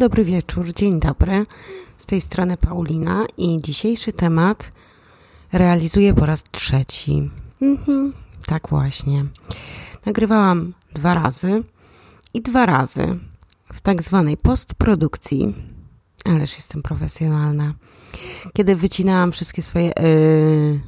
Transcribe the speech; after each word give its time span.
Dobry 0.00 0.24
wieczór, 0.24 0.74
dzień 0.74 1.00
dobry. 1.00 1.46
Z 1.98 2.06
tej 2.06 2.20
strony 2.20 2.56
Paulina 2.56 3.26
i 3.36 3.58
dzisiejszy 3.62 4.12
temat 4.12 4.72
realizuję 5.52 6.14
po 6.14 6.26
raz 6.26 6.42
trzeci. 6.42 7.30
Mhm, 7.62 8.12
tak 8.46 8.68
właśnie. 8.68 9.24
Nagrywałam 10.06 10.72
dwa 10.94 11.14
razy 11.14 11.62
i 12.34 12.42
dwa 12.42 12.66
razy 12.66 13.18
w 13.72 13.80
tak 13.80 14.02
zwanej 14.02 14.36
postprodukcji, 14.36 15.54
ależ 16.24 16.56
jestem 16.56 16.82
profesjonalna, 16.82 17.74
kiedy 18.52 18.76
wycinałam 18.76 19.32
wszystkie 19.32 19.62
swoje 19.62 19.86
yy, 19.86 20.80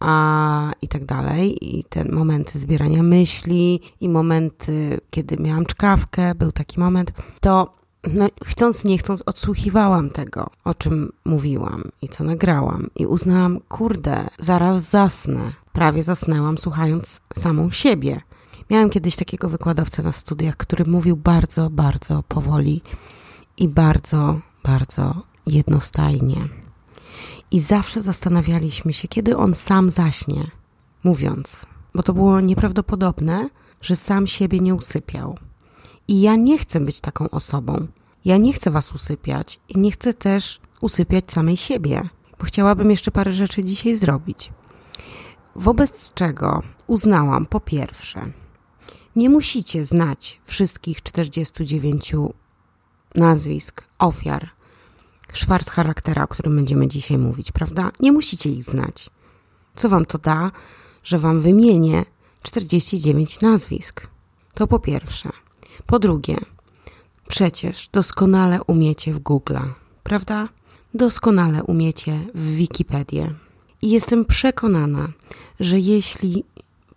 a 0.00 0.72
i 0.82 0.88
tak 0.88 1.04
dalej, 1.04 1.76
i 1.78 1.84
te 1.84 2.04
momenty 2.04 2.58
zbierania 2.58 3.02
myśli, 3.02 3.80
i 4.00 4.08
momenty, 4.08 5.00
kiedy 5.10 5.36
miałam 5.36 5.66
czkawkę, 5.66 6.34
był 6.34 6.52
taki 6.52 6.80
moment, 6.80 7.12
to 7.40 7.75
no, 8.14 8.28
chcąc, 8.44 8.84
nie 8.84 8.98
chcąc, 8.98 9.22
odsłuchiwałam 9.26 10.10
tego, 10.10 10.50
o 10.64 10.74
czym 10.74 11.12
mówiłam 11.24 11.90
i 12.02 12.08
co 12.08 12.24
nagrałam, 12.24 12.90
i 12.96 13.06
uznałam, 13.06 13.60
kurde, 13.68 14.28
zaraz 14.38 14.82
zasnę. 14.90 15.52
Prawie 15.72 16.02
zasnęłam, 16.02 16.58
słuchając 16.58 17.20
samą 17.34 17.70
siebie. 17.70 18.20
Miałam 18.70 18.90
kiedyś 18.90 19.16
takiego 19.16 19.48
wykładowcę 19.48 20.02
na 20.02 20.12
studiach, 20.12 20.56
który 20.56 20.84
mówił 20.84 21.16
bardzo, 21.16 21.70
bardzo 21.70 22.22
powoli 22.22 22.82
i 23.58 23.68
bardzo, 23.68 24.40
bardzo 24.64 25.22
jednostajnie. 25.46 26.48
I 27.50 27.60
zawsze 27.60 28.02
zastanawialiśmy 28.02 28.92
się, 28.92 29.08
kiedy 29.08 29.36
on 29.36 29.54
sam 29.54 29.90
zaśnie, 29.90 30.50
mówiąc, 31.04 31.66
bo 31.94 32.02
to 32.02 32.14
było 32.14 32.40
nieprawdopodobne, 32.40 33.48
że 33.80 33.96
sam 33.96 34.26
siebie 34.26 34.60
nie 34.60 34.74
usypiał. 34.74 35.38
I 36.08 36.20
ja 36.20 36.36
nie 36.36 36.58
chcę 36.58 36.80
być 36.80 37.00
taką 37.00 37.30
osobą. 37.30 37.86
Ja 38.26 38.36
nie 38.36 38.52
chcę 38.52 38.70
was 38.70 38.92
usypiać 38.92 39.60
i 39.68 39.78
nie 39.78 39.90
chcę 39.90 40.14
też 40.14 40.60
usypiać 40.80 41.32
samej 41.32 41.56
siebie, 41.56 42.08
bo 42.38 42.44
chciałabym 42.44 42.90
jeszcze 42.90 43.10
parę 43.10 43.32
rzeczy 43.32 43.64
dzisiaj 43.64 43.96
zrobić. 43.96 44.52
Wobec 45.56 46.14
czego 46.14 46.62
uznałam 46.86 47.46
po 47.46 47.60
pierwsze, 47.60 48.32
nie 49.16 49.30
musicie 49.30 49.84
znać 49.84 50.40
wszystkich 50.44 51.02
49 51.02 52.12
nazwisk 53.14 53.84
ofiar 53.98 54.50
szwarc 55.32 55.70
charaktera, 55.70 56.24
o 56.24 56.28
którym 56.28 56.56
będziemy 56.56 56.88
dzisiaj 56.88 57.18
mówić, 57.18 57.52
prawda? 57.52 57.90
Nie 58.00 58.12
musicie 58.12 58.50
ich 58.50 58.64
znać. 58.64 59.10
Co 59.74 59.88
wam 59.88 60.04
to 60.04 60.18
da, 60.18 60.50
że 61.04 61.18
wam 61.18 61.40
wymienię 61.40 62.04
49 62.42 63.40
nazwisk? 63.40 64.06
To 64.54 64.66
po 64.66 64.78
pierwsze. 64.78 65.30
Po 65.86 65.98
drugie, 65.98 66.36
przecież 67.28 67.88
doskonale 67.92 68.62
umiecie 68.62 69.12
w 69.12 69.18
Google, 69.18 69.56
prawda? 70.02 70.48
Doskonale 70.94 71.64
umiecie 71.64 72.20
w 72.34 72.54
Wikipedię. 72.54 73.34
I 73.82 73.90
jestem 73.90 74.24
przekonana, 74.24 75.08
że 75.60 75.78
jeśli 75.78 76.44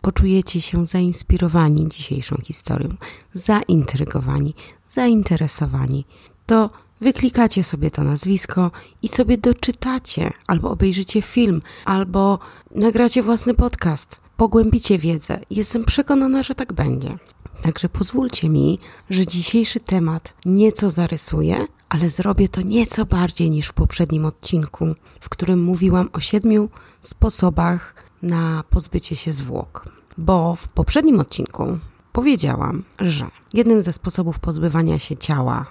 poczujecie 0.01 0.61
się 0.61 0.87
zainspirowani 0.87 1.87
dzisiejszą 1.87 2.35
historią, 2.43 2.89
zaintrygowani, 3.33 4.53
zainteresowani, 4.89 6.05
to 6.45 6.69
wyklikacie 7.01 7.63
sobie 7.63 7.91
to 7.91 8.03
nazwisko 8.03 8.71
i 9.01 9.07
sobie 9.07 9.37
doczytacie, 9.37 10.31
albo 10.47 10.71
obejrzycie 10.71 11.21
film, 11.21 11.61
albo 11.85 12.39
nagracie 12.75 13.23
własny 13.23 13.53
podcast, 13.53 14.19
pogłębicie 14.37 14.97
wiedzę. 14.97 15.39
Jestem 15.49 15.85
przekonana, 15.85 16.43
że 16.43 16.55
tak 16.55 16.73
będzie. 16.73 17.17
Także 17.61 17.89
pozwólcie 17.89 18.49
mi, 18.49 18.79
że 19.09 19.27
dzisiejszy 19.27 19.79
temat 19.79 20.33
nieco 20.45 20.91
zarysuję, 20.91 21.65
ale 21.89 22.09
zrobię 22.09 22.49
to 22.49 22.61
nieco 22.61 23.05
bardziej 23.05 23.49
niż 23.49 23.67
w 23.67 23.73
poprzednim 23.73 24.25
odcinku, 24.25 24.95
w 25.19 25.29
którym 25.29 25.63
mówiłam 25.63 26.09
o 26.13 26.19
siedmiu 26.19 26.69
sposobach 27.01 27.95
na 28.21 28.63
pozbycie 28.69 29.15
się 29.15 29.33
zwłok. 29.33 29.85
Bo 30.17 30.55
w 30.55 30.67
poprzednim 30.67 31.19
odcinku 31.19 31.79
powiedziałam, 32.11 32.83
że 32.99 33.27
jednym 33.53 33.81
ze 33.81 33.93
sposobów 33.93 34.39
pozbywania 34.39 34.99
się 34.99 35.17
ciała 35.17 35.65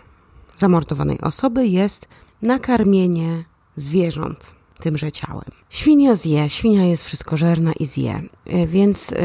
zamordowanej 0.55 1.20
osoby 1.20 1.66
jest 1.66 2.09
nakarmienie 2.43 3.44
zwierząt 3.76 4.57
tymże 4.80 5.12
ciałem. 5.12 5.50
Świnia 5.70 6.14
zje, 6.14 6.48
świnia 6.48 6.84
jest 6.84 7.04
wszystkożerna 7.04 7.72
i 7.80 7.86
zje, 7.86 8.22
e, 8.46 8.66
więc 8.66 9.12
e, 9.12 9.16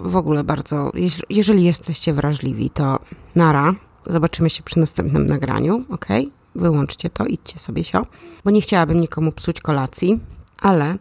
w 0.00 0.16
ogóle 0.16 0.44
bardzo, 0.44 0.92
jeżeli 1.30 1.64
jesteście 1.64 2.12
wrażliwi, 2.12 2.70
to 2.70 2.98
nara, 3.34 3.74
zobaczymy 4.06 4.50
się 4.50 4.62
przy 4.62 4.78
następnym 4.78 5.26
nagraniu, 5.26 5.84
ok? 5.88 6.06
Wyłączcie 6.54 7.10
to, 7.10 7.26
idźcie 7.26 7.58
sobie 7.58 7.84
sio, 7.84 8.06
bo 8.44 8.50
nie 8.50 8.60
chciałabym 8.60 9.00
nikomu 9.00 9.32
psuć 9.32 9.60
kolacji, 9.60 10.20
ale 10.58 10.96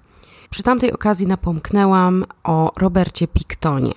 przy 0.49 0.63
tamtej 0.63 0.91
okazji 0.91 1.27
napomknęłam 1.27 2.25
o 2.43 2.71
Robercie 2.77 3.27
Pictonie. 3.27 3.93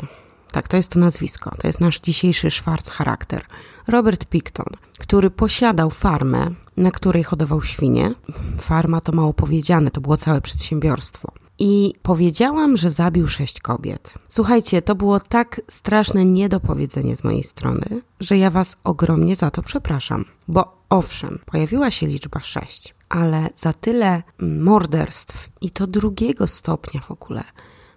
Tak, 0.52 0.68
to 0.68 0.76
jest 0.76 0.90
to 0.90 0.98
nazwisko. 0.98 1.54
To 1.60 1.66
jest 1.66 1.80
nasz 1.80 2.00
dzisiejszy 2.00 2.50
szwarc 2.50 2.90
charakter. 2.90 3.44
Robert 3.86 4.24
Picton, 4.24 4.66
który 4.98 5.30
posiadał 5.30 5.90
farmę, 5.90 6.50
na 6.76 6.90
której 6.90 7.24
hodował 7.24 7.62
świnie. 7.62 8.14
Farma 8.60 9.00
to 9.00 9.12
mało 9.12 9.32
powiedziane, 9.32 9.90
to 9.90 10.00
było 10.00 10.16
całe 10.16 10.40
przedsiębiorstwo. 10.40 11.32
I 11.58 11.94
powiedziałam, 12.02 12.76
że 12.76 12.90
zabił 12.90 13.28
sześć 13.28 13.60
kobiet. 13.60 14.14
Słuchajcie, 14.28 14.82
to 14.82 14.94
było 14.94 15.20
tak 15.20 15.60
straszne 15.68 16.24
niedopowiedzenie 16.24 17.16
z 17.16 17.24
mojej 17.24 17.42
strony, 17.42 18.02
że 18.20 18.38
ja 18.38 18.50
was 18.50 18.76
ogromnie 18.84 19.36
za 19.36 19.50
to 19.50 19.62
przepraszam. 19.62 20.24
Bo 20.48 20.76
owszem, 20.90 21.38
pojawiła 21.46 21.90
się 21.90 22.06
liczba 22.06 22.40
sześć, 22.40 22.94
ale 23.08 23.50
za 23.56 23.72
tyle 23.72 24.22
morderstw 24.38 25.48
i 25.60 25.70
to 25.70 25.86
drugiego 25.86 26.46
stopnia 26.46 27.00
w 27.00 27.10
ogóle 27.10 27.44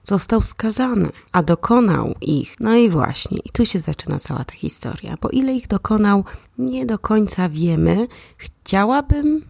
został 0.06 0.42
skazany, 0.42 1.10
a 1.32 1.44
dokonał 1.44 2.16
ich. 2.22 2.56
No 2.60 2.76
i 2.76 2.90
właśnie, 2.90 3.38
i 3.38 3.50
tu 3.50 3.66
się 3.66 3.80
zaczyna 3.80 4.20
cała 4.20 4.46
ta 4.46 4.54
historia, 4.54 5.18
bo 5.22 5.30
ile 5.30 5.54
ich 5.54 5.68
dokonał, 5.68 6.24
nie 6.58 6.86
do 6.86 7.00
końca 7.00 7.50
wiemy. 7.50 8.08
Chciałabym 8.38 9.46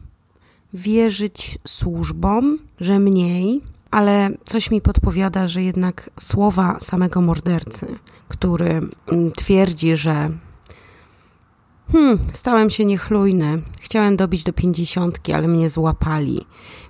wierzyć 0.73 1.57
służbom, 1.67 2.59
że 2.79 2.99
mniej, 2.99 3.61
ale 3.91 4.29
coś 4.45 4.71
mi 4.71 4.81
podpowiada, 4.81 5.47
że 5.47 5.63
jednak 5.63 6.09
słowa 6.19 6.79
samego 6.79 7.21
mordercy, 7.21 7.87
który 8.27 8.69
mm, 9.07 9.31
twierdzi, 9.31 9.97
że 9.97 10.29
Hmm, 11.91 12.19
stałem 12.31 12.69
się 12.69 12.85
niechlujny. 12.85 13.61
Chciałem 13.81 14.15
dobić 14.17 14.43
do 14.43 14.53
pięćdziesiątki, 14.53 15.33
ale 15.33 15.47
mnie 15.47 15.69
złapali. 15.69 16.45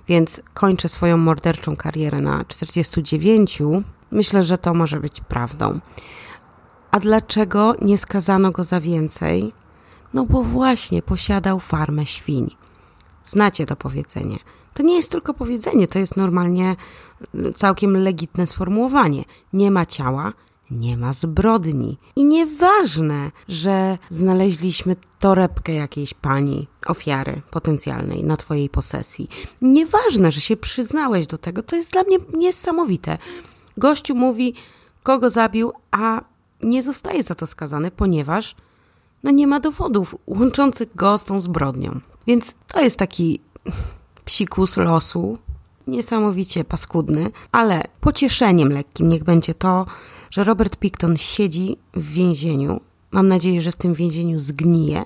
Więc 0.08 0.40
kończę 0.54 0.88
swoją 0.88 1.16
morderczą 1.16 1.76
karierę 1.76 2.20
na 2.20 2.44
49. 2.44 3.62
Myślę, 4.10 4.42
że 4.42 4.58
to 4.58 4.74
może 4.74 5.00
być 5.00 5.20
prawdą. 5.20 5.80
A 6.90 7.00
dlaczego 7.00 7.74
nie 7.82 7.98
skazano 7.98 8.50
go 8.50 8.64
za 8.64 8.80
więcej? 8.80 9.52
No 10.14 10.26
bo 10.26 10.42
właśnie 10.42 11.02
posiadał 11.02 11.60
farmę 11.60 12.06
świń. 12.06 12.56
Znacie 13.24 13.66
to 13.66 13.76
powiedzenie. 13.76 14.36
To 14.74 14.82
nie 14.82 14.96
jest 14.96 15.12
tylko 15.12 15.34
powiedzenie, 15.34 15.86
to 15.86 15.98
jest 15.98 16.16
normalnie 16.16 16.76
całkiem 17.56 17.96
legitne 17.96 18.46
sformułowanie. 18.46 19.24
Nie 19.52 19.70
ma 19.70 19.86
ciała, 19.86 20.32
nie 20.70 20.96
ma 20.96 21.12
zbrodni. 21.12 21.98
I 22.16 22.24
nieważne, 22.24 23.30
że 23.48 23.98
znaleźliśmy 24.10 24.96
torebkę 25.18 25.72
jakiejś 25.72 26.14
pani, 26.14 26.66
ofiary 26.86 27.42
potencjalnej 27.50 28.24
na 28.24 28.36
twojej 28.36 28.68
posesji. 28.68 29.28
Nieważne, 29.62 30.32
że 30.32 30.40
się 30.40 30.56
przyznałeś 30.56 31.26
do 31.26 31.38
tego, 31.38 31.62
to 31.62 31.76
jest 31.76 31.92
dla 31.92 32.02
mnie 32.02 32.16
niesamowite. 32.34 33.18
Gościu 33.76 34.14
mówi, 34.14 34.54
kogo 35.02 35.30
zabił, 35.30 35.72
a 35.90 36.20
nie 36.62 36.82
zostaje 36.82 37.22
za 37.22 37.34
to 37.34 37.46
skazany, 37.46 37.90
ponieważ 37.90 38.56
no 39.22 39.30
nie 39.30 39.46
ma 39.46 39.60
dowodów 39.60 40.14
łączących 40.26 40.96
go 40.96 41.18
z 41.18 41.24
tą 41.24 41.40
zbrodnią. 41.40 42.00
Więc 42.26 42.54
to 42.68 42.80
jest 42.80 42.96
taki 42.96 43.40
psikus 44.24 44.76
losu, 44.76 45.38
niesamowicie 45.86 46.64
paskudny, 46.64 47.30
ale 47.52 47.84
pocieszeniem 48.00 48.68
lekkim 48.68 49.08
niech 49.08 49.24
będzie 49.24 49.54
to, 49.54 49.86
że 50.30 50.44
Robert 50.44 50.76
Picton 50.76 51.16
siedzi 51.16 51.76
w 51.94 52.12
więzieniu. 52.12 52.80
Mam 53.10 53.26
nadzieję, 53.26 53.60
że 53.60 53.72
w 53.72 53.76
tym 53.76 53.94
więzieniu 53.94 54.38
zgnije, 54.38 55.04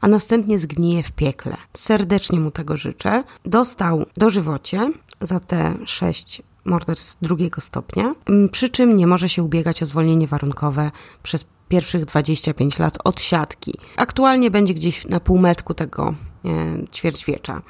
a 0.00 0.08
następnie 0.08 0.58
zgnije 0.58 1.02
w 1.02 1.12
piekle. 1.12 1.56
Serdecznie 1.76 2.40
mu 2.40 2.50
tego 2.50 2.76
życzę. 2.76 3.24
Dostał 3.44 4.06
dożywocie 4.16 4.92
za 5.20 5.40
te 5.40 5.74
sześć 5.84 6.42
morderstw 6.64 7.16
drugiego 7.22 7.60
stopnia, 7.60 8.14
przy 8.52 8.68
czym 8.68 8.96
nie 8.96 9.06
może 9.06 9.28
się 9.28 9.42
ubiegać 9.42 9.82
o 9.82 9.86
zwolnienie 9.86 10.26
warunkowe 10.26 10.90
przez 11.22 11.46
pierwszych 11.68 12.04
25 12.04 12.78
lat 12.78 12.98
od 13.04 13.20
siatki. 13.20 13.74
Aktualnie 13.96 14.50
będzie 14.50 14.74
gdzieś 14.74 15.06
na 15.06 15.20
półmetku 15.20 15.74
tego 15.74 16.14
e, 16.44 16.48
ćwierćwiecza. 16.94 17.62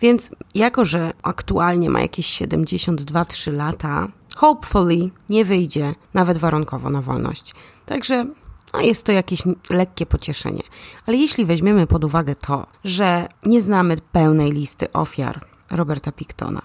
Więc 0.00 0.30
jako, 0.54 0.84
że 0.84 1.12
aktualnie 1.22 1.90
ma 1.90 2.00
jakieś 2.00 2.42
72-3 2.42 3.52
lata, 3.52 4.08
hopefully 4.38 5.10
nie 5.28 5.44
wyjdzie 5.44 5.94
nawet 6.14 6.38
warunkowo 6.38 6.90
na 6.90 7.02
wolność. 7.02 7.54
Także 7.86 8.26
no 8.72 8.80
jest 8.80 9.04
to 9.04 9.12
jakieś 9.12 9.42
lekkie 9.70 10.06
pocieszenie. 10.06 10.62
Ale 11.06 11.16
jeśli 11.16 11.44
weźmiemy 11.44 11.86
pod 11.86 12.04
uwagę 12.04 12.34
to, 12.34 12.66
że 12.84 13.28
nie 13.46 13.62
znamy 13.62 13.96
pełnej 14.12 14.52
listy 14.52 14.92
ofiar 14.92 15.40
Roberta 15.70 16.12
Pictona, 16.12 16.62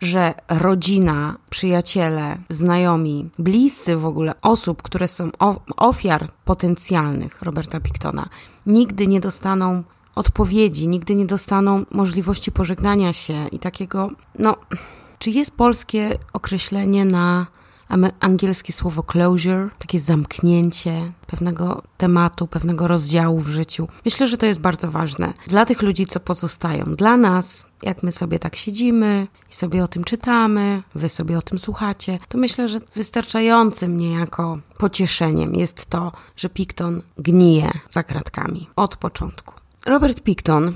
że 0.00 0.34
rodzina, 0.48 1.36
przyjaciele, 1.50 2.38
znajomi, 2.48 3.30
bliscy 3.38 3.96
w 3.96 4.06
ogóle 4.06 4.34
osób, 4.42 4.82
które 4.82 5.08
są 5.08 5.30
ofiar 5.76 6.30
potencjalnych 6.44 7.42
Roberta 7.42 7.80
Pictona, 7.80 8.28
nigdy 8.66 9.06
nie 9.06 9.20
dostaną 9.20 9.82
odpowiedzi, 10.14 10.88
nigdy 10.88 11.14
nie 11.14 11.26
dostaną 11.26 11.84
możliwości 11.90 12.52
pożegnania 12.52 13.12
się 13.12 13.46
i 13.52 13.58
takiego, 13.58 14.10
no, 14.38 14.56
czy 15.18 15.30
jest 15.30 15.50
polskie 15.50 16.18
określenie 16.32 17.04
na 17.04 17.46
angielskie 18.20 18.72
słowo 18.72 19.02
closure, 19.02 19.68
takie 19.78 20.00
zamknięcie 20.00 21.12
pewnego 21.26 21.82
tematu, 21.96 22.46
pewnego 22.46 22.88
rozdziału 22.88 23.40
w 23.40 23.48
życiu. 23.48 23.88
Myślę, 24.04 24.28
że 24.28 24.38
to 24.38 24.46
jest 24.46 24.60
bardzo 24.60 24.90
ważne 24.90 25.32
dla 25.46 25.66
tych 25.66 25.82
ludzi, 25.82 26.06
co 26.06 26.20
pozostają. 26.20 26.84
Dla 26.84 27.16
nas, 27.16 27.66
jak 27.82 28.02
my 28.02 28.12
sobie 28.12 28.38
tak 28.38 28.56
siedzimy 28.56 29.26
i 29.50 29.54
sobie 29.54 29.84
o 29.84 29.88
tym 29.88 30.04
czytamy, 30.04 30.82
wy 30.94 31.08
sobie 31.08 31.38
o 31.38 31.42
tym 31.42 31.58
słuchacie, 31.58 32.18
to 32.28 32.38
myślę, 32.38 32.68
że 32.68 32.80
wystarczającym 32.94 33.96
niejako 33.96 34.58
pocieszeniem 34.78 35.54
jest 35.54 35.86
to, 35.86 36.12
że 36.36 36.48
Picton 36.48 37.02
gnije 37.18 37.70
za 37.90 38.02
kratkami 38.02 38.68
od 38.76 38.96
początku. 38.96 39.54
Robert 39.86 40.20
Picton 40.20 40.72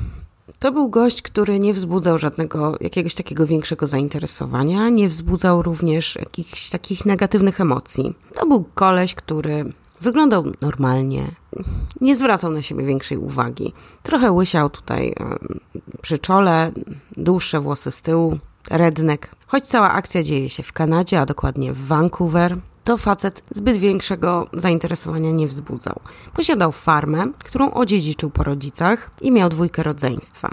to 0.60 0.72
był 0.72 0.88
gość, 0.88 1.22
który 1.22 1.58
nie 1.58 1.74
wzbudzał 1.74 2.18
żadnego, 2.18 2.76
jakiegoś 2.80 3.14
takiego 3.14 3.46
większego 3.46 3.86
zainteresowania, 3.86 4.88
nie 4.88 5.08
wzbudzał 5.08 5.62
również 5.62 6.16
jakichś 6.16 6.70
takich 6.70 7.06
negatywnych 7.06 7.60
emocji. 7.60 8.14
To 8.34 8.46
był 8.46 8.64
koleś, 8.74 9.14
który 9.14 9.72
wyglądał 10.00 10.44
normalnie, 10.60 11.30
nie 12.00 12.16
zwracał 12.16 12.52
na 12.52 12.62
siebie 12.62 12.84
większej 12.84 13.18
uwagi. 13.18 13.72
Trochę 14.02 14.32
łysiał 14.32 14.70
tutaj 14.70 15.14
przy 16.02 16.18
czole, 16.18 16.72
dłuższe 17.16 17.60
włosy 17.60 17.90
z 17.90 18.02
tyłu, 18.02 18.38
rednek. 18.70 19.30
Choć 19.46 19.64
cała 19.64 19.90
akcja 19.92 20.22
dzieje 20.22 20.50
się 20.50 20.62
w 20.62 20.72
Kanadzie, 20.72 21.20
a 21.20 21.26
dokładnie 21.26 21.72
w 21.72 21.86
Vancouver, 21.86 22.56
to 22.84 22.96
facet 22.96 23.42
zbyt 23.50 23.76
większego 23.76 24.48
zainteresowania 24.52 25.30
nie 25.30 25.46
wzbudzał. 25.46 26.00
Posiadał 26.34 26.72
farmę, 26.72 27.26
którą 27.44 27.70
odziedziczył 27.70 28.30
po 28.30 28.42
rodzicach 28.42 29.10
i 29.20 29.32
miał 29.32 29.48
dwójkę 29.48 29.82
rodzeństwa. 29.82 30.50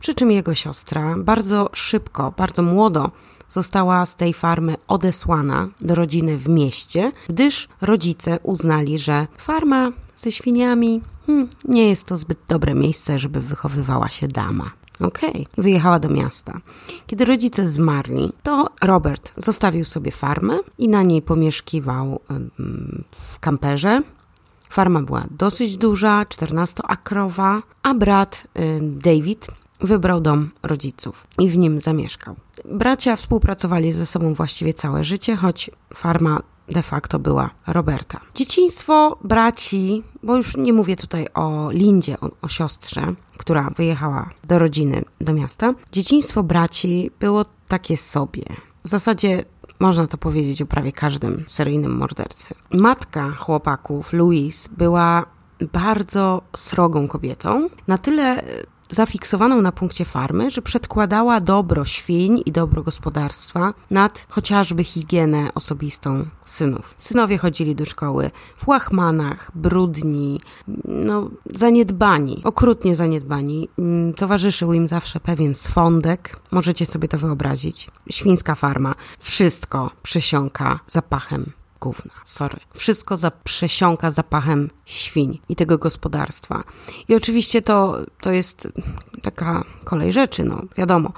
Przy 0.00 0.14
czym 0.14 0.30
jego 0.30 0.54
siostra 0.54 1.14
bardzo 1.18 1.70
szybko, 1.72 2.32
bardzo 2.36 2.62
młodo 2.62 3.10
została 3.48 4.06
z 4.06 4.16
tej 4.16 4.34
farmy 4.34 4.76
odesłana 4.88 5.68
do 5.80 5.94
rodziny 5.94 6.38
w 6.38 6.48
mieście, 6.48 7.12
gdyż 7.28 7.68
rodzice 7.80 8.38
uznali, 8.42 8.98
że 8.98 9.26
farma 9.36 9.92
ze 10.16 10.32
świniami 10.32 11.00
hmm, 11.26 11.48
nie 11.64 11.88
jest 11.88 12.04
to 12.04 12.16
zbyt 12.16 12.38
dobre 12.48 12.74
miejsce, 12.74 13.18
żeby 13.18 13.40
wychowywała 13.40 14.10
się 14.10 14.28
dama. 14.28 14.70
Okej, 15.00 15.30
okay. 15.30 15.46
wyjechała 15.58 15.98
do 15.98 16.08
miasta. 16.08 16.60
Kiedy 17.06 17.24
rodzice 17.24 17.70
zmarli, 17.70 18.32
to 18.42 18.66
Robert 18.82 19.32
zostawił 19.36 19.84
sobie 19.84 20.10
farmę 20.10 20.58
i 20.78 20.88
na 20.88 21.02
niej 21.02 21.22
pomieszkiwał 21.22 22.20
w 23.10 23.38
kamperze. 23.38 24.02
Farma 24.70 25.02
była 25.02 25.24
dosyć 25.30 25.76
duża, 25.76 26.24
14-akrowa, 26.24 27.62
a 27.82 27.94
brat 27.94 28.46
David 28.80 29.46
wybrał 29.80 30.20
dom 30.20 30.50
rodziców 30.62 31.26
i 31.38 31.48
w 31.48 31.56
nim 31.56 31.80
zamieszkał. 31.80 32.36
Bracia 32.64 33.16
współpracowali 33.16 33.92
ze 33.92 34.06
sobą 34.06 34.34
właściwie 34.34 34.74
całe 34.74 35.04
życie, 35.04 35.36
choć 35.36 35.70
farma 35.94 36.42
de 36.70 36.82
facto 36.82 37.18
była 37.18 37.50
Roberta. 37.66 38.20
Dzieciństwo 38.34 39.18
braci, 39.24 40.04
bo 40.22 40.36
już 40.36 40.56
nie 40.56 40.72
mówię 40.72 40.96
tutaj 40.96 41.26
o 41.34 41.70
Lindzie, 41.70 42.20
o, 42.20 42.30
o, 42.42 42.48
siostrze, 42.48 43.14
która 43.38 43.70
wyjechała 43.76 44.30
do 44.44 44.58
rodziny, 44.58 45.04
do 45.20 45.32
miasta. 45.32 45.74
Dzieciństwo 45.92 46.42
braci 46.42 47.10
było 47.20 47.44
takie 47.68 47.96
sobie. 47.96 48.42
W 48.84 48.88
zasadzie 48.88 49.44
można 49.80 50.06
to 50.06 50.18
powiedzieć 50.18 50.62
o 50.62 50.66
prawie 50.66 50.92
każdym 50.92 51.44
seryjnym 51.46 51.96
mordercy. 51.96 52.54
Matka 52.72 53.30
chłopaków, 53.30 54.12
Louise, 54.12 54.68
była 54.76 55.26
bardzo 55.72 56.42
srogą 56.56 57.08
kobietą, 57.08 57.68
na 57.86 57.98
tyle 57.98 58.42
zafiksowaną 58.90 59.62
na 59.62 59.72
punkcie 59.72 60.04
farmy, 60.04 60.50
że 60.50 60.62
przedkładała 60.62 61.40
dobro 61.40 61.84
świń 61.84 62.42
i 62.46 62.52
dobro 62.52 62.82
gospodarstwa 62.82 63.74
nad 63.90 64.26
chociażby 64.28 64.84
higienę 64.84 65.50
osobistą 65.54 66.26
synów. 66.44 66.94
Synowie 66.98 67.38
chodzili 67.38 67.74
do 67.74 67.84
szkoły 67.84 68.30
w 68.56 68.68
łachmanach, 68.68 69.50
brudni, 69.54 70.40
no, 70.84 71.30
zaniedbani, 71.54 72.40
okrutnie 72.44 72.96
zaniedbani. 72.96 73.68
Mm, 73.78 74.14
towarzyszył 74.14 74.72
im 74.72 74.88
zawsze 74.88 75.20
pewien 75.20 75.54
swądek, 75.54 76.40
możecie 76.50 76.86
sobie 76.86 77.08
to 77.08 77.18
wyobrazić. 77.18 77.90
Świńska 78.10 78.54
farma, 78.54 78.94
wszystko 79.18 79.90
przesiąka 80.02 80.80
zapachem 80.86 81.52
gówna, 81.80 82.12
sorry. 82.24 82.58
Wszystko 82.74 83.16
zaprzesiąka 83.16 84.10
zapachem 84.10 84.70
świń 84.84 85.38
i 85.48 85.56
tego 85.56 85.78
gospodarstwa. 85.78 86.64
I 87.08 87.14
oczywiście 87.14 87.62
to, 87.62 87.98
to 88.20 88.30
jest 88.30 88.68
taka 89.22 89.64
kolej 89.84 90.12
rzeczy, 90.12 90.44
no 90.44 90.62
wiadomo. 90.76 91.12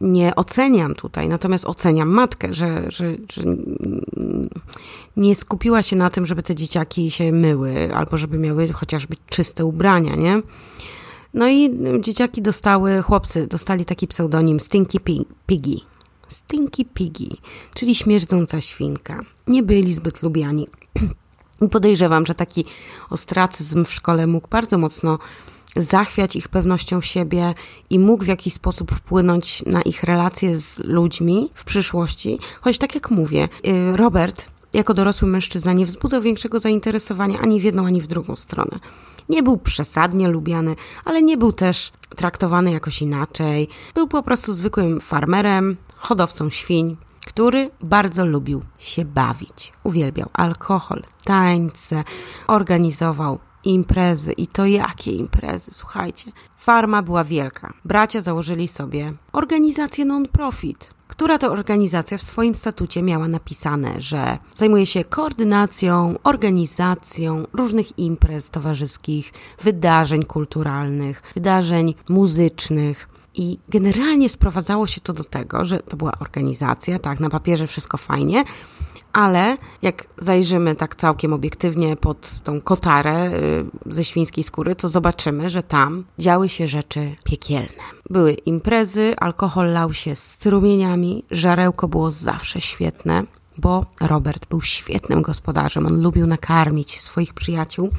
Nie 0.00 0.36
oceniam 0.36 0.94
tutaj, 0.94 1.28
natomiast 1.28 1.64
oceniam 1.64 2.08
matkę, 2.08 2.54
że, 2.54 2.90
że, 2.90 3.16
że 3.32 3.42
nie 5.16 5.34
skupiła 5.34 5.82
się 5.82 5.96
na 5.96 6.10
tym, 6.10 6.26
żeby 6.26 6.42
te 6.42 6.54
dzieciaki 6.54 7.10
się 7.10 7.32
myły, 7.32 7.94
albo 7.94 8.16
żeby 8.16 8.38
miały 8.38 8.72
chociażby 8.72 9.16
czyste 9.28 9.64
ubrania, 9.64 10.16
nie? 10.16 10.42
No 11.34 11.48
i 11.48 11.78
dzieciaki 12.00 12.42
dostały, 12.42 13.02
chłopcy 13.02 13.46
dostali 13.46 13.84
taki 13.84 14.08
pseudonim 14.08 14.60
Stinky 14.60 14.98
Piggy, 15.46 15.80
Stinky 16.28 16.84
Piggy, 16.84 17.36
czyli 17.74 17.94
śmierdząca 17.94 18.60
świnka. 18.60 19.20
Nie 19.46 19.62
byli 19.62 19.94
zbyt 19.94 20.22
lubiani. 20.22 20.66
Podejrzewam, 21.72 22.26
że 22.26 22.34
taki 22.34 22.64
ostracyzm 23.10 23.84
w 23.84 23.92
szkole 23.92 24.26
mógł 24.26 24.48
bardzo 24.48 24.78
mocno 24.78 25.18
zachwiać 25.76 26.36
ich 26.36 26.48
pewnością 26.48 27.00
siebie 27.00 27.54
i 27.90 27.98
mógł 27.98 28.24
w 28.24 28.28
jakiś 28.28 28.52
sposób 28.52 28.92
wpłynąć 28.92 29.62
na 29.66 29.82
ich 29.82 30.02
relacje 30.02 30.58
z 30.58 30.78
ludźmi 30.78 31.50
w 31.54 31.64
przyszłości. 31.64 32.38
Choć 32.60 32.78
tak 32.78 32.94
jak 32.94 33.10
mówię, 33.10 33.48
y, 33.66 33.96
Robert 33.96 34.46
jako 34.74 34.94
dorosły 34.94 35.28
mężczyzna 35.28 35.72
nie 35.72 35.86
wzbudzał 35.86 36.22
większego 36.22 36.60
zainteresowania 36.60 37.38
ani 37.38 37.60
w 37.60 37.64
jedną, 37.64 37.86
ani 37.86 38.00
w 38.00 38.06
drugą 38.06 38.36
stronę. 38.36 38.78
Nie 39.28 39.42
był 39.42 39.56
przesadnie 39.56 40.28
lubiany, 40.28 40.76
ale 41.04 41.22
nie 41.22 41.36
był 41.36 41.52
też 41.52 41.92
traktowany 42.16 42.72
jakoś 42.72 43.02
inaczej. 43.02 43.68
Był 43.94 44.08
po 44.08 44.22
prostu 44.22 44.54
zwykłym 44.54 45.00
farmerem, 45.00 45.76
hodowcą 45.96 46.50
świń, 46.50 46.96
który 47.26 47.70
bardzo 47.80 48.26
lubił 48.26 48.62
się 48.78 49.04
bawić. 49.04 49.72
Uwielbiał 49.84 50.28
alkohol, 50.32 51.02
tańce, 51.24 52.04
organizował 52.46 53.38
imprezy 53.64 54.32
i 54.32 54.46
to 54.46 54.66
jakie 54.66 55.12
imprezy, 55.12 55.70
słuchajcie. 55.74 56.32
Farma 56.56 57.02
była 57.02 57.24
wielka. 57.24 57.74
Bracia 57.84 58.22
założyli 58.22 58.68
sobie 58.68 59.12
organizację 59.32 60.04
non-profit, 60.04 60.90
która 61.08 61.38
to 61.38 61.52
organizacja 61.52 62.18
w 62.18 62.22
swoim 62.22 62.54
statucie 62.54 63.02
miała 63.02 63.28
napisane, 63.28 64.00
że 64.00 64.38
zajmuje 64.54 64.86
się 64.86 65.04
koordynacją, 65.04 66.14
organizacją 66.24 67.46
różnych 67.52 67.98
imprez 67.98 68.50
towarzyskich, 68.50 69.32
wydarzeń 69.62 70.24
kulturalnych, 70.24 71.22
wydarzeń 71.34 71.94
muzycznych. 72.08 73.08
I 73.36 73.58
generalnie 73.68 74.28
sprowadzało 74.28 74.86
się 74.86 75.00
to 75.00 75.12
do 75.12 75.24
tego, 75.24 75.64
że 75.64 75.78
to 75.78 75.96
była 75.96 76.12
organizacja, 76.20 76.98
tak, 76.98 77.20
na 77.20 77.30
papierze 77.30 77.66
wszystko 77.66 77.96
fajnie, 77.96 78.44
ale 79.12 79.56
jak 79.82 80.06
zajrzymy 80.18 80.74
tak 80.74 80.96
całkiem 80.96 81.32
obiektywnie 81.32 81.96
pod 81.96 82.34
tą 82.44 82.60
kotarę 82.60 83.30
y, 83.86 83.94
ze 83.94 84.04
świńskiej 84.04 84.44
skóry, 84.44 84.74
to 84.74 84.88
zobaczymy, 84.88 85.50
że 85.50 85.62
tam 85.62 86.04
działy 86.18 86.48
się 86.48 86.66
rzeczy 86.66 87.16
piekielne. 87.24 87.82
Były 88.10 88.32
imprezy, 88.32 89.14
alkohol 89.16 89.72
lał 89.72 89.94
się 89.94 90.16
strumieniami, 90.16 91.24
żarełko 91.30 91.88
było 91.88 92.10
zawsze 92.10 92.60
świetne, 92.60 93.24
bo 93.58 93.86
Robert 94.00 94.48
był 94.48 94.62
świetnym 94.62 95.22
gospodarzem. 95.22 95.86
On 95.86 96.02
lubił 96.02 96.26
nakarmić 96.26 97.00
swoich 97.00 97.34
przyjaciół, 97.34 97.90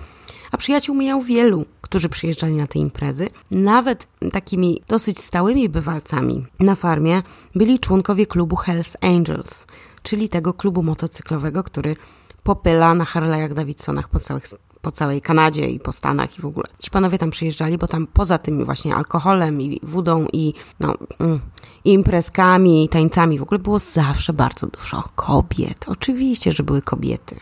a 0.52 0.58
przyjaciół 0.58 0.96
miał 0.96 1.22
wielu, 1.22 1.66
którzy 1.82 2.10
przyjeżdżali 2.10 2.56
na 2.56 2.68
te 2.68 2.80
imprezy. 2.80 3.30
Nawet 3.52 4.08
takimi 4.32 4.82
dosyć 4.88 5.20
stałymi 5.20 5.70
bywalcami 5.70 6.46
na 6.60 6.76
farmie 6.76 7.24
byli 7.56 7.80
członkowie 7.80 8.26
klubu 8.26 8.56
Hells 8.56 8.98
Angels, 9.02 9.68
czyli 10.04 10.30
tego 10.30 10.54
klubu 10.54 10.84
motocyklowego, 10.84 11.64
który 11.64 11.96
popyla 12.44 12.94
na 12.94 13.04
Harley'ach 13.04 13.54
Davidsonach 13.54 14.10
po, 14.10 14.20
całych, 14.20 14.44
po 14.82 14.92
całej 14.92 15.22
Kanadzie 15.22 15.70
i 15.70 15.80
po 15.80 15.94
Stanach 15.94 16.38
i 16.38 16.42
w 16.42 16.46
ogóle. 16.46 16.66
Ci 16.80 16.92
panowie 16.92 17.18
tam 17.18 17.32
przyjeżdżali, 17.32 17.78
bo 17.78 17.88
tam 17.88 18.08
poza 18.08 18.38
tym 18.38 18.66
właśnie 18.66 18.96
alkoholem 18.96 19.62
i 19.62 19.80
wodą 19.84 20.26
i, 20.34 20.54
no, 20.80 20.94
mm, 21.20 21.40
i 21.86 21.94
imprezkami 21.94 22.86
i 22.86 22.90
tańcami 22.90 23.40
w 23.40 23.44
ogóle 23.44 23.60
było 23.60 23.80
zawsze 23.80 24.34
bardzo 24.34 24.68
dużo 24.68 25.04
kobiet. 25.16 25.86
Oczywiście, 25.88 26.52
że 26.52 26.64
były 26.64 26.82
kobiety. 26.82 27.40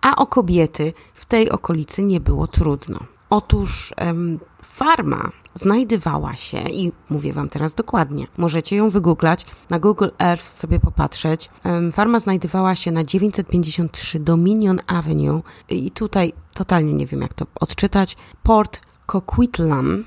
A 0.00 0.16
o 0.16 0.26
kobiety 0.26 0.92
w 1.24 1.26
tej 1.26 1.50
okolicy 1.50 2.02
nie 2.02 2.20
było 2.20 2.46
trudno. 2.46 2.98
Otóż 3.30 3.94
em, 3.96 4.38
farma 4.62 5.30
znajdowała 5.54 6.36
się, 6.36 6.58
i 6.58 6.92
mówię 7.10 7.32
Wam 7.32 7.48
teraz 7.48 7.74
dokładnie, 7.74 8.26
możecie 8.36 8.76
ją 8.76 8.90
wygooglać, 8.90 9.46
na 9.70 9.78
Google 9.78 10.08
Earth 10.18 10.56
sobie 10.56 10.80
popatrzeć. 10.80 11.50
Em, 11.64 11.92
farma 11.92 12.20
znajdowała 12.20 12.74
się 12.74 12.90
na 12.90 13.04
953 13.04 14.20
Dominion 14.20 14.80
Avenue 14.86 15.42
i 15.68 15.90
tutaj 15.90 16.32
totalnie 16.54 16.94
nie 16.94 17.06
wiem 17.06 17.20
jak 17.20 17.34
to 17.34 17.46
odczytać. 17.60 18.16
Port 18.42 18.80
Coquitlam, 19.06 20.04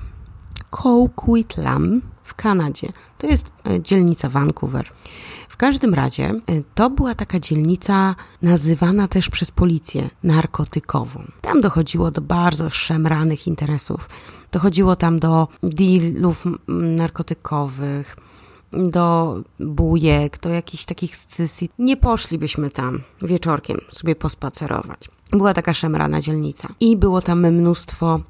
Coquitlam 0.70 2.00
w 2.28 2.34
Kanadzie. 2.34 2.92
To 3.18 3.26
jest 3.26 3.50
e, 3.66 3.80
dzielnica 3.82 4.28
Vancouver. 4.28 4.92
W 5.48 5.56
każdym 5.56 5.94
razie 5.94 6.24
e, 6.28 6.40
to 6.74 6.90
była 6.90 7.14
taka 7.14 7.40
dzielnica 7.40 8.14
nazywana 8.42 9.08
też 9.08 9.28
przez 9.28 9.50
policję 9.50 10.10
narkotykową. 10.22 11.24
Tam 11.40 11.60
dochodziło 11.60 12.10
do 12.10 12.20
bardzo 12.20 12.70
szemranych 12.70 13.46
interesów. 13.46 14.08
Dochodziło 14.52 14.96
tam 14.96 15.18
do 15.18 15.48
dealów 15.62 16.44
narkotykowych, 16.68 18.16
do 18.72 19.36
bujek, 19.60 20.38
do 20.40 20.48
jakichś 20.48 20.84
takich 20.84 21.16
scysji. 21.16 21.70
Nie 21.78 21.96
poszlibyśmy 21.96 22.70
tam 22.70 23.02
wieczorkiem 23.22 23.80
sobie 23.88 24.16
pospacerować. 24.16 25.08
Była 25.30 25.54
taka 25.54 25.74
szemrana 25.74 26.20
dzielnica 26.20 26.68
i 26.80 26.96
było 26.96 27.20
tam 27.20 27.46
mnóstwo 27.52 28.20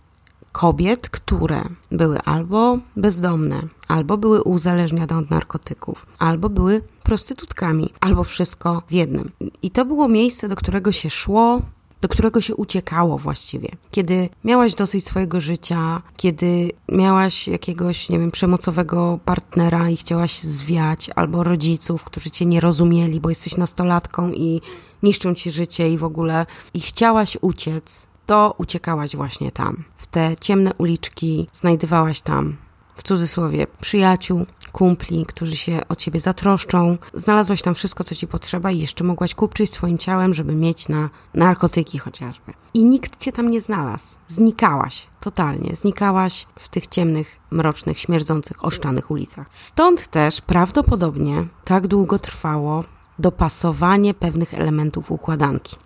kobiet, 0.58 1.08
które 1.08 1.64
były 1.90 2.18
albo 2.20 2.78
bezdomne, 2.96 3.62
albo 3.88 4.16
były 4.16 4.42
uzależnione 4.42 5.18
od 5.18 5.30
narkotyków, 5.30 6.06
albo 6.18 6.48
były 6.48 6.82
prostytutkami, 7.02 7.88
albo 8.00 8.24
wszystko 8.24 8.82
w 8.88 8.92
jednym. 8.92 9.30
I 9.62 9.70
to 9.70 9.84
było 9.84 10.08
miejsce, 10.08 10.48
do 10.48 10.56
którego 10.56 10.92
się 10.92 11.10
szło, 11.10 11.60
do 12.00 12.08
którego 12.08 12.40
się 12.40 12.54
uciekało 12.56 13.18
właściwie. 13.18 13.68
Kiedy 13.90 14.28
miałaś 14.44 14.74
dosyć 14.74 15.06
swojego 15.06 15.40
życia, 15.40 16.02
kiedy 16.16 16.70
miałaś 16.88 17.48
jakiegoś, 17.48 18.08
nie 18.08 18.18
wiem, 18.18 18.30
przemocowego 18.30 19.18
partnera 19.24 19.90
i 19.90 19.96
chciałaś 19.96 20.38
zwiać, 20.38 21.10
albo 21.16 21.44
rodziców, 21.44 22.04
którzy 22.04 22.30
cię 22.30 22.46
nie 22.46 22.60
rozumieli, 22.60 23.20
bo 23.20 23.28
jesteś 23.28 23.56
nastolatką 23.56 24.32
i 24.32 24.60
niszczą 25.02 25.34
ci 25.34 25.50
życie 25.50 25.90
i 25.90 25.98
w 25.98 26.04
ogóle, 26.04 26.46
i 26.74 26.80
chciałaś 26.80 27.38
uciec, 27.40 28.08
to 28.26 28.54
uciekałaś 28.58 29.16
właśnie 29.16 29.52
tam. 29.52 29.84
Te 30.10 30.36
ciemne 30.40 30.72
uliczki 30.78 31.48
znajdowałaś 31.52 32.20
tam, 32.20 32.56
w 32.98 33.02
cudzysłowie, 33.02 33.66
przyjaciół, 33.80 34.46
kumpli, 34.72 35.26
którzy 35.26 35.56
się 35.56 35.80
o 35.88 35.96
ciebie 35.96 36.20
zatroszczą. 36.20 36.98
Znalazłaś 37.14 37.62
tam 37.62 37.74
wszystko, 37.74 38.04
co 38.04 38.14
ci 38.14 38.26
potrzeba 38.26 38.70
i 38.70 38.78
jeszcze 38.78 39.04
mogłaś 39.04 39.34
kupczyć 39.34 39.72
swoim 39.72 39.98
ciałem, 39.98 40.34
żeby 40.34 40.54
mieć 40.54 40.88
na 40.88 41.10
narkotyki 41.34 41.98
chociażby. 41.98 42.52
I 42.74 42.84
nikt 42.84 43.20
cię 43.20 43.32
tam 43.32 43.50
nie 43.50 43.60
znalazł. 43.60 44.18
Znikałaś. 44.28 45.06
Totalnie. 45.20 45.76
Znikałaś 45.76 46.46
w 46.58 46.68
tych 46.68 46.86
ciemnych, 46.86 47.40
mrocznych, 47.50 47.98
śmierdzących, 47.98 48.64
oszczanych 48.64 49.10
ulicach. 49.10 49.46
Stąd 49.50 50.06
też 50.06 50.40
prawdopodobnie 50.40 51.46
tak 51.64 51.86
długo 51.86 52.18
trwało 52.18 52.84
dopasowanie 53.18 54.14
pewnych 54.14 54.54
elementów 54.54 55.10
układanki. 55.10 55.76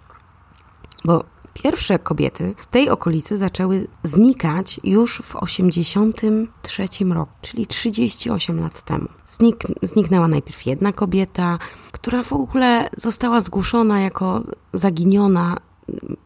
Bo 1.04 1.24
Pierwsze 1.54 1.98
kobiety 1.98 2.54
w 2.56 2.66
tej 2.66 2.90
okolicy 2.90 3.38
zaczęły 3.38 3.86
znikać 4.02 4.80
już 4.84 5.22
w 5.22 5.36
83 5.36 6.88
roku, 7.10 7.32
czyli 7.42 7.66
38 7.66 8.60
lat 8.60 8.82
temu. 8.82 9.08
Znik 9.26 9.64
zniknęła 9.82 10.28
najpierw 10.28 10.66
jedna 10.66 10.92
kobieta, 10.92 11.58
która 11.92 12.22
w 12.22 12.32
ogóle 12.32 12.88
została 12.96 13.40
zgłoszona 13.40 14.00
jako 14.00 14.42
zaginiona 14.72 15.56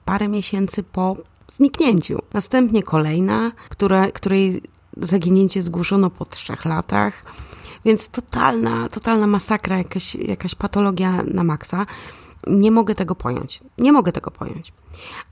parę 0.04 0.28
miesięcy 0.28 0.82
po 0.82 1.16
zniknięciu. 1.48 2.18
Następnie 2.32 2.82
kolejna, 2.82 3.52
która, 3.68 4.10
której 4.10 4.62
zaginięcie 4.96 5.62
zgłoszono 5.62 6.10
po 6.10 6.24
trzech 6.24 6.64
latach. 6.64 7.24
Więc 7.84 8.08
totalna, 8.08 8.88
totalna 8.88 9.26
masakra, 9.26 9.78
jakaś, 9.78 10.14
jakaś 10.14 10.54
patologia 10.54 11.22
na 11.22 11.44
maksa. 11.44 11.86
Nie 12.46 12.70
mogę 12.70 12.94
tego 12.94 13.14
pojąć. 13.14 13.60
Nie 13.78 13.92
mogę 13.92 14.12
tego 14.12 14.30
pojąć. 14.30 14.72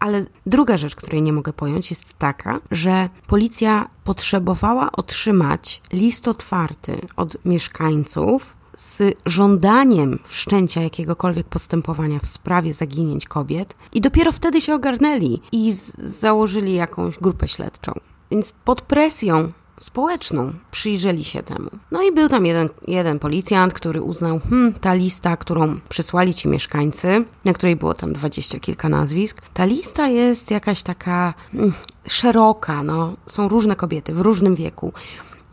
Ale 0.00 0.26
druga 0.47 0.76
rzecz, 0.76 0.97
której 0.97 1.23
nie 1.23 1.33
mogę 1.33 1.52
pojąć, 1.52 1.90
jest 1.90 2.14
taka, 2.18 2.61
że 2.71 3.09
policja 3.26 3.88
potrzebowała 4.04 4.92
otrzymać 4.92 5.83
list 5.92 6.28
otwarty 6.28 7.00
od 7.16 7.44
mieszkańców 7.44 8.56
z 8.76 9.18
żądaniem 9.26 10.18
wszczęcia 10.25 10.83
jakiegokolwiek 10.83 11.47
postępowania 11.47 12.18
w 12.18 12.26
sprawie 12.26 12.75
zaginięć 12.75 13.26
kobiet 13.26 13.76
i 13.92 14.00
dopiero 14.00 14.33
wtedy 14.33 14.61
się 14.61 14.75
ogarnęli 14.75 15.40
i 15.52 15.73
założyli 15.99 16.75
jakąś 16.75 17.18
grupę 17.18 17.49
śledczą. 17.49 17.92
Więc 18.30 18.54
pod 18.64 18.83
presją 18.83 19.52
społeczną 19.85 20.53
przyjrzeli 20.71 21.25
się 21.25 21.43
temu. 21.43 21.71
No 21.91 22.03
i 22.03 22.12
był 22.12 22.29
tam 22.29 22.47
jeden, 22.47 22.69
jeden 22.88 23.19
policjant, 23.19 23.75
który 23.75 24.03
uznał, 24.03 24.41
hmm, 24.50 24.75
ta 24.75 24.95
lista, 24.95 25.37
którą 25.37 25.81
przysłali 25.88 26.35
ci 26.35 26.49
mieszkańcy, 26.49 27.25
na 27.45 27.53
której 27.53 27.76
było 27.76 27.95
tam 27.95 28.12
dwadzieścia 28.12 28.61
kilka 28.61 28.88
nazwisk, 28.88 29.43
ta 29.55 29.64
lista 29.64 30.09
jest 30.09 30.50
jakaś 30.50 30.83
taka 30.83 31.35
hmm, 31.53 31.73
szeroka, 32.07 32.83
no. 32.83 33.17
Są 33.26 33.49
różne 33.49 33.76
kobiety 33.76 34.14
w 34.14 34.21
różnym 34.21 34.55
wieku 34.55 34.93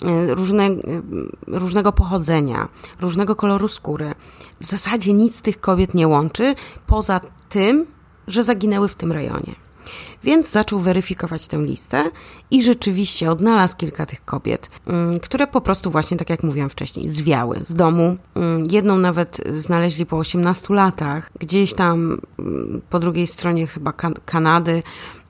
e, 0.06 0.34
różne, 0.34 0.64
e, 0.64 0.78
różnego 1.48 1.92
pochodzenia, 1.92 2.68
różnego 3.00 3.36
koloru 3.36 3.68
skóry. 3.68 4.16
W 4.62 4.66
zasadzie 4.66 5.14
nic 5.14 5.42
tych 5.42 5.60
kobiet 5.60 5.94
nie 5.94 6.08
łączy, 6.08 6.56
poza 6.88 7.22
tym, 7.50 7.86
że 8.28 8.44
zaginęły 8.44 8.88
w 8.88 8.96
tym 8.96 9.12
rejonie. 9.12 9.56
Więc 10.24 10.50
zaczął 10.50 10.80
weryfikować 10.80 11.48
tę 11.48 11.58
listę 11.58 12.04
i 12.52 12.64
rzeczywiście 12.64 13.32
odnalazł 13.32 13.78
kilka 13.78 14.06
tych 14.06 14.26
kobiet, 14.26 14.70
mm, 14.88 15.20
które 15.20 15.48
po 15.48 15.62
prostu 15.62 15.92
właśnie, 15.92 16.18
tak 16.18 16.30
jak 16.30 16.44
mówiłam 16.44 16.70
wcześniej, 16.70 17.10
zwiały 17.10 17.60
z 17.66 17.74
domu. 17.74 18.18
Mm, 18.36 18.64
jedną 18.72 18.98
nawet 18.98 19.42
znaleźli 19.50 20.06
po 20.06 20.18
18 20.18 20.74
latach, 20.74 21.32
gdzieś 21.40 21.74
tam 21.74 22.22
mm, 22.40 22.82
po 22.90 23.00
drugiej 23.00 23.28
stronie 23.28 23.68
chyba 23.68 23.94
kan 23.94 24.14
Kanady 24.26 24.84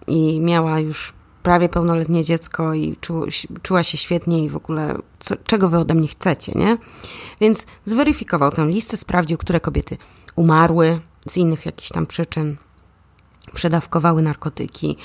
i 0.07 0.41
miała 0.41 0.79
już 0.79 1.13
prawie 1.43 1.69
pełnoletnie 1.69 2.23
dziecko 2.23 2.73
i 2.73 2.95
czu, 3.01 3.25
czuła 3.61 3.83
się 3.83 3.97
świetnie 3.97 4.43
i 4.43 4.49
w 4.49 4.55
ogóle 4.55 4.97
co, 5.19 5.35
czego 5.37 5.69
wy 5.69 5.77
ode 5.77 5.93
mnie 5.93 6.07
chcecie, 6.07 6.51
nie? 6.55 6.77
Więc 7.41 7.65
zweryfikował 7.85 8.51
tę 8.51 8.65
listę, 8.65 8.97
sprawdził, 8.97 9.37
które 9.37 9.59
kobiety 9.59 9.97
umarły 10.35 10.99
z 11.27 11.37
innych 11.37 11.65
jakichś 11.65 11.89
tam 11.89 12.05
przyczyn, 12.05 12.57
przedawkowały 13.53 14.21
narkotyki, 14.21 14.97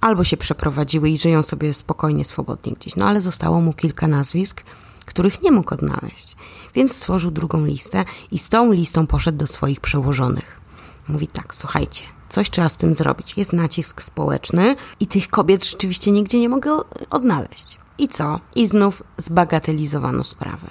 albo 0.00 0.24
się 0.24 0.36
przeprowadziły 0.36 1.10
i 1.10 1.18
żyją 1.18 1.42
sobie 1.42 1.74
spokojnie, 1.74 2.24
swobodnie 2.24 2.72
gdzieś. 2.72 2.96
No 2.96 3.06
ale 3.08 3.20
zostało 3.20 3.60
mu 3.60 3.72
kilka 3.72 4.06
nazwisk, 4.06 4.62
których 5.06 5.42
nie 5.42 5.52
mógł 5.52 5.74
odnaleźć. 5.74 6.36
Więc 6.74 6.96
stworzył 6.96 7.30
drugą 7.30 7.64
listę 7.64 8.04
i 8.30 8.38
z 8.38 8.48
tą 8.48 8.72
listą 8.72 9.06
poszedł 9.06 9.38
do 9.38 9.46
swoich 9.46 9.80
przełożonych. 9.80 10.60
Mówi 11.08 11.26
tak, 11.26 11.54
słuchajcie, 11.54 12.04
Coś 12.32 12.50
trzeba 12.50 12.68
z 12.68 12.76
tym 12.76 12.94
zrobić. 12.94 13.36
Jest 13.36 13.52
nacisk 13.52 14.02
społeczny 14.02 14.76
i 15.00 15.06
tych 15.06 15.28
kobiet 15.28 15.64
rzeczywiście 15.64 16.10
nigdzie 16.10 16.40
nie 16.40 16.48
mogę 16.48 16.76
odnaleźć. 17.10 17.78
I 17.98 18.08
co? 18.08 18.40
I 18.54 18.66
znów 18.66 19.02
zbagatelizowano 19.18 20.24
sprawę. 20.24 20.66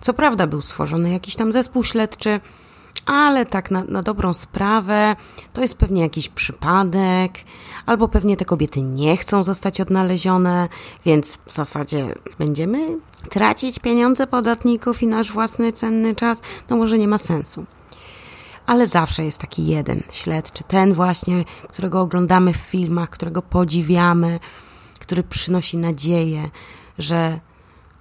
Co 0.00 0.14
prawda 0.14 0.46
był 0.46 0.60
stworzony 0.60 1.10
jakiś 1.10 1.36
tam 1.36 1.52
zespół 1.52 1.84
śledczy, 1.84 2.40
ale 3.06 3.46
tak 3.46 3.70
na, 3.70 3.84
na, 3.84 4.02
dobrą 4.02 4.34
sprawę 4.34 5.16
to 5.52 5.60
jest 5.60 5.76
pewnie 5.76 6.02
jakiś 6.02 6.28
przypadek, 6.28 7.32
albo 7.86 8.08
pewnie 8.08 8.36
te 8.36 8.44
kobiety 8.44 8.82
nie 8.82 9.16
chcą 9.16 9.44
zostać 9.44 9.80
odnalezione, 9.80 10.68
więc 11.04 11.38
w 11.46 11.52
zasadzie 11.52 12.14
będziemy 12.38 12.98
tracić 13.30 13.78
pieniądze 13.78 14.26
podatników 14.26 15.02
i 15.02 15.06
nasz 15.06 15.32
własny 15.32 15.72
cenny 15.72 16.14
czas, 16.14 16.40
no 16.70 16.76
może 16.76 16.98
nie 16.98 17.08
ma 17.08 17.18
sensu. 17.18 17.64
Ale 18.66 18.86
zawsze 18.86 19.24
jest 19.24 19.38
taki 19.38 19.66
jeden 19.66 20.02
śledczy, 20.10 20.64
ten 20.68 20.92
właśnie, 20.92 21.44
którego 21.68 22.00
oglądamy 22.00 22.52
w 22.52 22.56
filmach, 22.56 23.10
którego 23.10 23.42
podziwiamy, 23.42 24.40
który 25.00 25.22
przynosi 25.22 25.76
nadzieję, 25.76 26.50
że 26.98 27.40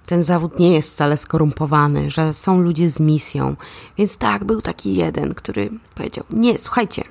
ten 0.06 0.24
zawód 0.24 0.60
nie 0.60 0.74
jest 0.74 0.92
wcale 0.92 1.18
skorumpowany, 1.18 2.12
że 2.12 2.34
są 2.34 2.62
ludzie 2.62 2.90
z 2.90 3.00
misją. 3.00 3.56
Więc 3.98 4.18
tak, 4.18 4.44
był 4.44 4.62
taki 4.62 4.96
jeden, 4.96 5.34
który 5.34 5.70
powiedział: 5.96 6.24
Nie, 6.30 6.58
słuchajcie, 6.58 7.04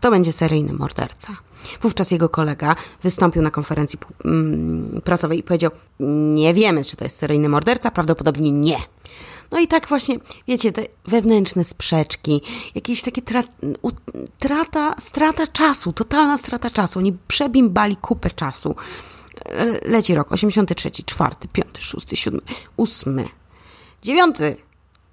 to 0.00 0.10
będzie 0.10 0.32
seryjny 0.32 0.72
morderca. 0.72 1.36
Wówczas 1.80 2.10
jego 2.10 2.28
kolega 2.28 2.76
wystąpił 3.02 3.42
na 3.42 3.50
konferencji 3.50 3.98
mm, 4.24 5.00
prasowej 5.04 5.38
i 5.38 5.42
powiedział: 5.42 5.70
Nie 6.00 6.54
wiemy, 6.54 6.84
czy 6.84 6.96
to 6.96 7.04
jest 7.04 7.16
seryjny 7.16 7.48
morderca, 7.48 7.90
prawdopodobnie 7.90 8.52
nie. 8.52 8.78
No 9.52 9.60
i 9.60 9.68
tak 9.68 9.88
właśnie, 9.88 10.16
wiecie, 10.48 10.72
te 10.72 10.82
wewnętrzne 11.06 11.64
sprzeczki, 11.64 12.40
jakieś 12.74 13.02
takie 13.02 13.22
tra 13.22 13.42
trata, 14.38 14.94
strata 14.98 15.46
czasu, 15.46 15.92
totalna 15.92 16.38
strata 16.38 16.70
czasu. 16.70 16.98
Oni 16.98 17.16
przebimbali 17.28 17.96
kupę 17.96 18.30
czasu 18.30 18.74
leci 19.84 20.14
rok 20.14 20.32
83, 20.32 20.90
4, 20.90 21.36
5, 21.52 21.66
6, 21.78 22.06
7, 22.14 22.40
8, 22.76 23.20
9, 24.02 24.36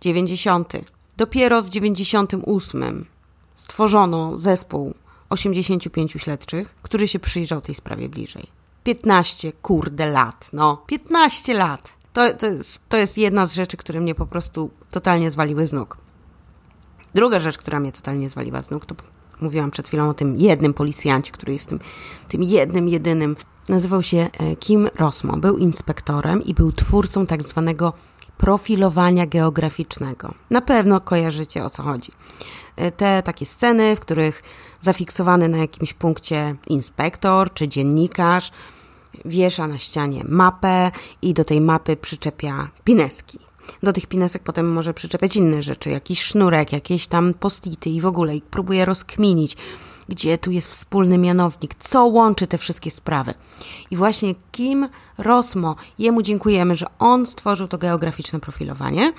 90. 0.02 0.74
Dopiero 1.18 1.62
w 1.62 1.70
98 1.70 3.06
stworzono 3.56 4.38
zespół 4.38 4.94
85 5.30 6.12
śledczych, 6.12 6.76
który 6.82 7.08
się 7.08 7.20
przyjrzał 7.20 7.62
tej 7.62 7.76
sprawie 7.76 8.10
bliżej. 8.10 8.48
15 8.84 9.52
kurde 9.54 10.12
lat, 10.12 10.50
no, 10.54 10.84
15 10.88 11.54
lat. 11.54 11.94
To, 12.14 12.34
to, 12.34 12.46
jest, 12.46 12.80
to 12.90 12.98
jest 12.98 13.18
jedna 13.18 13.46
z 13.46 13.54
rzeczy, 13.54 13.78
które 13.78 14.02
mnie 14.02 14.16
po 14.16 14.26
prostu 14.26 14.70
totalnie 14.92 15.32
zwaliły 15.32 15.68
z 15.68 15.74
nóg. 15.74 15.98
Druga 17.16 17.40
rzecz, 17.40 17.58
która 17.58 17.80
mnie 17.80 17.92
totalnie 17.92 18.30
zwaliła 18.30 18.62
z 18.62 18.72
nóg, 18.72 18.86
to 18.86 18.96
mówiłam 19.42 19.72
przed 19.72 19.88
chwilą 19.88 20.10
o 20.10 20.14
tym 20.14 20.38
jednym 20.38 20.74
policjancie, 20.74 21.32
który 21.32 21.54
jest 21.54 21.70
tym, 21.70 21.80
tym 22.28 22.44
jednym, 22.44 22.88
jedynym 22.88 23.36
Nazywał 23.70 24.04
się 24.04 24.18
e, 24.18 24.56
Kim 24.56 24.88
Rosmo. 24.96 25.38
Był 25.38 25.58
inspektorem 25.58 26.44
i 26.44 26.54
był 26.54 26.72
twórcą 26.72 27.26
tak 27.26 27.44
zwanego 27.44 27.94
profilowania 28.38 29.26
geograficznego. 29.26 30.34
Na 30.50 30.62
pewno 30.62 31.02
kojarzycie 31.02 31.66
o 31.66 31.70
co 31.70 31.84
chodzi. 31.84 32.12
E, 32.76 32.92
te 32.92 33.24
takie 33.24 33.46
sceny, 33.46 33.96
w 33.96 34.00
których 34.00 34.44
zafiksowany 34.82 35.48
na 35.48 35.58
jakimś 35.58 35.94
punkcie 35.94 36.56
inspektor 36.68 37.54
czy 37.54 37.68
dziennikarz 37.68 38.52
wiesza 39.26 39.68
na 39.68 39.80
ścianie 39.80 40.24
mapę 40.28 40.92
i 41.22 41.34
do 41.34 41.46
tej 41.46 41.62
mapy 41.62 41.98
przyczepia 41.98 42.70
pineski. 42.84 43.40
Do 43.84 43.94
tych 43.94 44.06
pinesek 44.06 44.44
potem 44.44 44.72
może 44.72 44.94
przyczepiać 44.94 45.36
inne 45.36 45.64
rzeczy, 45.64 45.90
jakiś 45.90 46.24
sznurek, 46.24 46.74
jakieś 46.74 47.08
tam 47.08 47.34
postity 47.34 47.90
i 47.90 48.02
w 48.02 48.06
ogóle 48.06 48.36
i 48.36 48.42
próbuje 48.42 48.86
rozkminić, 48.86 49.58
gdzie 50.10 50.38
tu 50.38 50.52
jest 50.52 50.68
wspólny 50.68 51.18
mianownik, 51.18 51.76
co 51.76 52.06
łączy 52.06 52.48
te 52.48 52.58
wszystkie 52.58 52.92
sprawy. 52.92 53.34
I 53.92 53.98
właśnie 53.98 54.36
Kim 54.52 54.90
Rosmo, 55.18 55.76
jemu 56.00 56.22
dziękujemy, 56.22 56.76
że 56.76 56.86
on 57.00 57.26
stworzył 57.26 57.68
to 57.68 57.78
geograficzne 57.78 58.40
profilowanie 58.40 59.14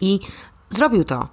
i 0.00 0.20
zrobił 0.70 1.04
to. 1.04 1.28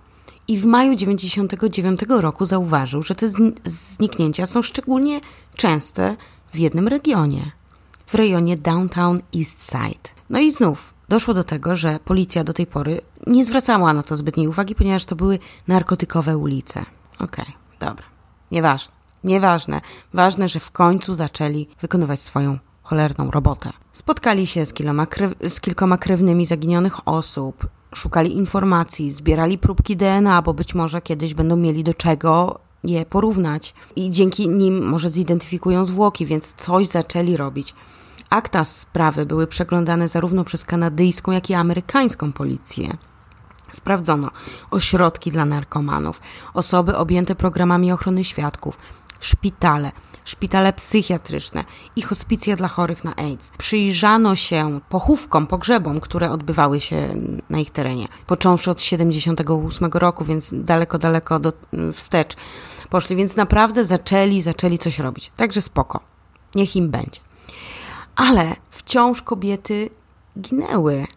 I 0.48 0.58
w 0.58 0.66
maju 0.66 0.96
99 0.96 2.00
roku 2.10 2.46
zauważył, 2.46 3.02
że 3.02 3.16
te 3.16 3.28
zniknięcia 3.66 4.46
są 4.46 4.62
szczególnie 4.62 5.22
częste 5.56 6.16
w 6.54 6.58
jednym 6.58 6.88
regionie, 6.88 7.52
w 8.08 8.16
rejonie 8.16 8.58
Downtown 8.58 9.22
East 9.36 9.72
Side. 9.72 10.10
No 10.30 10.40
i 10.40 10.52
znów 10.52 10.94
doszło 11.10 11.34
do 11.34 11.44
tego, 11.44 11.76
że 11.76 12.00
policja 12.06 12.44
do 12.44 12.54
tej 12.54 12.68
pory 12.68 13.02
nie 13.28 13.46
zwracała 13.46 13.94
na 13.94 14.04
to 14.04 14.18
zbytniej 14.18 14.48
uwagi, 14.48 14.76
ponieważ 14.76 15.06
to 15.06 15.16
były 15.16 15.40
narkotykowe 15.68 16.38
ulice. 16.38 16.86
Okej, 17.20 17.46
okay, 17.46 17.54
dobra. 17.80 18.17
Nieważne. 18.52 18.96
Nieważne. 19.24 19.82
Ważne, 20.14 20.50
że 20.50 20.60
w 20.60 20.72
końcu 20.72 21.16
zaczęli 21.16 21.68
wykonywać 21.82 22.22
swoją 22.22 22.58
cholerną 22.84 23.32
robotę. 23.32 23.74
Spotkali 23.92 24.48
się 24.48 24.66
z 24.66 24.74
krew, 25.10 25.34
z 25.48 25.62
kilkoma 25.62 25.98
krewnymi 25.98 26.46
zaginionych 26.46 27.08
osób, 27.08 27.68
szukali 27.96 28.36
informacji, 28.36 29.12
zbierali 29.12 29.58
próbki 29.58 29.98
DNA, 29.98 30.42
bo 30.42 30.54
być 30.54 30.76
może 30.76 31.02
kiedyś 31.02 31.34
będą 31.34 31.56
mieli 31.56 31.84
do 31.84 31.94
czego 31.94 32.60
je 32.84 33.06
porównać 33.06 33.74
i 33.96 34.10
dzięki 34.10 34.50
nim 34.50 34.88
może 34.88 35.10
zidentyfikują 35.10 35.86
zwłoki, 35.86 36.26
więc 36.26 36.54
coś 36.54 36.88
zaczęli 36.88 37.38
robić. 37.38 37.74
Akta 38.30 38.66
sprawy 38.66 39.26
były 39.26 39.48
przeglądane 39.48 40.08
zarówno 40.08 40.44
przez 40.44 40.66
kanadyjską, 40.66 41.32
jak 41.32 41.50
i 41.50 41.54
amerykańską 41.54 42.34
policję. 42.34 42.98
Sprawdzono 43.72 44.32
ośrodki 44.72 45.32
dla 45.32 45.46
narkomanów, 45.46 46.22
osoby 46.54 46.98
objęte 46.98 47.36
programami 47.36 47.92
ochrony 47.92 48.24
świadków, 48.24 48.78
szpitale, 49.20 49.92
szpitale 50.26 50.74
psychiatryczne 50.74 51.64
i 51.96 52.02
hospicja 52.02 52.56
dla 52.56 52.68
chorych 52.68 53.04
na 53.04 53.16
AIDS. 53.16 53.52
Przyjrzano 53.58 54.36
się 54.36 54.80
pochówkom, 54.90 55.48
pogrzebom, 55.48 56.00
które 56.00 56.32
odbywały 56.32 56.82
się 56.82 57.16
na 57.50 57.60
ich 57.60 57.72
terenie. 57.72 58.08
Począwszy 58.28 58.72
od 58.72 58.82
78 58.82 59.92
roku, 59.94 60.26
więc 60.26 60.50
daleko, 60.54 60.98
daleko 60.98 61.40
do, 61.40 61.54
wstecz 61.94 62.36
poszli, 62.90 63.16
więc 63.16 63.36
naprawdę 63.36 63.86
zaczęli, 63.86 64.42
zaczęli 64.42 64.78
coś 64.78 65.00
robić. 65.00 65.32
Także 65.36 65.62
spoko. 65.62 66.00
Niech 66.56 66.76
im 66.76 66.90
będzie. 66.90 67.22
Ale 68.16 68.56
wciąż 68.70 69.22
kobiety 69.22 69.90
ginęły. 70.40 71.08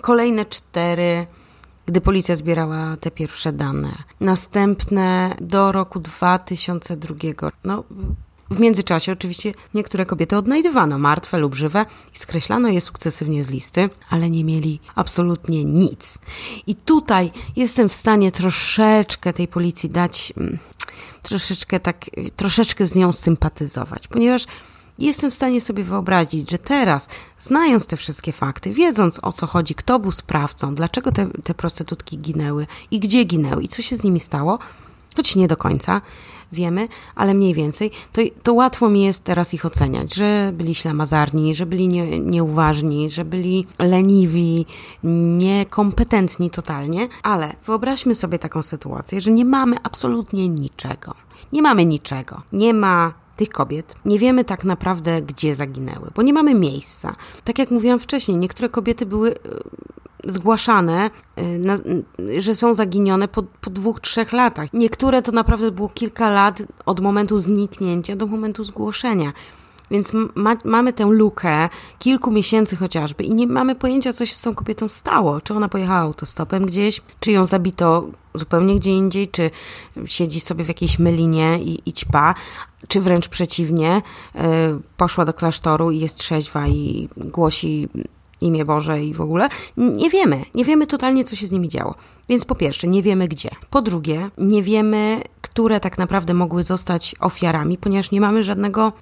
Kolejne 0.00 0.44
cztery 0.44 1.26
gdy 1.86 2.00
policja 2.00 2.36
zbierała 2.36 2.96
te 2.96 3.10
pierwsze 3.10 3.52
dane. 3.52 3.92
Następne 4.20 5.36
do 5.40 5.72
roku 5.72 6.00
2002. 6.00 7.14
No, 7.64 7.84
w 8.50 8.60
międzyczasie 8.60 9.12
oczywiście 9.12 9.54
niektóre 9.74 10.06
kobiety 10.06 10.36
odnajdywano 10.36 10.98
martwe 10.98 11.38
lub 11.38 11.54
żywe 11.54 11.84
i 12.14 12.18
skreślano 12.18 12.68
je 12.68 12.80
sukcesywnie 12.80 13.44
z 13.44 13.50
listy, 13.50 13.90
ale 14.10 14.30
nie 14.30 14.44
mieli 14.44 14.80
absolutnie 14.94 15.64
nic. 15.64 16.18
I 16.66 16.74
tutaj 16.74 17.32
jestem 17.56 17.88
w 17.88 17.94
stanie 17.94 18.32
troszeczkę 18.32 19.32
tej 19.32 19.48
policji 19.48 19.90
dać, 19.90 20.32
mm, 20.36 20.58
troszeczkę 21.22 21.80
tak, 21.80 22.04
troszeczkę 22.36 22.86
z 22.86 22.94
nią 22.94 23.12
sympatyzować, 23.12 24.08
ponieważ 24.08 24.44
Jestem 24.98 25.30
w 25.30 25.34
stanie 25.34 25.60
sobie 25.60 25.84
wyobrazić, 25.84 26.50
że 26.50 26.58
teraz, 26.58 27.08
znając 27.38 27.86
te 27.86 27.96
wszystkie 27.96 28.32
fakty, 28.32 28.70
wiedząc 28.70 29.20
o 29.22 29.32
co 29.32 29.46
chodzi, 29.46 29.74
kto 29.74 29.98
był 29.98 30.12
sprawcą, 30.12 30.74
dlaczego 30.74 31.12
te, 31.12 31.28
te 31.44 31.54
prostytutki 31.54 32.18
ginęły 32.18 32.66
i 32.90 33.00
gdzie 33.00 33.24
ginęły 33.24 33.62
i 33.62 33.68
co 33.68 33.82
się 33.82 33.96
z 33.96 34.02
nimi 34.02 34.20
stało, 34.20 34.58
choć 35.16 35.36
nie 35.36 35.48
do 35.48 35.56
końca 35.56 36.00
wiemy, 36.52 36.88
ale 37.14 37.34
mniej 37.34 37.54
więcej, 37.54 37.90
to, 38.12 38.22
to 38.42 38.54
łatwo 38.54 38.90
mi 38.90 39.02
jest 39.02 39.24
teraz 39.24 39.54
ich 39.54 39.66
oceniać, 39.66 40.14
że 40.14 40.52
byli 40.54 40.74
ślamazarni, 40.74 41.54
że 41.54 41.66
byli 41.66 41.88
nie, 41.88 42.20
nieuważni, 42.20 43.10
że 43.10 43.24
byli 43.24 43.66
leniwi, 43.78 44.66
niekompetentni 45.36 46.50
totalnie, 46.50 47.08
ale 47.22 47.52
wyobraźmy 47.64 48.14
sobie 48.14 48.38
taką 48.38 48.62
sytuację, 48.62 49.20
że 49.20 49.30
nie 49.30 49.44
mamy 49.44 49.76
absolutnie 49.82 50.48
niczego. 50.48 51.14
Nie 51.52 51.62
mamy 51.62 51.84
niczego. 51.84 52.42
Nie 52.52 52.74
ma 52.74 53.25
tych 53.36 53.48
kobiet 53.48 53.94
nie 54.04 54.18
wiemy 54.18 54.44
tak 54.44 54.64
naprawdę, 54.64 55.22
gdzie 55.22 55.54
zaginęły, 55.54 56.10
bo 56.14 56.22
nie 56.22 56.32
mamy 56.32 56.54
miejsca. 56.54 57.16
Tak 57.44 57.58
jak 57.58 57.70
mówiłam 57.70 57.98
wcześniej, 57.98 58.36
niektóre 58.36 58.68
kobiety 58.68 59.06
były 59.06 59.34
e, 59.34 59.36
zgłaszane, 60.24 61.10
e, 61.36 61.58
na, 61.58 61.78
że 62.38 62.54
są 62.54 62.74
zaginione 62.74 63.28
po, 63.28 63.42
po 63.42 63.70
dwóch, 63.70 64.00
trzech 64.00 64.32
latach. 64.32 64.72
Niektóre 64.72 65.22
to 65.22 65.32
naprawdę 65.32 65.70
było 65.70 65.88
kilka 65.88 66.30
lat 66.30 66.62
od 66.86 67.00
momentu 67.00 67.40
zniknięcia 67.40 68.16
do 68.16 68.26
momentu 68.26 68.64
zgłoszenia. 68.64 69.32
Więc 69.90 70.12
ma, 70.34 70.56
mamy 70.64 70.92
tę 70.92 71.04
lukę 71.04 71.68
kilku 71.98 72.30
miesięcy 72.30 72.76
chociażby 72.76 73.24
i 73.24 73.34
nie 73.34 73.46
mamy 73.46 73.74
pojęcia, 73.74 74.12
co 74.12 74.26
się 74.26 74.34
z 74.34 74.40
tą 74.40 74.54
kobietą 74.54 74.88
stało. 74.88 75.40
Czy 75.40 75.54
ona 75.54 75.68
pojechała 75.68 76.00
autostopem 76.00 76.66
gdzieś, 76.66 77.02
czy 77.20 77.32
ją 77.32 77.44
zabito 77.44 78.08
zupełnie 78.34 78.76
gdzie 78.76 78.90
indziej, 78.90 79.28
czy 79.28 79.50
siedzi 80.06 80.40
sobie 80.40 80.64
w 80.64 80.68
jakiejś 80.68 80.98
mylinie 80.98 81.58
i, 81.58 81.80
i 81.86 81.92
ćpa, 81.92 82.34
czy 82.88 83.00
wręcz 83.00 83.28
przeciwnie, 83.28 84.02
y, 84.34 84.40
poszła 84.96 85.24
do 85.24 85.32
klasztoru 85.32 85.90
i 85.90 85.98
jest 85.98 86.16
trzeźwa 86.16 86.68
i 86.68 87.08
głosi 87.16 87.88
imię 88.40 88.64
Boże 88.64 89.04
i 89.04 89.14
w 89.14 89.20
ogóle. 89.20 89.48
Nie 89.76 90.10
wiemy, 90.10 90.44
nie 90.54 90.64
wiemy 90.64 90.86
totalnie, 90.86 91.24
co 91.24 91.36
się 91.36 91.46
z 91.46 91.52
nimi 91.52 91.68
działo. 91.68 91.94
Więc 92.28 92.44
po 92.44 92.54
pierwsze, 92.54 92.86
nie 92.86 93.02
wiemy 93.02 93.28
gdzie. 93.28 93.50
Po 93.70 93.82
drugie, 93.82 94.30
nie 94.38 94.62
wiemy, 94.62 95.22
które 95.40 95.80
tak 95.80 95.98
naprawdę 95.98 96.34
mogły 96.34 96.62
zostać 96.62 97.14
ofiarami, 97.20 97.78
ponieważ 97.78 98.10
nie 98.10 98.20
mamy 98.20 98.42
żadnego 98.42 98.92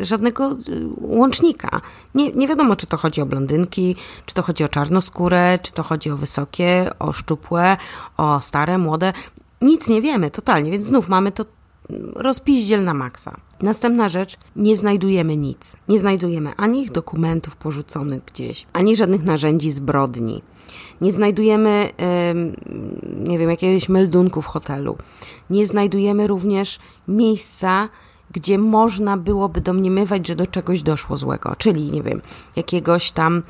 żadnego 0.00 0.50
y, 0.50 0.56
łącznika. 1.00 1.80
Nie, 2.14 2.32
nie 2.32 2.48
wiadomo, 2.48 2.76
czy 2.76 2.86
to 2.86 2.96
chodzi 2.96 3.20
o 3.20 3.26
blondynki, 3.26 3.96
czy 4.26 4.34
to 4.34 4.42
chodzi 4.42 4.64
o 4.64 4.68
czarnoskórę, 4.68 5.58
czy 5.62 5.72
to 5.72 5.82
chodzi 5.82 6.10
o 6.10 6.16
wysokie, 6.16 6.90
o 6.98 7.12
szczupłe, 7.12 7.76
o 8.16 8.40
stare, 8.40 8.78
młode. 8.78 9.12
Nic 9.62 9.88
nie 9.88 10.02
wiemy 10.02 10.30
totalnie, 10.30 10.70
więc 10.70 10.84
znów 10.84 11.08
mamy 11.08 11.32
to 11.32 11.44
rozpiździel 12.14 12.84
na 12.84 12.94
maksa. 12.94 13.34
Następna 13.62 14.08
rzecz, 14.08 14.36
nie 14.56 14.76
znajdujemy 14.76 15.36
nic. 15.36 15.76
Nie 15.88 15.98
znajdujemy 15.98 16.52
ani 16.56 16.86
dokumentów 16.86 17.56
porzuconych 17.56 18.24
gdzieś, 18.24 18.66
ani 18.72 18.96
żadnych 18.96 19.24
narzędzi 19.24 19.72
zbrodni. 19.72 20.42
Nie 21.00 21.12
znajdujemy, 21.12 21.90
nie 23.18 23.38
wiem, 23.38 23.50
jakiegoś 23.50 23.88
meldunku 23.88 24.42
w 24.42 24.46
hotelu. 24.46 24.96
Nie 25.50 25.66
znajdujemy 25.66 26.26
również 26.26 26.78
miejsca, 27.08 27.88
gdzie 28.30 28.58
można 28.58 29.16
byłoby 29.16 29.60
domniemywać, 29.60 30.26
że 30.26 30.36
do 30.36 30.46
czegoś 30.46 30.82
doszło 30.82 31.16
złego, 31.16 31.56
czyli, 31.58 31.90
nie 31.90 32.02
wiem, 32.02 32.22
jakiegoś 32.56 33.12
tam 33.12 33.42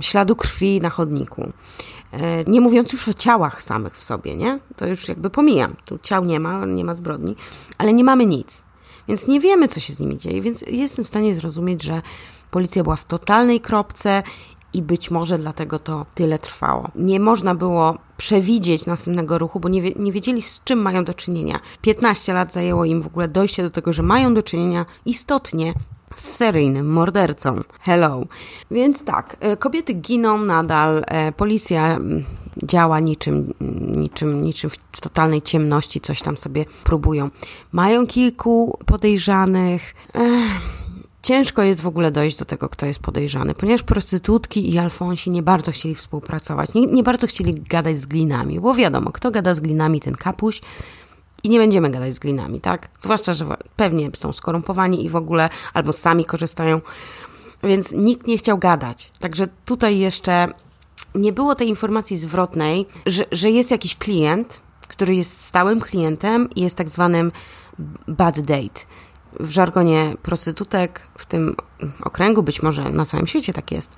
śladu 0.00 0.36
krwi 0.36 0.80
na 0.80 0.90
chodniku. 0.90 1.52
E, 2.12 2.44
nie 2.44 2.60
mówiąc 2.60 2.92
już 2.92 3.08
o 3.08 3.14
ciałach 3.14 3.62
samych 3.62 3.96
w 3.96 4.02
sobie, 4.02 4.36
nie? 4.36 4.58
To 4.76 4.86
już 4.86 5.08
jakby 5.08 5.30
pomijam. 5.30 5.76
Tu 5.84 5.98
ciał 5.98 6.24
nie 6.24 6.40
ma, 6.40 6.66
nie 6.66 6.84
ma 6.84 6.94
zbrodni, 6.94 7.36
ale 7.78 7.92
nie 7.92 8.04
mamy 8.04 8.26
nic. 8.26 8.64
Więc 9.08 9.28
nie 9.28 9.40
wiemy, 9.40 9.68
co 9.68 9.80
się 9.80 9.92
z 9.92 10.00
nimi 10.00 10.16
dzieje, 10.16 10.42
więc 10.42 10.62
jestem 10.62 11.04
w 11.04 11.08
stanie 11.08 11.34
zrozumieć, 11.34 11.82
że 11.82 12.02
policja 12.50 12.82
była 12.82 12.96
w 12.96 13.04
totalnej 13.04 13.60
kropce 13.60 14.22
i 14.76 14.82
być 14.82 15.10
może 15.10 15.38
dlatego 15.38 15.78
to 15.78 16.06
tyle 16.14 16.38
trwało. 16.38 16.88
Nie 16.94 17.20
można 17.20 17.54
było 17.54 17.98
przewidzieć 18.16 18.86
następnego 18.86 19.38
ruchu, 19.38 19.60
bo 19.60 19.68
nie, 19.68 19.90
nie 19.92 20.12
wiedzieli 20.12 20.42
z 20.42 20.60
czym 20.64 20.78
mają 20.78 21.04
do 21.04 21.14
czynienia. 21.14 21.60
15 21.82 22.32
lat 22.32 22.52
zajęło 22.52 22.84
im 22.84 23.02
w 23.02 23.06
ogóle 23.06 23.28
dojście 23.28 23.62
do 23.62 23.70
tego, 23.70 23.92
że 23.92 24.02
mają 24.02 24.34
do 24.34 24.42
czynienia 24.42 24.86
istotnie 25.06 25.74
z 26.16 26.24
seryjnym 26.24 26.92
mordercą. 26.92 27.60
Hello. 27.80 28.22
Więc 28.70 29.04
tak, 29.04 29.36
e, 29.40 29.56
kobiety 29.56 29.92
giną 29.92 30.38
nadal, 30.38 31.04
e, 31.06 31.32
policja 31.32 31.96
mm, 31.96 32.24
działa 32.62 33.00
niczym, 33.00 33.52
niczym, 33.80 34.42
niczym 34.42 34.70
w 34.92 35.00
totalnej 35.00 35.42
ciemności, 35.42 36.00
coś 36.00 36.22
tam 36.22 36.36
sobie 36.36 36.64
próbują. 36.84 37.30
Mają 37.72 38.06
kilku 38.06 38.78
podejrzanych. 38.86 39.94
Ech 40.14 40.85
ciężko 41.26 41.62
jest 41.62 41.80
w 41.80 41.86
ogóle 41.86 42.10
dojść 42.10 42.36
do 42.36 42.44
tego, 42.44 42.68
kto 42.68 42.86
jest 42.86 43.00
podejrzany, 43.00 43.54
ponieważ 43.54 43.82
prostytutki 43.82 44.74
i 44.74 44.78
Alfonsi 44.78 45.30
nie 45.30 45.42
bardzo 45.42 45.72
chcieli 45.72 45.94
współpracować, 45.94 46.74
nie, 46.74 46.86
nie 46.86 47.02
bardzo 47.02 47.26
chcieli 47.26 47.54
gadać 47.54 48.00
z 48.00 48.06
glinami, 48.06 48.60
bo 48.60 48.74
wiadomo, 48.74 49.12
kto 49.12 49.30
gada 49.30 49.54
z 49.54 49.60
glinami, 49.60 50.00
ten 50.00 50.14
kapuś, 50.14 50.60
i 51.42 51.48
nie 51.48 51.58
będziemy 51.58 51.90
gadać 51.90 52.14
z 52.14 52.18
glinami, 52.18 52.60
tak? 52.60 52.88
Zwłaszcza, 53.00 53.34
że 53.34 53.46
pewnie 53.76 54.10
są 54.16 54.32
skorumpowani 54.32 55.04
i 55.04 55.08
w 55.08 55.16
ogóle 55.16 55.48
albo 55.74 55.92
sami 55.92 56.24
korzystają, 56.24 56.80
więc 57.62 57.92
nikt 57.92 58.26
nie 58.26 58.38
chciał 58.38 58.58
gadać. 58.58 59.10
Także 59.20 59.48
tutaj 59.64 59.98
jeszcze 59.98 60.48
nie 61.14 61.32
było 61.32 61.54
tej 61.54 61.68
informacji 61.68 62.18
zwrotnej, 62.18 62.86
że, 63.06 63.24
że 63.32 63.50
jest 63.50 63.70
jakiś 63.70 63.96
klient, 63.96 64.60
który 64.88 65.14
jest 65.14 65.44
stałym 65.44 65.80
klientem 65.80 66.48
i 66.56 66.60
jest 66.60 66.76
tak 66.76 66.88
zwanym 66.88 67.32
bad 68.08 68.40
date 68.40 68.80
w 69.40 69.50
żargonie 69.50 70.14
prostytutek 70.22 71.08
w 71.18 71.26
tym 71.26 71.56
okręgu, 72.00 72.42
być 72.42 72.62
może 72.62 72.90
na 72.90 73.04
całym 73.04 73.26
świecie 73.26 73.52
tak 73.52 73.72
jest, 73.72 73.96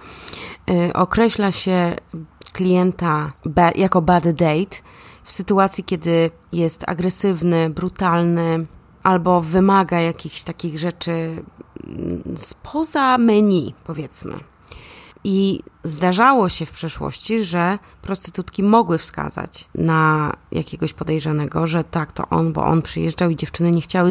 y, 0.70 0.92
określa 0.92 1.52
się 1.52 1.96
klienta 2.52 3.32
jako 3.76 4.02
bad 4.02 4.30
date 4.30 4.76
w 5.24 5.32
sytuacji, 5.32 5.84
kiedy 5.84 6.30
jest 6.52 6.84
agresywny, 6.88 7.70
brutalny 7.70 8.66
albo 9.02 9.40
wymaga 9.40 10.00
jakichś 10.00 10.42
takich 10.42 10.78
rzeczy 10.78 11.44
mm, 11.86 12.22
spoza 12.36 13.18
menu, 13.18 13.74
powiedzmy. 13.84 14.34
I 15.24 15.60
zdarzało 15.82 16.48
się 16.48 16.66
w 16.66 16.70
przeszłości, 16.70 17.42
że 17.42 17.78
prostytutki 18.02 18.62
mogły 18.62 18.98
wskazać 18.98 19.68
na 19.74 20.32
jakiegoś 20.52 20.92
podejrzanego, 20.92 21.66
że 21.66 21.84
tak, 21.84 22.12
to 22.12 22.28
on, 22.28 22.52
bo 22.52 22.64
on 22.64 22.82
przyjeżdżał 22.82 23.30
i 23.30 23.36
dziewczyny 23.36 23.72
nie 23.72 23.80
chciały 23.80 24.10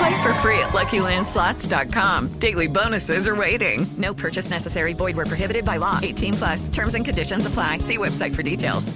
Play 0.00 0.22
for 0.22 0.32
free 0.34 0.58
at 0.60 0.70
LuckyLandSlots.com. 0.72 2.28
Daily 2.38 2.68
bonuses 2.68 3.28
are 3.28 3.36
waiting. 3.36 3.86
No 3.98 4.14
purchase 4.14 4.50
necessary. 4.50 4.94
Void 4.94 5.16
were 5.16 5.26
prohibited 5.26 5.64
by 5.64 5.76
law. 5.76 5.98
18 6.02 6.34
plus. 6.34 6.68
Terms 6.68 6.94
and 6.94 7.04
conditions 7.04 7.46
apply. 7.46 7.78
See 7.80 7.98
website 7.98 8.34
for 8.34 8.42
details. 8.42 8.92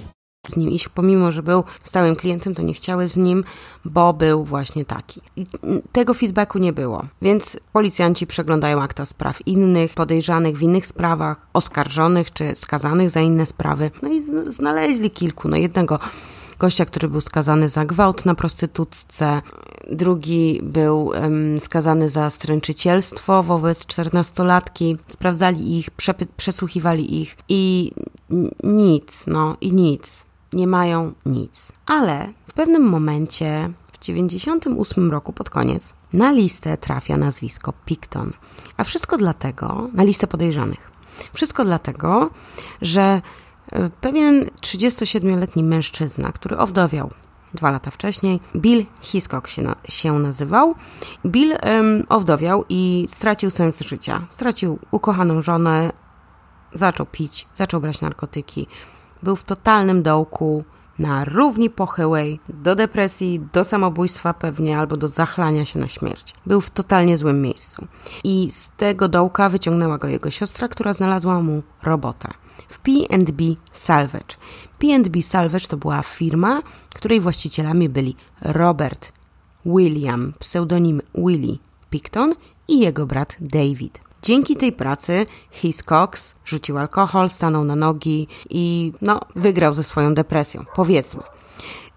Z 0.47 0.57
nim 0.57 0.71
iść, 0.71 0.89
pomimo, 0.89 1.31
że 1.31 1.43
był 1.43 1.63
stałym 1.83 2.15
klientem, 2.15 2.55
to 2.55 2.61
nie 2.61 2.73
chciały 2.73 3.07
z 3.07 3.17
nim, 3.17 3.43
bo 3.85 4.13
był 4.13 4.43
właśnie 4.43 4.85
taki. 4.85 5.21
I 5.35 5.45
tego 5.91 6.13
feedbacku 6.13 6.59
nie 6.59 6.73
było, 6.73 7.05
więc 7.21 7.57
policjanci 7.73 8.27
przeglądają 8.27 8.81
akta 8.81 9.05
spraw 9.05 9.47
innych, 9.47 9.93
podejrzanych 9.93 10.57
w 10.57 10.61
innych 10.61 10.85
sprawach, 10.85 11.47
oskarżonych 11.53 12.33
czy 12.33 12.55
skazanych 12.55 13.09
za 13.09 13.21
inne 13.21 13.45
sprawy. 13.45 13.91
No 14.01 14.09
i 14.09 14.21
znaleźli 14.47 15.11
kilku. 15.11 15.47
No 15.47 15.57
jednego 15.57 15.99
gościa, 16.57 16.85
który 16.85 17.07
był 17.07 17.21
skazany 17.21 17.69
za 17.69 17.85
gwałt 17.85 18.25
na 18.25 18.35
prostytutce, 18.35 19.41
drugi 19.91 20.59
był 20.63 21.11
skazany 21.59 22.09
za 22.09 22.29
stręczycielstwo 22.29 23.43
wobec 23.43 23.85
czternastolatki. 23.85 24.97
Sprawdzali 25.07 25.77
ich, 25.77 25.89
przesłuchiwali 26.37 27.21
ich 27.21 27.37
i 27.49 27.91
nic, 28.63 29.23
no 29.27 29.57
i 29.61 29.73
nic. 29.73 30.25
Nie 30.53 30.67
mają 30.67 31.13
nic. 31.25 31.71
Ale 31.85 32.33
w 32.47 32.53
pewnym 32.53 32.83
momencie 32.83 33.71
w 33.93 33.99
98 33.99 35.11
roku 35.11 35.33
pod 35.33 35.49
koniec 35.49 35.93
na 36.13 36.31
listę 36.31 36.77
trafia 36.77 37.17
nazwisko 37.17 37.73
Picton. 37.85 38.33
A 38.77 38.83
wszystko 38.83 39.17
dlatego, 39.17 39.87
na 39.93 40.03
listę 40.03 40.27
podejrzanych. 40.27 40.91
Wszystko 41.33 41.65
dlatego, 41.65 42.29
że 42.81 43.21
Pewien 44.01 44.45
37-letni 44.61 45.63
mężczyzna, 45.63 46.31
który 46.31 46.57
owdowiał 46.57 47.09
dwa 47.53 47.71
lata 47.71 47.91
wcześniej, 47.91 48.39
Bill 48.55 48.85
Hiscock 49.01 49.47
się, 49.47 49.61
na, 49.61 49.75
się 49.87 50.19
nazywał. 50.19 50.75
Bill 51.25 51.55
owdowiał 52.09 52.65
i 52.69 53.05
stracił 53.09 53.51
sens 53.51 53.81
życia. 53.81 54.21
Stracił 54.29 54.79
ukochaną 54.91 55.41
żonę, 55.41 55.91
zaczął 56.73 57.05
pić, 57.05 57.47
zaczął 57.55 57.81
brać 57.81 58.01
narkotyki. 58.01 58.67
Był 59.23 59.35
w 59.35 59.43
totalnym 59.43 60.03
dołku, 60.03 60.63
na 60.99 61.25
równi 61.25 61.69
pochyłej, 61.69 62.39
do 62.49 62.75
depresji, 62.75 63.41
do 63.53 63.63
samobójstwa 63.63 64.33
pewnie, 64.33 64.79
albo 64.79 64.97
do 64.97 65.07
zachlania 65.07 65.65
się 65.65 65.79
na 65.79 65.87
śmierć. 65.87 66.33
Był 66.45 66.61
w 66.61 66.71
totalnie 66.71 67.17
złym 67.17 67.41
miejscu. 67.41 67.87
I 68.23 68.51
z 68.51 68.69
tego 68.77 69.07
dołka 69.07 69.49
wyciągnęła 69.49 69.97
go 69.97 70.07
jego 70.07 70.29
siostra, 70.29 70.67
która 70.67 70.93
znalazła 70.93 71.41
mu 71.41 71.63
robotę 71.83 72.29
w 72.67 72.79
P&B 72.79 73.43
Salvage. 73.73 74.35
P&B 74.79 75.21
Salvage 75.21 75.67
to 75.67 75.77
była 75.77 76.03
firma, 76.03 76.61
której 76.93 77.19
właścicielami 77.19 77.89
byli 77.89 78.15
Robert 78.41 79.11
William, 79.65 80.33
pseudonim 80.39 81.01
Willie 81.15 81.57
Picton 81.89 82.33
i 82.67 82.79
jego 82.79 83.05
brat 83.05 83.35
David. 83.39 83.99
Dzięki 84.21 84.55
tej 84.55 84.71
pracy 84.71 85.25
Hiscox 85.51 86.35
rzucił 86.45 86.77
alkohol, 86.77 87.29
stanął 87.29 87.63
na 87.63 87.75
nogi 87.75 88.27
i 88.49 88.93
no, 89.01 89.19
wygrał 89.35 89.73
ze 89.73 89.83
swoją 89.83 90.13
depresją, 90.13 90.65
powiedzmy. 90.75 91.23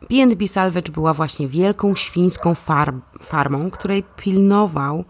P&B 0.09 0.48
Salvage 0.48 0.92
była 0.92 1.14
właśnie 1.14 1.48
wielką 1.48 1.94
świńską 1.94 2.54
farm, 2.54 3.00
farmą, 3.20 3.70
której 3.70 4.04
pilnował 4.16 5.04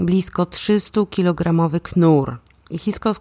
blisko 0.00 0.42
300-kilogramowy 0.42 1.80
knur. 1.80 2.38
I 2.70 2.78
Hiscox 2.78 3.20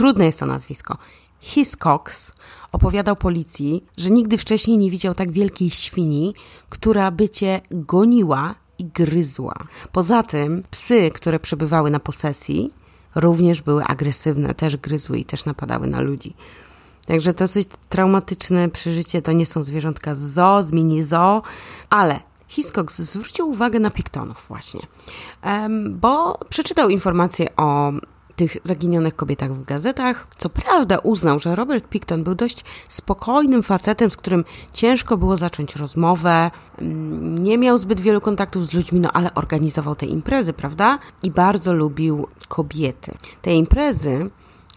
trudne 0.00 0.24
jest 0.24 0.40
to 0.40 0.46
nazwisko, 0.46 0.96
Hiscox 1.40 2.32
opowiadał 2.72 3.16
policji, 3.16 3.84
że 3.96 4.10
nigdy 4.10 4.38
wcześniej 4.38 4.78
nie 4.78 4.90
widział 4.90 5.14
tak 5.14 5.32
wielkiej 5.32 5.70
świni, 5.70 6.34
która 6.68 7.10
by 7.10 7.28
cię 7.28 7.60
goniła 7.70 8.54
i 8.78 8.84
gryzła. 8.84 9.54
Poza 9.92 10.22
tym 10.22 10.62
psy, 10.70 11.10
które 11.14 11.40
przebywały 11.40 11.90
na 11.90 12.00
posesji, 12.00 12.72
również 13.14 13.62
były 13.62 13.84
agresywne, 13.84 14.54
też 14.54 14.76
gryzły 14.76 15.18
i 15.18 15.24
też 15.24 15.44
napadały 15.44 15.86
na 15.86 16.00
ludzi. 16.00 16.34
Także 17.06 17.34
to 17.34 17.44
dosyć 17.44 17.68
traumatyczne 17.88 18.68
przeżycie, 18.68 19.22
to 19.22 19.32
nie 19.32 19.46
są 19.46 19.62
zwierzątka 19.62 20.14
z 20.14 20.20
zoo, 20.20 20.62
z 20.62 20.72
mini 20.72 21.02
zoo, 21.02 21.42
ale 21.90 22.20
Hiscox 22.48 22.98
zwrócił 22.98 23.50
uwagę 23.50 23.80
na 23.80 23.90
piktonów 23.90 24.44
właśnie, 24.48 24.80
bo 25.90 26.38
przeczytał 26.48 26.88
informacje 26.88 27.56
o 27.56 27.92
tych 28.40 28.56
zaginionych 28.64 29.16
kobietach 29.16 29.54
w 29.54 29.64
gazetach. 29.64 30.26
Co 30.36 30.48
prawda 30.48 30.98
uznał, 30.98 31.38
że 31.38 31.54
Robert 31.54 31.88
Picton 31.88 32.24
był 32.24 32.34
dość 32.34 32.64
spokojnym 32.88 33.62
facetem, 33.62 34.10
z 34.10 34.16
którym 34.16 34.44
ciężko 34.72 35.16
było 35.16 35.36
zacząć 35.36 35.76
rozmowę. 35.76 36.50
Mm, 36.78 37.38
nie 37.38 37.58
miał 37.58 37.78
zbyt 37.78 38.00
wielu 38.00 38.20
kontaktów 38.20 38.66
z 38.66 38.72
ludźmi, 38.72 39.00
no 39.00 39.12
ale 39.12 39.34
organizował 39.34 39.94
te 39.94 40.06
imprezy, 40.06 40.52
prawda? 40.52 40.98
I 41.22 41.30
bardzo 41.30 41.72
lubił 41.72 42.26
kobiety. 42.48 43.12
Te 43.42 43.54
imprezy 43.54 44.30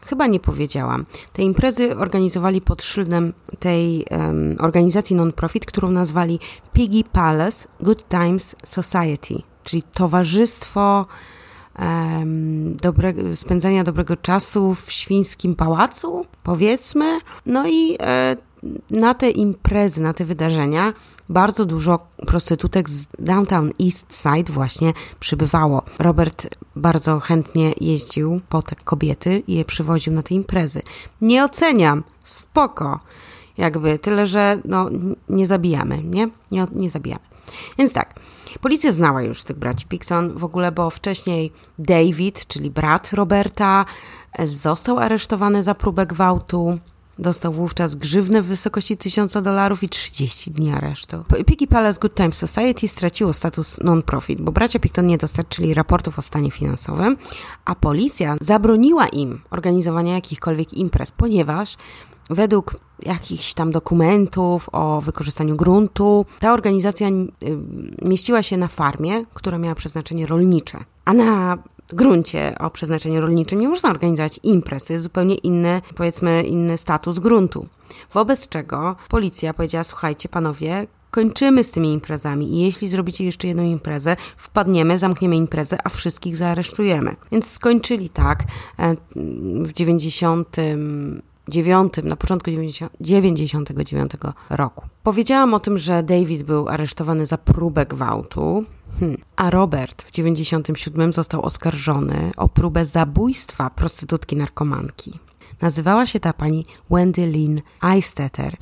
chyba 0.06 0.28
nie 0.28 0.40
powiedziałam. 0.40 1.06
Te 1.34 1.42
imprezy 1.42 1.98
organizowali 1.98 2.62
pod 2.62 2.84
szyldem 2.84 3.34
tej 3.60 4.06
um, 4.12 4.56
organizacji 4.60 5.16
non-profit, 5.16 5.66
którą 5.66 5.92
nazwali 5.92 6.40
Piggy 6.74 7.04
Palace 7.12 7.68
Good 7.80 8.10
Times 8.10 8.56
Society, 8.66 9.42
czyli 9.64 9.84
Towarzystwo 9.84 11.06
dobre, 12.76 13.14
spędzania 13.36 13.84
dobrego 13.84 14.18
czasu 14.18 14.76
w 14.76 14.92
świńskim 14.92 15.56
pałacu, 15.56 16.26
powiedzmy. 16.44 17.20
No 17.46 17.68
i 17.68 17.98
e, 18.00 18.38
na 18.90 19.14
te 19.14 19.30
imprezy, 19.30 20.02
na 20.02 20.14
te 20.14 20.26
wydarzenia 20.26 20.94
bardzo 21.30 21.66
dużo 21.66 22.00
prostytutek 22.28 22.90
z 22.90 23.06
downtown 23.20 23.72
East 23.86 24.22
Side 24.24 24.54
właśnie 24.54 24.94
przybywało. 25.20 25.84
Robert 26.00 26.48
bardzo 26.76 27.20
chętnie 27.20 27.74
jeździł 27.82 28.42
po 28.50 28.62
te 28.62 28.76
kobiety 28.76 29.44
i 29.48 29.54
je 29.54 29.66
przywoził 29.66 30.14
na 30.14 30.24
te 30.24 30.36
imprezy. 30.36 30.82
Nie 31.22 31.44
oceniam, 31.44 32.04
spoko. 32.24 33.00
Jakby, 33.58 34.00
tyle, 34.00 34.28
że 34.28 34.60
no, 34.66 34.90
nie 35.30 35.48
zabijamy, 35.48 36.04
nie? 36.04 36.30
Nie, 36.52 36.66
nie 36.72 36.90
zabijamy. 36.90 37.33
Więc 37.78 37.94
tak, 37.94 38.20
policja 38.62 38.92
znała 38.92 39.22
już 39.22 39.44
tych 39.44 39.58
braci 39.58 39.86
Picton 39.86 40.38
w 40.38 40.44
ogóle, 40.44 40.72
bo 40.72 40.90
wcześniej 40.90 41.52
David, 41.80 42.48
czyli 42.48 42.72
brat 42.72 43.14
Roberta, 43.14 43.86
został 44.46 45.00
aresztowany 45.00 45.64
za 45.64 45.76
próbę 45.76 46.06
gwałtu. 46.06 46.78
Dostał 47.20 47.54
wówczas 47.54 47.96
grzywnę 47.96 48.42
w 48.42 48.46
wysokości 48.46 48.98
1000 48.98 49.34
dolarów 49.34 49.84
i 49.84 49.90
30 49.90 50.52
dni 50.52 50.72
aresztu. 50.72 51.24
Piggy 51.46 51.68
Palace 51.68 52.00
Good 52.00 52.16
Times 52.16 52.38
Society 52.38 52.88
straciło 52.88 53.34
status 53.34 53.80
non-profit, 53.84 54.42
bo 54.42 54.52
bracia 54.52 54.80
Picton 54.80 55.08
nie 55.08 55.18
dostarczyli 55.18 55.74
raportów 55.74 56.20
o 56.20 56.22
stanie 56.22 56.52
finansowym, 56.52 57.18
a 57.66 57.76
policja 57.76 58.36
zabroniła 58.42 59.08
im 59.08 59.42
organizowania 59.52 60.14
jakichkolwiek 60.14 60.74
imprez, 60.74 61.12
ponieważ 61.12 61.78
według 62.30 62.76
jakichś 63.06 63.54
tam 63.54 63.72
dokumentów 63.72 64.70
o 64.72 65.02
wykorzystaniu 65.02 65.56
gruntu. 65.56 66.26
Ta 66.40 66.54
organizacja 66.54 67.08
y, 67.08 67.24
mieściła 68.02 68.44
się 68.44 68.58
na 68.58 68.68
farmie, 68.68 69.26
która 69.34 69.58
miała 69.58 69.76
przeznaczenie 69.76 70.26
rolnicze, 70.26 70.78
a 71.06 71.14
na 71.14 71.58
gruncie 71.88 72.56
o 72.60 72.70
przeznaczeniu 72.70 73.22
rolniczym 73.22 73.60
nie 73.60 73.70
można 73.70 73.90
organizować 73.90 74.40
imprez, 74.44 74.90
jest 74.90 75.04
zupełnie 75.04 75.36
inny, 75.36 75.82
powiedzmy, 75.96 76.44
inny 76.44 76.78
status 76.78 77.20
gruntu. 77.20 77.68
Wobec 78.14 78.48
czego 78.48 78.96
policja 79.10 79.54
powiedziała, 79.54 79.84
słuchajcie 79.84 80.30
panowie, 80.30 80.88
kończymy 81.12 81.64
z 81.64 81.72
tymi 81.72 81.94
imprezami 81.94 82.54
i 82.54 82.62
jeśli 82.62 82.88
zrobicie 82.88 83.26
jeszcze 83.26 83.48
jedną 83.48 83.64
imprezę, 83.64 84.16
wpadniemy, 84.38 85.00
zamkniemy 85.00 85.36
imprezę, 85.36 85.78
a 85.84 85.90
wszystkich 85.90 86.38
zaaresztujemy. 86.38 87.16
Więc 87.32 87.52
skończyli 87.52 88.10
tak 88.10 88.44
e, 88.80 88.96
w 89.64 89.74
90 89.74 90.58
9, 91.48 91.94
na 92.04 92.16
początku 92.16 92.52
90, 92.52 92.92
99 93.02 94.12
roku. 94.50 94.86
Powiedziałam 95.04 95.54
o 95.54 95.60
tym, 95.60 95.78
że 95.78 96.04
David 96.04 96.44
był 96.44 96.70
aresztowany 96.70 97.26
za 97.26 97.38
próbę 97.38 97.86
gwałtu, 97.86 98.66
hmm. 99.00 99.18
a 99.36 99.50
Robert 99.50 100.04
w 100.04 100.12
97 100.12 101.14
został 101.14 101.42
oskarżony 101.42 102.32
o 102.38 102.50
próbę 102.50 102.86
zabójstwa 102.86 103.70
prostytutki 103.70 104.36
narkomanki. 104.36 105.20
Nazywała 105.62 106.06
się 106.06 106.20
ta 106.20 106.34
pani 106.34 106.66
Wendy 106.90 107.28
Lynn 107.28 107.62
Eistetter 107.84 108.56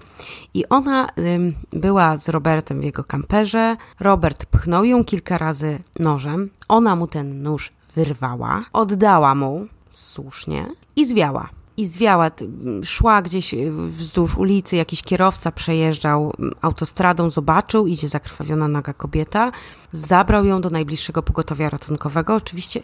i 0.53 0.65
ona 0.69 1.07
ym, 1.17 1.53
była 1.73 2.17
z 2.17 2.29
Robertem 2.29 2.81
w 2.81 2.83
jego 2.83 3.03
kamperze. 3.03 3.77
Robert 3.99 4.45
pchnął 4.45 4.83
ją 4.83 5.05
kilka 5.05 5.37
razy 5.37 5.79
nożem, 5.99 6.49
ona 6.67 6.95
mu 6.95 7.07
ten 7.07 7.43
nóż 7.43 7.71
wyrwała, 7.95 8.63
oddała 8.73 9.35
mu 9.35 9.67
słusznie 9.89 10.65
i 10.95 11.05
zwiała 11.05 11.60
i 11.81 11.85
zwiała, 11.85 12.31
szła 12.83 13.21
gdzieś 13.21 13.53
y, 13.53 13.71
wzdłuż 13.71 14.37
ulicy, 14.37 14.75
jakiś 14.75 15.03
kierowca 15.03 15.51
przejeżdżał 15.51 16.33
autostradą, 16.61 17.29
zobaczył, 17.29 17.87
idzie 17.87 18.09
zakrwawiona 18.09 18.67
naga 18.67 18.93
kobieta, 18.93 19.51
zabrał 19.91 20.45
ją 20.45 20.61
do 20.61 20.69
najbliższego 20.69 21.23
pogotowia 21.23 21.69
ratunkowego. 21.69 22.35
Oczywiście 22.35 22.81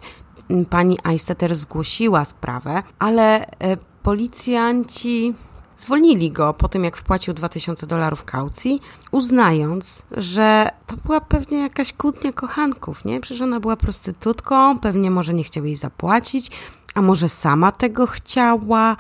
pani 0.70 0.98
Eisteter 1.04 1.56
zgłosiła 1.56 2.26
sprawę, 2.26 2.84
ale 3.00 3.46
e, 3.46 3.78
policjanci 4.04 5.34
zwolnili 5.78 6.32
go 6.32 6.54
po 6.54 6.68
tym, 6.68 6.84
jak 6.84 6.98
wpłacił 6.98 7.34
2000 7.34 7.88
dolarów 7.88 8.24
kaucji, 8.24 8.80
uznając, 9.12 10.06
że 10.12 10.70
to 10.88 10.96
była 11.06 11.22
pewnie 11.22 11.58
jakaś 11.58 11.94
kłótnia 11.94 12.34
kochanków, 12.34 13.06
nie? 13.06 13.20
Przecież 13.20 13.42
ona 13.42 13.60
była 13.60 13.76
prostytutką, 13.76 14.80
pewnie 14.80 15.12
może 15.12 15.34
nie 15.34 15.44
chciał 15.44 15.66
jej 15.66 15.76
zapłacić, 15.76 16.52
a 16.98 17.02
może 17.02 17.30
sama 17.30 17.72
tego 17.72 18.08
chciała? 18.08 18.98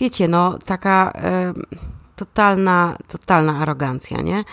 Wiecie, 0.00 0.28
no 0.28 0.58
taka 0.58 1.12
e, 1.14 1.54
totalna, 2.16 2.96
totalna 3.08 3.58
arogancja, 3.58 4.20
nie? 4.20 4.44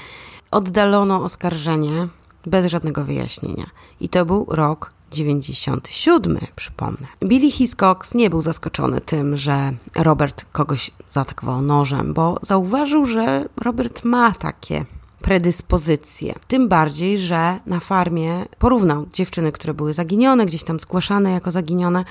Oddalono 0.52 1.24
oskarżenie 1.24 2.08
bez 2.46 2.66
żadnego 2.66 3.06
wyjaśnienia. 3.06 3.66
I 4.00 4.10
to 4.10 4.26
był 4.26 4.46
rok 4.50 4.94
97, 5.12 6.40
przypomnę. 6.56 7.08
Billy 7.24 7.52
Hiscox 7.52 8.14
nie 8.14 8.30
był 8.30 8.42
zaskoczony 8.42 9.02
tym, 9.02 9.38
że 9.38 9.74
Robert 9.96 10.46
kogoś 10.52 10.92
zaatakował 11.10 11.62
nożem, 11.62 12.14
bo 12.14 12.40
zauważył, 12.42 13.06
że 13.06 13.46
Robert 13.58 14.04
ma 14.04 14.32
takie 14.32 14.86
predyspozycje. 15.22 16.36
Tym 16.48 16.68
bardziej, 16.68 17.18
że 17.18 17.60
na 17.66 17.80
farmie 17.80 18.46
porównał 18.60 19.06
dziewczyny, 19.14 19.52
które 19.52 19.74
były 19.74 19.94
zaginione, 19.94 20.46
gdzieś 20.46 20.64
tam 20.64 20.80
zgłaszane 20.80 21.32
jako 21.32 21.52
zaginione, 21.52 22.06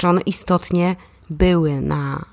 że 0.00 0.08
one 0.08 0.20
istotnie 0.20 0.96
były 1.30 1.80
na 1.80 2.24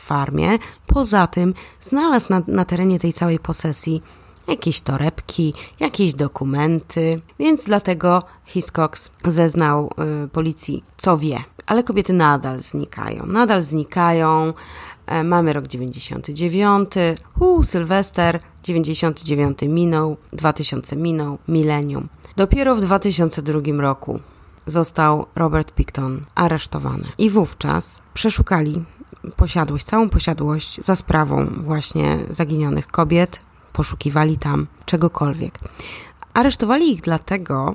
farmie. 0.00 0.58
Poza 0.86 1.26
tym 1.26 1.54
znalazł 1.80 2.26
na, 2.30 2.42
na 2.46 2.64
terenie 2.64 2.98
tej 2.98 3.12
całej 3.12 3.38
posesji 3.38 4.02
jakieś 4.48 4.80
torebki, 4.80 5.54
jakieś 5.80 6.14
dokumenty, 6.14 7.20
więc 7.38 7.64
dlatego 7.64 8.22
Hiscox 8.44 9.10
zeznał 9.24 9.90
y, 10.24 10.28
policji, 10.28 10.84
co 10.96 11.16
wie. 11.16 11.38
Ale 11.66 11.84
kobiety 11.84 12.12
nadal 12.12 12.60
znikają, 12.60 13.26
nadal 13.26 13.62
znikają. 13.62 14.52
E, 15.06 15.24
mamy 15.24 15.52
rok 15.52 15.66
99, 15.66 16.90
uu, 17.40 17.64
Sylwester, 17.64 18.40
99 18.64 19.58
minął, 19.68 20.16
2000 20.32 20.96
minął, 20.96 21.38
milenium. 21.48 22.08
Dopiero 22.36 22.76
w 22.76 22.80
2002 22.80 23.60
roku 23.78 24.20
został 24.66 25.26
Robert 25.34 25.74
Picton 25.74 26.24
aresztowany. 26.34 27.04
I 27.18 27.30
wówczas 27.30 28.00
przeszukali 28.14 28.84
posiadłość, 29.36 29.84
całą 29.84 30.08
posiadłość 30.08 30.84
za 30.84 30.96
sprawą 30.96 31.46
właśnie 31.46 32.18
zaginionych 32.30 32.86
kobiet, 32.86 33.40
poszukiwali 33.72 34.38
tam 34.38 34.66
czegokolwiek. 34.86 35.58
Aresztowali 36.34 36.92
ich 36.92 37.00
dlatego, 37.00 37.74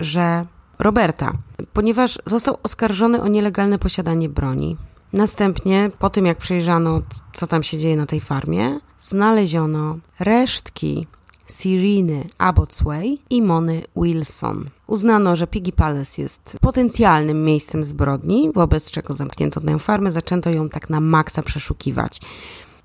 że 0.00 0.46
Roberta, 0.78 1.32
ponieważ 1.72 2.18
został 2.26 2.58
oskarżony 2.62 3.22
o 3.22 3.28
nielegalne 3.28 3.78
posiadanie 3.78 4.28
broni. 4.28 4.76
Następnie, 5.12 5.90
po 5.98 6.10
tym 6.10 6.26
jak 6.26 6.38
przejrzano, 6.38 7.00
co 7.32 7.46
tam 7.46 7.62
się 7.62 7.78
dzieje 7.78 7.96
na 7.96 8.06
tej 8.06 8.20
farmie, 8.20 8.78
znaleziono 9.00 9.98
resztki 10.20 11.06
Siriny 11.50 12.28
Abbotsway 12.38 13.18
i 13.30 13.42
Mony 13.42 13.82
Wilson. 13.96 14.70
Uznano, 14.86 15.36
że 15.36 15.46
Piggy 15.46 15.72
Palace 15.72 16.22
jest 16.22 16.56
potencjalnym 16.60 17.44
miejscem 17.44 17.84
zbrodni, 17.84 18.50
wobec 18.54 18.90
czego 18.90 19.14
zamknięto 19.14 19.60
tę 19.60 19.78
farmę, 19.78 20.12
zaczęto 20.12 20.50
ją 20.50 20.68
tak 20.68 20.90
na 20.90 21.00
maksa 21.00 21.42
przeszukiwać. 21.42 22.20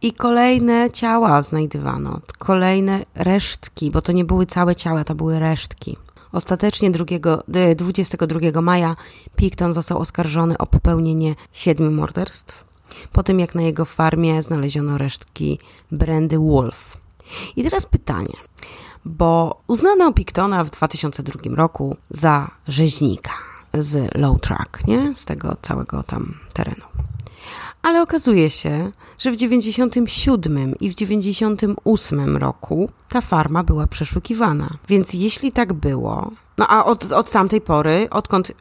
I 0.01 0.13
kolejne 0.13 0.91
ciała 0.91 1.41
znajdywano, 1.41 2.19
kolejne 2.37 3.03
resztki, 3.15 3.91
bo 3.91 4.01
to 4.01 4.11
nie 4.11 4.25
były 4.25 4.45
całe 4.45 4.75
ciała, 4.75 5.03
to 5.03 5.15
były 5.15 5.39
resztki. 5.39 5.97
Ostatecznie 6.31 6.91
2, 6.91 7.05
22 7.75 8.61
maja 8.61 8.95
Picton 9.35 9.73
został 9.73 9.99
oskarżony 9.99 10.57
o 10.57 10.65
popełnienie 10.65 11.35
siedmiu 11.53 11.91
morderstw 11.91 12.67
po 13.11 13.23
tym 13.23 13.39
jak 13.39 13.55
na 13.55 13.61
jego 13.61 13.85
farmie 13.85 14.41
znaleziono 14.41 14.97
resztki 14.97 15.59
Brandy 15.91 16.37
Wolf. 16.37 16.97
I 17.55 17.63
teraz 17.63 17.85
pytanie, 17.85 18.37
bo 19.05 19.61
uznano 19.67 20.13
Pictona 20.13 20.63
w 20.63 20.69
2002 20.69 21.55
roku 21.55 21.97
za 22.09 22.51
rzeźnika 22.67 23.31
z 23.73 24.15
Low 24.15 24.41
Track, 24.41 24.87
nie? 24.87 25.15
Z 25.15 25.25
tego 25.25 25.57
całego 25.61 26.03
tam 26.03 26.37
terenu. 26.53 26.96
Ale 27.87 28.01
okazuje 28.01 28.49
się, 28.49 28.91
że 29.17 29.31
w 29.31 29.35
97 29.35 30.75
i 30.79 30.89
w 30.89 30.95
98 30.95 32.37
roku 32.37 32.89
ta 33.09 33.21
farma 33.21 33.63
była 33.63 33.87
przeszukiwana. 33.87 34.77
Więc 34.87 35.13
jeśli 35.13 35.51
tak 35.51 35.73
było, 35.73 36.31
no 36.57 36.67
a 36.67 36.85
od, 36.85 37.11
od 37.11 37.31
tamtej 37.31 37.61
pory, 37.61 38.07
odkąd 38.11 38.49
y, 38.49 38.53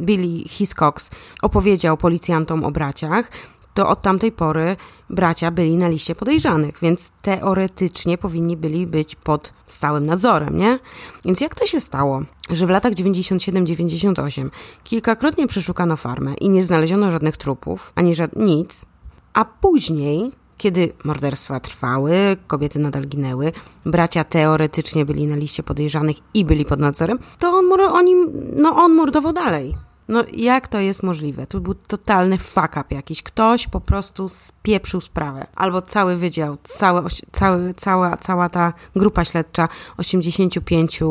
Billy 0.00 0.48
Hiscox 0.48 1.10
opowiedział 1.42 1.96
policjantom 1.96 2.64
o 2.64 2.70
braciach, 2.70 3.30
to 3.74 3.88
od 3.88 4.02
tamtej 4.02 4.32
pory 4.32 4.76
bracia 5.10 5.50
byli 5.50 5.76
na 5.76 5.88
liście 5.88 6.14
podejrzanych, 6.14 6.74
więc 6.82 7.12
teoretycznie 7.22 8.18
powinni 8.18 8.56
byli 8.56 8.86
być 8.86 9.16
pod 9.16 9.52
stałym 9.66 10.06
nadzorem, 10.06 10.56
nie? 10.56 10.78
Więc 11.24 11.40
jak 11.40 11.54
to 11.54 11.66
się 11.66 11.80
stało, 11.80 12.22
że 12.50 12.66
w 12.66 12.70
latach 12.70 12.92
97-98 12.92 14.50
kilkakrotnie 14.84 15.46
przeszukano 15.46 15.96
farmę 15.96 16.34
i 16.34 16.48
nie 16.48 16.64
znaleziono 16.64 17.10
żadnych 17.10 17.36
trupów, 17.36 17.92
ani 17.94 18.14
żad 18.14 18.36
nic, 18.36 18.86
a 19.34 19.44
później 19.44 20.32
kiedy 20.60 20.92
morderstwa 21.04 21.60
trwały, 21.60 22.12
kobiety 22.46 22.78
nadal 22.78 23.04
ginęły, 23.04 23.52
bracia 23.86 24.24
teoretycznie 24.24 25.04
byli 25.04 25.26
na 25.26 25.36
liście 25.36 25.62
podejrzanych 25.62 26.16
i 26.34 26.44
byli 26.44 26.64
pod 26.64 26.80
nadzorem, 26.80 27.18
to 27.38 27.50
on, 27.50 27.80
oni, 27.80 28.14
no 28.56 28.76
on 28.76 28.94
mordował 28.94 29.32
dalej. 29.32 29.74
No 30.10 30.24
jak 30.32 30.68
to 30.68 30.80
jest 30.80 31.02
możliwe? 31.02 31.46
To 31.46 31.60
był 31.60 31.74
totalny 31.74 32.38
fuck 32.38 32.76
up 32.76 32.84
jakiś. 32.90 33.22
Ktoś 33.22 33.66
po 33.66 33.80
prostu 33.80 34.28
spieprzył 34.28 35.00
sprawę. 35.00 35.46
Albo 35.54 35.82
cały 35.82 36.16
wydział, 36.16 36.56
całe, 36.62 37.02
cały, 37.32 37.74
cała, 37.74 38.16
cała 38.16 38.48
ta 38.48 38.72
grupa 38.96 39.24
śledcza 39.24 39.68
85 39.96 41.02
e, 41.02 41.08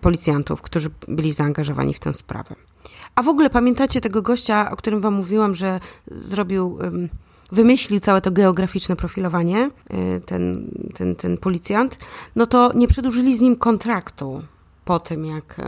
policjantów, 0.00 0.62
którzy 0.62 0.90
byli 1.08 1.32
zaangażowani 1.32 1.94
w 1.94 1.98
tę 1.98 2.14
sprawę. 2.14 2.54
A 3.14 3.22
w 3.22 3.28
ogóle 3.28 3.50
pamiętacie 3.50 4.00
tego 4.00 4.22
gościa, 4.22 4.70
o 4.70 4.76
którym 4.76 5.00
wam 5.00 5.14
mówiłam, 5.14 5.54
że 5.54 5.80
zrobił... 6.10 6.78
wymyślił 7.52 8.00
całe 8.00 8.20
to 8.20 8.30
geograficzne 8.30 8.96
profilowanie, 8.96 9.70
e, 9.90 10.20
ten, 10.20 10.70
ten, 10.94 11.16
ten 11.16 11.38
policjant, 11.38 11.98
no 12.36 12.46
to 12.46 12.72
nie 12.74 12.88
przedłużyli 12.88 13.36
z 13.36 13.40
nim 13.40 13.56
kontraktu 13.56 14.42
po 14.84 14.98
tym, 15.00 15.24
jak 15.24 15.60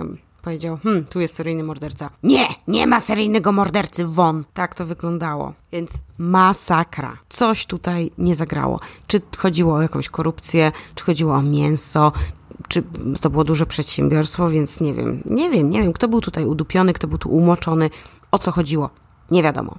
powiedział, 0.47 0.79
hm, 0.83 1.05
tu 1.05 1.21
jest 1.21 1.35
seryjny 1.35 1.63
morderca. 1.63 2.11
Nie, 2.23 2.47
nie 2.69 2.87
ma 2.87 3.01
seryjnego 3.01 3.53
mordercy, 3.53 4.05
won. 4.05 4.45
Tak 4.55 4.75
to 4.75 4.87
wyglądało. 4.87 5.53
Więc 5.73 5.91
masakra. 6.19 7.19
Coś 7.29 7.67
tutaj 7.67 8.11
nie 8.19 8.35
zagrało. 8.35 8.81
Czy 9.07 9.21
chodziło 9.37 9.75
o 9.75 9.83
jakąś 9.83 10.09
korupcję, 10.09 10.73
czy 10.95 11.05
chodziło 11.05 11.35
o 11.35 11.43
mięso, 11.43 12.13
czy 12.69 12.83
to 13.21 13.31
było 13.31 13.45
duże 13.45 13.67
przedsiębiorstwo, 13.67 14.49
więc 14.49 14.81
nie 14.81 14.95
wiem, 14.95 15.23
nie 15.25 15.51
wiem, 15.51 15.71
nie 15.71 15.83
wiem, 15.83 15.93
kto 15.93 16.09
był 16.09 16.21
tutaj 16.21 16.45
udupiony, 16.45 16.93
kto 16.93 17.07
był 17.07 17.19
tu 17.19 17.29
umoczony, 17.29 17.91
o 18.31 18.39
co 18.39 18.53
chodziło. 18.53 18.91
Nie 19.31 19.43
wiadomo. 19.43 19.77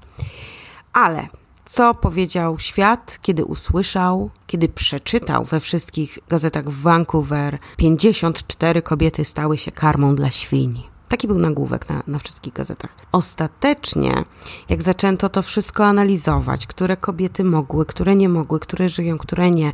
Ale 0.94 1.28
co 1.70 1.96
powiedział 1.96 2.60
świat, 2.60 3.20
kiedy 3.22 3.46
usłyszał, 3.46 4.30
kiedy 4.48 4.70
przeczytał 4.70 5.46
we 5.46 5.60
wszystkich 5.60 6.20
gazetach 6.30 6.70
w 6.70 6.82
Vancouver 6.82 7.60
54 7.78 8.82
kobiety 8.82 9.26
stały 9.26 9.58
się 9.58 9.72
karmą 9.72 10.16
dla 10.16 10.32
świni. 10.32 10.88
Taki 11.08 11.28
był 11.28 11.38
nagłówek 11.38 11.90
na, 11.90 12.04
na 12.08 12.20
wszystkich 12.20 12.54
gazetach. 12.54 12.96
Ostatecznie, 13.12 14.24
jak 14.70 14.84
zaczęto 14.84 15.30
to 15.30 15.42
wszystko 15.42 15.86
analizować, 15.86 16.68
które 16.68 16.98
kobiety 16.98 17.44
mogły, 17.44 17.86
które 17.86 18.16
nie 18.16 18.30
mogły, 18.30 18.60
które 18.60 18.90
żyją, 18.90 19.18
które 19.18 19.52
nie, 19.52 19.72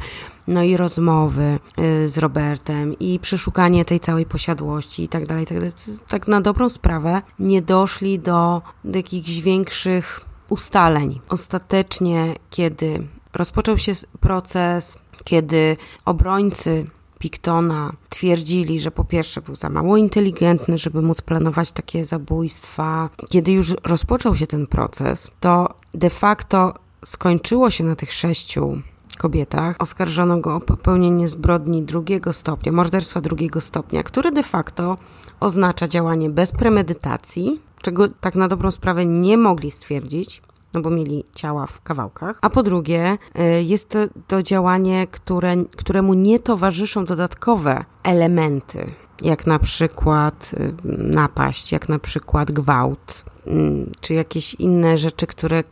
no 0.47 0.63
i 0.63 0.77
rozmowy 0.77 1.59
y, 1.79 2.09
z 2.09 2.17
Robertem 2.17 2.99
i 2.99 3.19
przeszukanie 3.19 3.85
tej 3.85 3.99
całej 3.99 4.25
posiadłości 4.25 5.03
i 5.03 5.07
tak 5.07 5.27
dalej, 5.27 5.45
tak 5.45 5.57
dalej, 5.57 5.73
tak 6.07 6.27
na 6.27 6.41
dobrą 6.41 6.69
sprawę 6.69 7.21
nie 7.39 7.61
doszli 7.61 8.19
do, 8.19 8.61
do 8.83 8.99
jakichś 8.99 9.39
większych 9.39 10.32
ustaleń. 10.53 11.19
Ostatecznie, 11.29 12.35
kiedy 12.49 13.07
rozpoczął 13.33 13.77
się 13.77 13.93
proces, 14.19 14.97
kiedy 15.23 15.77
obrońcy 16.05 16.87
Pictona 17.19 17.93
twierdzili, 18.09 18.79
że 18.79 18.91
po 18.91 19.03
pierwsze 19.03 19.41
był 19.41 19.55
za 19.55 19.69
mało 19.69 19.97
inteligentny, 19.97 20.77
żeby 20.77 21.01
móc 21.01 21.21
planować 21.21 21.71
takie 21.71 22.05
zabójstwa. 22.05 23.09
Kiedy 23.29 23.51
już 23.51 23.75
rozpoczął 23.83 24.35
się 24.35 24.47
ten 24.47 24.67
proces, 24.67 25.31
to 25.39 25.69
de 25.93 26.09
facto 26.09 26.73
skończyło 27.05 27.69
się 27.69 27.83
na 27.83 27.95
tych 27.95 28.13
sześciu 28.13 28.81
kobietach. 29.17 29.75
Oskarżono 29.79 30.37
go 30.39 30.55
o 30.55 30.59
popełnienie 30.59 31.27
zbrodni 31.27 31.83
drugiego 31.83 32.33
stopnia, 32.33 32.71
morderstwa 32.71 33.21
drugiego 33.21 33.61
stopnia, 33.61 34.03
które 34.03 34.31
de 34.31 34.43
facto 34.43 34.97
oznacza 35.39 35.87
działanie 35.87 36.29
bez 36.29 36.51
premedytacji, 36.51 37.61
czego 37.83 38.07
tak 38.07 38.35
na 38.35 38.47
dobrą 38.47 38.71
sprawę 38.71 39.05
nie 39.05 39.37
mogli 39.37 39.71
stwierdzić, 39.71 40.41
no 40.73 40.81
bo 40.81 40.89
mieli 40.89 41.23
ciała 41.35 41.67
w 41.67 41.81
kawałkach. 41.81 42.39
A 42.41 42.49
po 42.49 42.63
drugie, 42.63 43.17
y, 43.39 43.63
jest 43.63 43.89
to, 43.89 43.99
to 44.27 44.43
działanie, 44.43 45.07
które, 45.07 45.55
któremu 45.75 46.13
nie 46.13 46.39
towarzyszą 46.39 47.05
dodatkowe 47.05 47.85
elementy, 48.03 48.91
jak 49.21 49.47
na 49.47 49.59
przykład 49.59 50.51
y, 50.53 50.73
napaść, 50.97 51.71
jak 51.71 51.89
na 51.89 51.99
przykład 51.99 52.51
gwałt, 52.51 53.25
mm, 53.47 53.91
czy 54.01 54.13
jakieś 54.13 54.53
inne 54.53 54.97
rzeczy, 54.97 55.27
które 55.27 55.63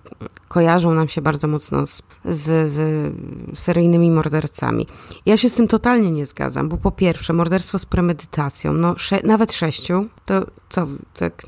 kojarzą 0.48 0.94
nam 0.94 1.08
się 1.08 1.22
bardzo 1.22 1.48
mocno 1.48 1.86
z, 1.86 2.02
z, 2.26 2.72
z, 2.72 3.14
seryjnymi 3.60 4.12
mordercami. 4.12 4.88
Ja 5.26 5.38
się 5.38 5.50
z 5.50 5.56
tym 5.56 5.68
totalnie 5.68 6.12
nie 6.12 6.26
zgadzam, 6.26 6.70
bo 6.70 6.78
po 6.78 6.92
pierwsze, 6.92 7.34
morderstwo 7.34 7.80
z 7.80 7.86
premedytacją, 7.86 8.74
no 8.74 8.98
sze 8.98 9.20
nawet 9.24 9.54
sześciu, 9.54 10.06
to 10.26 10.46
co, 10.70 10.88
tak 11.14 11.46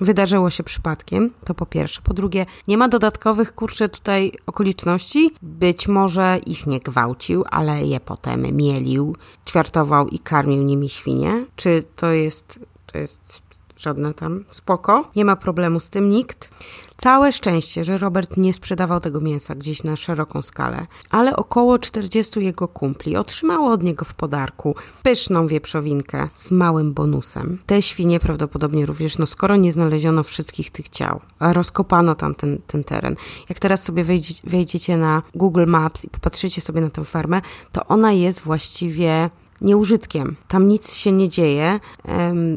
wydarzyło 0.00 0.50
się 0.50 0.62
przypadkiem, 0.62 1.30
to 1.44 1.54
po 1.54 1.66
pierwsze. 1.66 2.00
Po 2.04 2.14
drugie, 2.14 2.46
nie 2.68 2.78
ma 2.78 2.88
dodatkowych, 2.88 3.54
kurczę, 3.54 3.88
tutaj 3.88 4.32
okoliczności. 4.46 5.30
Być 5.42 5.88
może 5.88 6.38
ich 6.46 6.66
nie 6.66 6.80
gwałcił, 6.80 7.44
ale 7.50 7.84
je 7.84 8.00
potem 8.00 8.56
mielił, 8.56 9.16
ćwiartował 9.48 10.08
i 10.08 10.18
karmił 10.18 10.62
nimi 10.62 10.88
świnie. 10.88 11.46
Czy 11.56 11.84
to 11.96 12.10
jest, 12.10 12.60
to 12.92 12.98
jest 12.98 13.49
żadne 13.80 14.14
tam 14.14 14.44
spoko, 14.48 15.10
nie 15.16 15.24
ma 15.24 15.36
problemu 15.36 15.80
z 15.80 15.90
tym 15.90 16.08
nikt. 16.08 16.50
Całe 16.96 17.32
szczęście, 17.32 17.84
że 17.84 17.98
Robert 17.98 18.36
nie 18.36 18.52
sprzedawał 18.52 19.00
tego 19.00 19.20
mięsa 19.20 19.54
gdzieś 19.54 19.84
na 19.84 19.96
szeroką 19.96 20.42
skalę, 20.42 20.86
ale 21.10 21.36
około 21.36 21.78
40 21.78 22.40
jego 22.40 22.68
kumpli 22.68 23.16
otrzymało 23.16 23.72
od 23.72 23.82
niego 23.82 24.04
w 24.04 24.14
podarku 24.14 24.74
pyszną 25.02 25.46
wieprzowinkę 25.46 26.28
z 26.34 26.50
małym 26.50 26.94
bonusem. 26.94 27.58
Te 27.66 27.82
świnie 27.82 28.20
prawdopodobnie 28.20 28.86
również, 28.86 29.18
no 29.18 29.26
skoro 29.26 29.56
nie 29.56 29.72
znaleziono 29.72 30.22
wszystkich 30.22 30.70
tych 30.70 30.88
ciał, 30.88 31.20
a 31.38 31.52
rozkopano 31.52 32.14
tam 32.14 32.34
ten, 32.34 32.58
ten 32.66 32.84
teren. 32.84 33.16
Jak 33.48 33.58
teraz 33.58 33.84
sobie 33.84 34.04
wejdziecie, 34.04 34.40
wejdziecie 34.44 34.96
na 34.96 35.22
Google 35.34 35.66
Maps 35.66 36.04
i 36.04 36.08
popatrzycie 36.08 36.60
sobie 36.60 36.80
na 36.80 36.90
tę 36.90 37.04
farmę, 37.04 37.40
to 37.72 37.86
ona 37.86 38.12
jest 38.12 38.40
właściwie 38.40 39.30
nieużytkiem. 39.60 40.36
Tam 40.48 40.68
nic 40.68 40.94
się 40.94 41.12
nie 41.12 41.28
dzieje. 41.28 41.80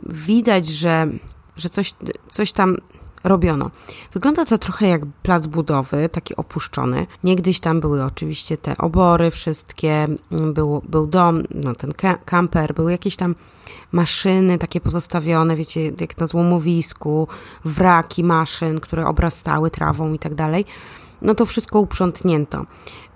Widać, 0.05 0.67
że, 0.67 1.07
że 1.57 1.69
coś, 1.69 1.93
coś 2.29 2.51
tam 2.51 2.77
robiono. 3.23 3.71
Wygląda 4.13 4.45
to 4.45 4.57
trochę 4.57 4.87
jak 4.87 5.05
plac 5.05 5.47
budowy, 5.47 6.09
taki 6.09 6.35
opuszczony. 6.35 7.07
Niegdyś 7.23 7.59
tam 7.59 7.79
były 7.79 8.03
oczywiście 8.03 8.57
te 8.57 8.77
obory 8.77 9.31
wszystkie, 9.31 10.07
był, 10.31 10.81
był 10.89 11.07
dom, 11.07 11.43
no 11.55 11.75
ten 11.75 11.91
kamper, 12.25 12.73
były 12.73 12.91
jakieś 12.91 13.15
tam 13.15 13.35
maszyny 13.91 14.57
takie 14.57 14.81
pozostawione, 14.81 15.55
wiecie, 15.55 15.91
jak 16.01 16.17
na 16.17 16.25
złomowisku, 16.25 17.27
wraki 17.65 18.23
maszyn, 18.23 18.79
które 18.79 19.05
obrastały 19.07 19.71
trawą 19.71 20.13
i 20.13 20.19
tak 20.19 20.35
dalej. 20.35 20.65
No 21.21 21.35
to 21.35 21.45
wszystko 21.45 21.79
uprzątnięto 21.79 22.65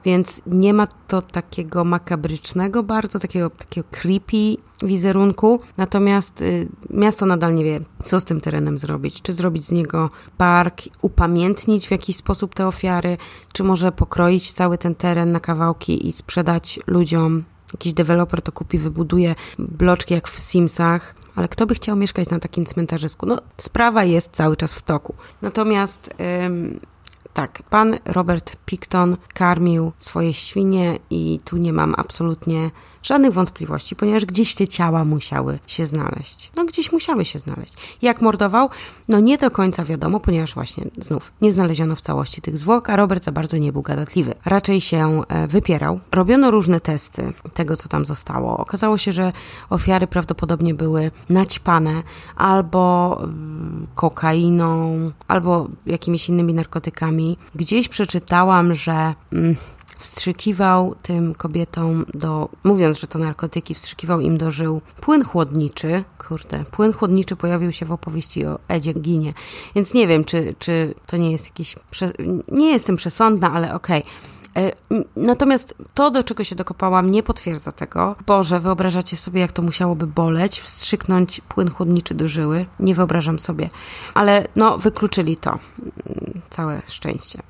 więc 0.08 0.42
nie 0.46 0.74
ma 0.74 0.88
to 0.88 1.22
takiego 1.22 1.84
makabrycznego 1.84 2.84
bardzo, 2.84 3.20
takiego, 3.20 3.50
takiego 3.50 3.88
creepy 3.92 4.58
wizerunku, 4.82 5.60
natomiast 5.78 6.42
y, 6.42 6.68
miasto 6.90 7.26
nadal 7.26 7.56
nie 7.56 7.64
wie, 7.64 7.80
co 8.06 8.20
z 8.20 8.26
tym 8.26 8.42
terenem 8.42 8.78
zrobić. 8.78 9.22
Czy 9.22 9.34
zrobić 9.34 9.66
z 9.66 9.72
niego 9.72 10.10
park, 10.38 10.82
upamiętnić 11.02 11.88
w 11.88 11.92
jakiś 11.92 12.16
sposób 12.16 12.56
te 12.56 12.68
ofiary, 12.68 13.18
czy 13.54 13.64
może 13.64 13.92
pokroić 13.92 14.52
cały 14.52 14.78
ten 14.78 14.96
teren 14.96 15.32
na 15.32 15.40
kawałki 15.40 16.08
i 16.08 16.12
sprzedać 16.12 16.80
ludziom. 16.88 17.44
Jakiś 17.74 17.94
deweloper 17.94 18.42
to 18.42 18.52
kupi, 18.52 18.78
wybuduje 18.78 19.36
bloczki 19.60 20.14
jak 20.14 20.28
w 20.28 20.40
Simsach, 20.40 21.16
ale 21.36 21.48
kto 21.48 21.66
by 21.66 21.76
chciał 21.76 21.96
mieszkać 21.96 22.30
na 22.30 22.40
takim 22.40 22.66
cmentarzysku? 22.66 23.26
No, 23.26 23.42
sprawa 23.58 24.04
jest 24.04 24.32
cały 24.32 24.58
czas 24.58 24.74
w 24.74 24.82
toku. 24.82 25.14
Natomiast 25.42 26.10
tak, 27.38 27.64
pan 27.70 27.96
Robert 28.06 28.56
Picton 28.66 29.18
karmił 29.34 29.92
swoje 30.00 30.34
świnie 30.34 30.98
i 31.10 31.40
tu 31.46 31.58
nie 31.58 31.74
mam 31.74 31.96
absolutnie 31.98 32.72
Żadnych 33.08 33.34
wątpliwości, 33.34 33.96
ponieważ 33.96 34.26
gdzieś 34.26 34.56
te 34.56 34.68
ciała 34.68 35.06
musiały 35.06 35.60
się 35.68 35.86
znaleźć. 35.86 36.52
No 36.56 36.66
gdzieś 36.66 36.92
musiały 36.92 37.26
się 37.26 37.40
znaleźć. 37.40 37.74
Jak 38.02 38.22
mordował? 38.22 38.70
No 39.10 39.20
nie 39.20 39.38
do 39.38 39.52
końca 39.52 39.86
wiadomo, 39.86 40.20
ponieważ 40.20 40.54
właśnie 40.54 40.84
znów 41.02 41.32
nie 41.42 41.54
znaleziono 41.54 41.96
w 41.96 42.02
całości 42.02 42.42
tych 42.42 42.58
zwłok, 42.58 42.90
a 42.90 42.96
Robert 42.96 43.24
za 43.24 43.32
bardzo 43.32 43.58
nie 43.58 43.74
był 43.74 43.82
gadatliwy. 43.82 44.34
Raczej 44.46 44.82
się 44.82 45.22
e, 45.28 45.48
wypierał. 45.48 46.00
Robiono 46.12 46.52
różne 46.52 46.80
testy 46.80 47.34
tego, 47.54 47.76
co 47.76 47.90
tam 47.90 48.06
zostało. 48.06 48.58
Okazało 48.58 48.98
się, 48.98 49.14
że 49.14 49.34
ofiary 49.70 50.08
prawdopodobnie 50.08 50.74
były 50.74 51.12
naćpane 51.30 52.04
albo 52.36 53.18
mm, 53.24 53.88
kokainą, 53.96 55.12
albo 55.28 55.68
jakimiś 55.86 56.30
innymi 56.30 56.54
narkotykami. 56.54 57.38
Gdzieś 57.56 57.90
przeczytałam, 57.90 58.74
że 58.74 59.14
mm, 59.34 59.56
wstrzykiwał 60.00 60.96
tym 61.02 61.36
kobietom 61.36 62.06
do, 62.14 62.50
mówiąc, 62.64 63.00
że 63.00 63.08
to 63.08 63.20
narkotyki, 63.20 63.76
wstrzykiwał 63.76 64.20
im 64.20 64.38
do 64.38 64.52
żył 64.52 64.82
płyn 65.02 65.24
chłodniczy. 65.24 66.04
Kurde, 66.28 66.64
płyn 66.72 66.94
chłodniczy 66.94 67.36
pojawił 67.36 67.72
się 67.72 67.86
w 67.86 67.92
opowieści 67.92 68.46
o 68.46 68.60
Edzie 68.68 68.94
Ginie. 68.94 69.34
Więc 69.76 69.94
nie 69.94 70.08
wiem, 70.08 70.24
czy, 70.24 70.56
czy 70.60 70.96
to 71.08 71.18
nie 71.18 71.32
jest 71.32 71.46
jakiś, 71.46 71.76
nie 72.48 72.72
jestem 72.72 72.96
przesądna, 72.96 73.52
ale 73.54 73.74
okej. 73.74 74.04
Okay 74.04 74.37
natomiast 75.16 75.76
to, 75.94 76.12
do 76.12 76.24
czego 76.24 76.44
się 76.44 76.56
dokopałam, 76.56 77.12
nie 77.12 77.24
potwierdza 77.24 77.72
tego. 77.72 78.16
Boże, 78.26 78.60
wyobrażacie 78.60 79.18
sobie, 79.18 79.42
jak 79.42 79.52
to 79.52 79.62
musiałoby 79.62 80.08
boleć, 80.08 80.60
wstrzyknąć 80.60 81.42
płyn 81.42 81.72
chłodniczy 81.72 82.14
do 82.14 82.28
żyły? 82.28 82.66
Nie 82.80 82.96
wyobrażam 82.96 83.40
sobie. 83.40 83.70
Ale 84.14 84.48
no, 84.56 84.78
wykluczyli 84.78 85.38
to. 85.38 85.50
Mm, 85.50 86.42
całe 86.50 86.82
szczęście. 86.88 87.42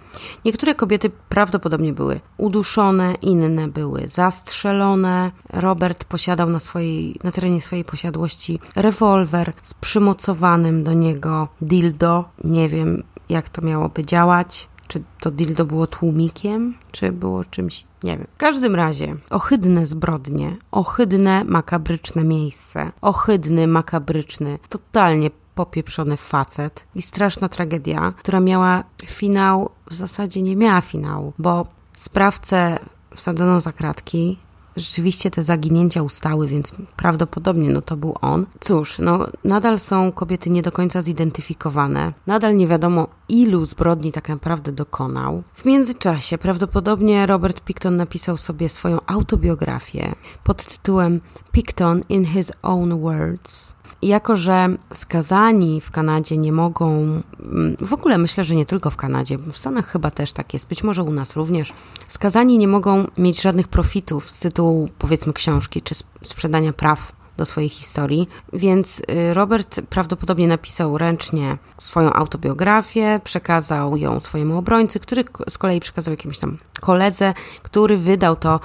Niektóre 0.45 0.75
kobiety 0.75 1.11
prawdopodobnie 1.29 1.93
były 1.93 2.19
uduszone, 2.37 3.15
inne 3.21 3.67
były 3.67 4.07
zastrzelone. 4.07 5.31
Robert 5.49 6.05
posiadał 6.05 6.49
na, 6.49 6.59
swojej, 6.59 7.19
na 7.23 7.31
terenie 7.31 7.61
swojej 7.61 7.85
posiadłości 7.85 8.59
rewolwer 8.75 9.53
z 9.61 9.73
przymocowanym 9.73 10.83
do 10.83 10.93
niego 10.93 11.47
dildo. 11.61 12.25
Nie 12.43 12.69
wiem, 12.69 13.03
jak 13.29 13.49
to 13.49 13.61
miałoby 13.61 14.05
działać. 14.05 14.67
Czy 14.87 15.03
to 15.19 15.31
dildo 15.31 15.65
było 15.65 15.87
tłumikiem, 15.87 16.77
czy 16.91 17.11
było 17.11 17.45
czymś, 17.45 17.85
nie 18.03 18.17
wiem. 18.17 18.27
W 18.33 18.37
każdym 18.37 18.75
razie, 18.75 19.15
ohydne 19.29 19.85
zbrodnie, 19.85 20.55
ohydne, 20.71 21.43
makabryczne 21.43 22.23
miejsce, 22.23 22.91
ohydny, 23.01 23.67
makabryczny, 23.67 24.59
totalnie 24.69 25.31
popieprzony 25.55 26.17
facet 26.17 26.87
i 26.95 27.01
straszna 27.01 27.49
tragedia, 27.49 28.13
która 28.17 28.39
miała 28.39 28.83
finał, 29.05 29.69
w 29.89 29.93
zasadzie 29.93 30.41
nie 30.41 30.55
miała 30.55 30.81
finału, 30.81 31.33
bo 31.39 31.67
sprawcę 31.97 32.79
wsadzono 33.15 33.59
za 33.61 33.71
kratki, 33.71 34.39
rzeczywiście 34.77 35.31
te 35.31 35.43
zaginięcia 35.43 36.03
ustały, 36.03 36.47
więc 36.47 36.71
prawdopodobnie 36.95 37.69
no 37.69 37.81
to 37.81 37.97
był 37.97 38.15
on. 38.21 38.45
Cóż, 38.59 38.99
no 38.99 39.27
nadal 39.43 39.79
są 39.79 40.11
kobiety 40.11 40.49
nie 40.49 40.61
do 40.61 40.71
końca 40.71 41.01
zidentyfikowane. 41.01 42.13
Nadal 42.27 42.55
nie 42.55 42.67
wiadomo 42.67 43.07
ilu 43.29 43.65
zbrodni 43.65 44.11
tak 44.11 44.29
naprawdę 44.29 44.71
dokonał. 44.71 45.43
W 45.53 45.65
międzyczasie 45.65 46.37
prawdopodobnie 46.37 47.25
Robert 47.25 47.61
Picton 47.61 47.95
napisał 47.95 48.37
sobie 48.37 48.69
swoją 48.69 48.97
autobiografię 49.05 50.15
pod 50.43 50.65
tytułem 50.65 51.21
Picton 51.51 52.01
in 52.09 52.25
his 52.25 52.51
own 52.61 53.01
words 53.01 53.76
jako, 54.01 54.37
że 54.37 54.67
skazani 54.93 55.81
w 55.81 55.91
Kanadzie 55.91 56.37
nie 56.37 56.51
mogą, 56.51 56.91
mm, 57.39 57.75
w 57.81 57.93
ogóle 57.93 58.17
myślę, 58.17 58.43
że 58.43 58.55
nie 58.55 58.65
tylko 58.65 58.89
w 58.89 58.95
Kanadzie, 58.95 59.37
w 59.37 59.57
Stanach 59.57 59.87
chyba 59.87 60.11
też 60.11 60.33
tak 60.33 60.53
jest, 60.53 60.67
być 60.67 60.83
może 60.83 61.03
u 61.03 61.11
nas 61.11 61.35
również, 61.35 61.73
skazani 62.07 62.57
nie 62.57 62.67
mogą 62.67 63.07
mieć 63.17 63.41
żadnych 63.41 63.67
profitów 63.67 64.31
z 64.31 64.39
tytułu 64.39 64.89
powiedzmy 64.99 65.33
książki 65.33 65.81
czy 65.81 65.95
sprzedania 66.21 66.73
praw 66.73 67.17
do 67.37 67.45
swojej 67.45 67.69
historii, 67.69 68.29
więc 68.53 68.99
y, 68.99 69.33
Robert 69.33 69.81
prawdopodobnie 69.89 70.47
napisał 70.47 70.97
ręcznie 70.97 71.57
swoją 71.77 72.13
autobiografię, 72.13 73.19
przekazał 73.23 73.97
ją 73.97 74.19
swojemu 74.19 74.57
obrońcy, 74.57 74.99
który 74.99 75.23
z 75.49 75.57
kolei 75.57 75.79
przekazał 75.79 76.11
jakimś 76.11 76.39
tam 76.39 76.57
koledze, 76.81 77.33
który 77.63 77.97
wydał 77.97 78.35
to 78.35 78.53
e, 78.53 78.59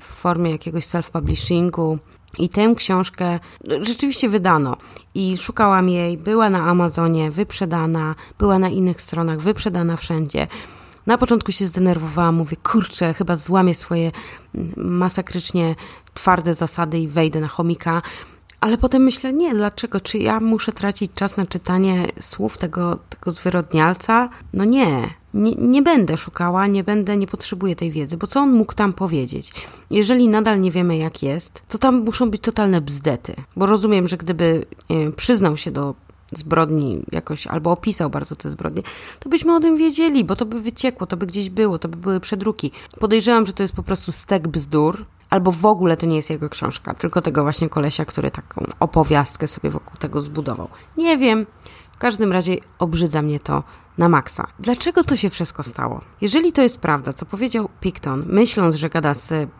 w 0.00 0.04
formie 0.04 0.50
jakiegoś 0.50 0.84
self-publishingu, 0.84 1.98
i 2.38 2.48
tę 2.48 2.74
książkę 2.76 3.38
rzeczywiście 3.80 4.28
wydano 4.28 4.76
i 5.14 5.36
szukałam 5.36 5.88
jej, 5.88 6.18
była 6.18 6.50
na 6.50 6.66
Amazonie 6.66 7.30
wyprzedana, 7.30 8.14
była 8.38 8.58
na 8.58 8.68
innych 8.68 9.02
stronach 9.02 9.40
wyprzedana 9.40 9.96
wszędzie. 9.96 10.46
Na 11.06 11.18
początku 11.18 11.52
się 11.52 11.66
zdenerwowałam, 11.66 12.34
mówię, 12.34 12.56
kurczę, 12.56 13.14
chyba 13.14 13.36
złamię 13.36 13.74
swoje 13.74 14.12
mm, 14.54 14.72
masakrycznie 14.76 15.74
twarde 16.14 16.54
zasady 16.54 16.98
i 16.98 17.08
wejdę 17.08 17.40
na 17.40 17.48
chomika. 17.48 18.02
Ale 18.66 18.78
potem 18.78 19.02
myślę, 19.02 19.32
nie, 19.32 19.54
dlaczego? 19.54 20.00
Czy 20.00 20.18
ja 20.18 20.40
muszę 20.40 20.72
tracić 20.72 21.12
czas 21.14 21.36
na 21.36 21.46
czytanie 21.46 22.06
słów 22.20 22.58
tego, 22.58 22.98
tego 23.10 23.30
zwyrodnialca? 23.30 24.28
No 24.52 24.64
nie, 24.64 25.14
nie, 25.34 25.52
nie 25.52 25.82
będę 25.82 26.16
szukała, 26.16 26.66
nie 26.66 26.84
będę, 26.84 27.16
nie 27.16 27.26
potrzebuję 27.26 27.76
tej 27.76 27.90
wiedzy, 27.90 28.16
bo 28.16 28.26
co 28.26 28.40
on 28.40 28.52
mógł 28.52 28.74
tam 28.74 28.92
powiedzieć? 28.92 29.52
Jeżeli 29.90 30.28
nadal 30.28 30.60
nie 30.60 30.70
wiemy, 30.70 30.96
jak 30.96 31.22
jest, 31.22 31.62
to 31.68 31.78
tam 31.78 32.04
muszą 32.04 32.30
być 32.30 32.42
totalne 32.42 32.80
bzdety, 32.80 33.34
bo 33.56 33.66
rozumiem, 33.66 34.08
że 34.08 34.16
gdyby 34.16 34.66
przyznał 35.16 35.56
się 35.56 35.70
do 35.70 35.94
zbrodni 36.32 37.02
jakoś, 37.12 37.46
albo 37.46 37.70
opisał 37.72 38.10
bardzo 38.10 38.36
te 38.36 38.50
zbrodnie, 38.50 38.82
to 39.20 39.28
byśmy 39.28 39.56
o 39.56 39.60
tym 39.60 39.76
wiedzieli, 39.76 40.24
bo 40.24 40.36
to 40.36 40.46
by 40.46 40.60
wyciekło, 40.60 41.06
to 41.06 41.16
by 41.16 41.26
gdzieś 41.26 41.50
było, 41.50 41.78
to 41.78 41.88
by 41.88 41.96
były 41.96 42.20
przedruki. 42.20 42.70
Podejrzewam, 43.00 43.46
że 43.46 43.52
to 43.52 43.62
jest 43.62 43.74
po 43.74 43.82
prostu 43.82 44.12
stek 44.12 44.48
bzdur, 44.48 45.06
albo 45.30 45.52
w 45.52 45.66
ogóle 45.66 45.96
to 45.96 46.06
nie 46.06 46.16
jest 46.16 46.30
jego 46.30 46.48
książka, 46.48 46.94
tylko 46.94 47.22
tego 47.22 47.42
właśnie 47.42 47.68
kolesia, 47.68 48.04
który 48.04 48.30
taką 48.30 48.64
opowiastkę 48.80 49.46
sobie 49.46 49.70
wokół 49.70 49.96
tego 49.96 50.20
zbudował. 50.20 50.68
Nie 50.96 51.18
wiem, 51.18 51.46
w 51.92 51.98
każdym 51.98 52.32
razie 52.32 52.56
obrzydza 52.78 53.22
mnie 53.22 53.40
to 53.40 53.62
na 53.98 54.08
maksa. 54.08 54.46
Dlaczego 54.58 55.04
to 55.04 55.16
się 55.16 55.30
wszystko 55.30 55.62
stało? 55.62 56.00
Jeżeli 56.20 56.52
to 56.52 56.62
jest 56.62 56.78
prawda, 56.78 57.12
co 57.12 57.26
powiedział 57.26 57.68
Picton, 57.80 58.24
myśląc, 58.26 58.76
że 58.76 58.88
gada 58.88 59.14
z 59.14 59.50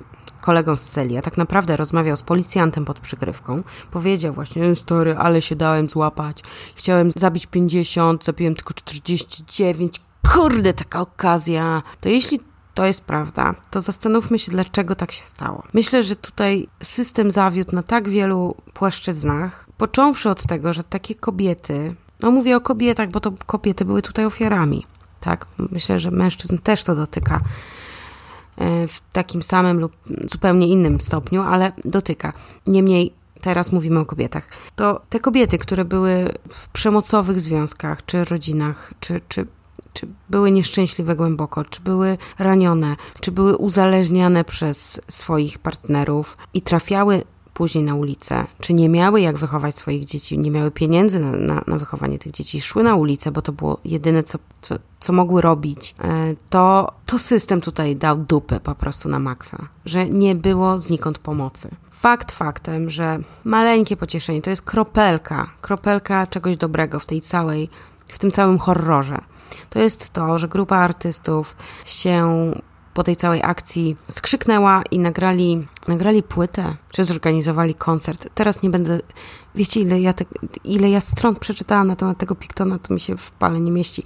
kolegą 0.41 0.77
z 0.77 0.83
celi, 0.83 1.17
a 1.17 1.23
tak 1.23 1.37
naprawdę 1.37 1.77
rozmawiał 1.77 2.17
z 2.17 2.23
policjantem 2.23 2.85
pod 2.85 3.01
przykrywką, 3.01 3.63
powiedział 3.91 4.35
właśnie, 4.35 4.77
story, 4.77 5.17
ale 5.19 5.43
się 5.43 5.57
dałem 5.57 5.89
złapać, 5.89 6.43
chciałem 6.75 7.11
zabić 7.17 7.47
50, 7.47 8.25
zabiłem 8.25 8.55
tylko 8.55 8.75
49, 8.75 10.01
kurde, 10.33 10.73
taka 10.73 11.01
okazja. 11.01 11.83
To 12.01 12.09
jeśli 12.09 12.41
to 12.77 12.87
jest 12.87 13.05
prawda, 13.05 13.55
to 13.71 13.81
zastanówmy 13.81 14.39
się, 14.39 14.51
dlaczego 14.51 14.95
tak 14.95 15.13
się 15.13 15.23
stało. 15.23 15.63
Myślę, 15.73 16.03
że 16.03 16.17
tutaj 16.17 16.69
system 16.83 17.31
zawiódł 17.31 17.75
na 17.75 17.83
tak 17.83 18.09
wielu 18.09 18.55
płaszczyznach, 18.75 19.67
począwszy 19.79 20.31
od 20.31 20.43
tego, 20.43 20.73
że 20.73 20.85
takie 20.85 21.15
kobiety, 21.15 21.95
no 22.21 22.31
mówię 22.31 22.57
o 22.57 22.61
kobietach, 22.61 23.11
bo 23.11 23.21
to 23.21 23.33
kobiety 23.47 23.85
były 23.85 24.03
tutaj 24.03 24.25
ofiarami, 24.25 24.87
tak? 25.21 25.47
Myślę, 25.71 25.99
że 25.99 26.11
mężczyzn 26.11 26.59
też 26.59 26.85
to 26.85 26.95
dotyka 26.95 27.41
e, 28.57 28.89
w 28.89 29.01
takim 29.13 29.43
samym 29.43 29.81
lub 29.81 29.93
zupełnie 30.31 30.69
innym 30.69 31.01
stopniu, 31.01 31.43
ale 31.43 31.73
dotyka. 31.85 32.33
Niemniej 32.67 33.13
teraz 33.41 33.73
mówimy 33.73 34.01
o 34.01 34.07
kobietach. 34.07 34.49
To 34.77 35.01
te 35.09 35.21
kobiety, 35.21 35.59
które 35.59 35.85
były 35.85 36.33
w 36.49 36.69
przemocowych 36.69 37.41
związkach, 37.41 38.05
czy 38.07 38.25
rodzinach, 38.25 38.95
czy, 39.01 39.21
czy 39.29 39.47
czy 39.97 40.07
były 40.31 40.51
nieszczęśliwe 40.51 41.17
głęboko, 41.17 41.65
czy 41.65 41.81
były 41.81 42.19
ranione, 42.39 42.97
czy 43.21 43.33
były 43.33 43.57
uzależniane 43.57 44.45
przez 44.45 45.01
swoich 45.09 45.59
partnerów 45.59 46.37
i 46.55 46.63
trafiały 46.63 47.23
później 47.55 47.85
na 47.85 47.95
ulicę, 47.95 48.47
czy 48.61 48.75
nie 48.75 48.89
miały 48.89 49.21
jak 49.21 49.39
wychować 49.39 49.75
swoich 49.75 50.05
dzieci, 50.05 50.39
nie 50.39 50.51
miały 50.51 50.71
pieniędzy 50.71 51.21
na, 51.21 51.31
na, 51.31 51.63
na 51.67 51.77
wychowanie 51.79 52.19
tych 52.19 52.33
dzieci, 52.33 52.61
szły 52.61 52.83
na 52.83 52.95
ulicę, 52.95 53.33
bo 53.33 53.43
to 53.43 53.53
było 53.53 53.79
jedyne, 53.85 54.23
co, 54.23 54.39
co, 54.61 54.75
co 55.01 55.13
mogły 55.13 55.41
robić, 55.41 55.95
e, 56.05 56.35
to, 56.51 56.93
to 57.07 57.19
system 57.19 57.61
tutaj 57.61 57.97
dał 57.97 58.17
dupę 58.17 58.61
po 58.61 58.75
prostu 58.75 59.09
na 59.09 59.19
maksa, 59.19 59.69
że 59.85 60.09
nie 60.09 60.35
było 60.35 60.81
znikąd 60.81 61.19
pomocy. 61.19 61.71
Fakt 61.91 62.33
faktem, 62.33 62.91
że 62.91 63.19
maleńkie 63.45 63.97
pocieszenie 63.97 64.43
to 64.43 64.51
jest 64.51 64.63
kropelka, 64.63 65.51
kropelka 65.61 66.27
czegoś 66.27 66.57
dobrego 66.57 66.99
w 66.99 67.07
tej 67.07 67.21
całej, 67.21 67.69
w 68.09 68.19
tym 68.19 68.31
całym 68.31 68.59
horrorze 68.59 69.19
to 69.71 69.79
jest 69.79 70.11
to, 70.11 70.39
że 70.39 70.49
grupa 70.49 70.77
artystów 70.77 71.57
się 71.85 72.53
po 72.95 73.03
tej 73.03 73.17
całej 73.17 73.41
akcji 73.43 73.97
skrzyknęła 74.11 74.83
i 74.91 74.99
nagrali, 74.99 75.67
nagrali 75.89 76.23
płytę, 76.23 76.77
czy 76.93 77.05
zorganizowali 77.05 77.75
koncert. 77.75 78.29
Teraz 78.35 78.63
nie 78.63 78.71
będę, 78.71 79.01
wiecie 79.55 79.81
ile 79.81 80.01
ja, 80.01 80.13
te, 80.13 80.25
ile 80.65 80.91
ja 80.91 81.01
stron 81.01 81.35
przeczytałam 81.35 81.87
na 81.87 81.97
temat 81.97 82.19
tego 82.19 82.35
Pictona, 82.35 82.79
to 82.79 82.95
mi 82.95 83.01
się 83.01 83.17
w 83.17 83.31
pale 83.31 83.61
nie 83.61 83.71
mieści. 83.71 84.03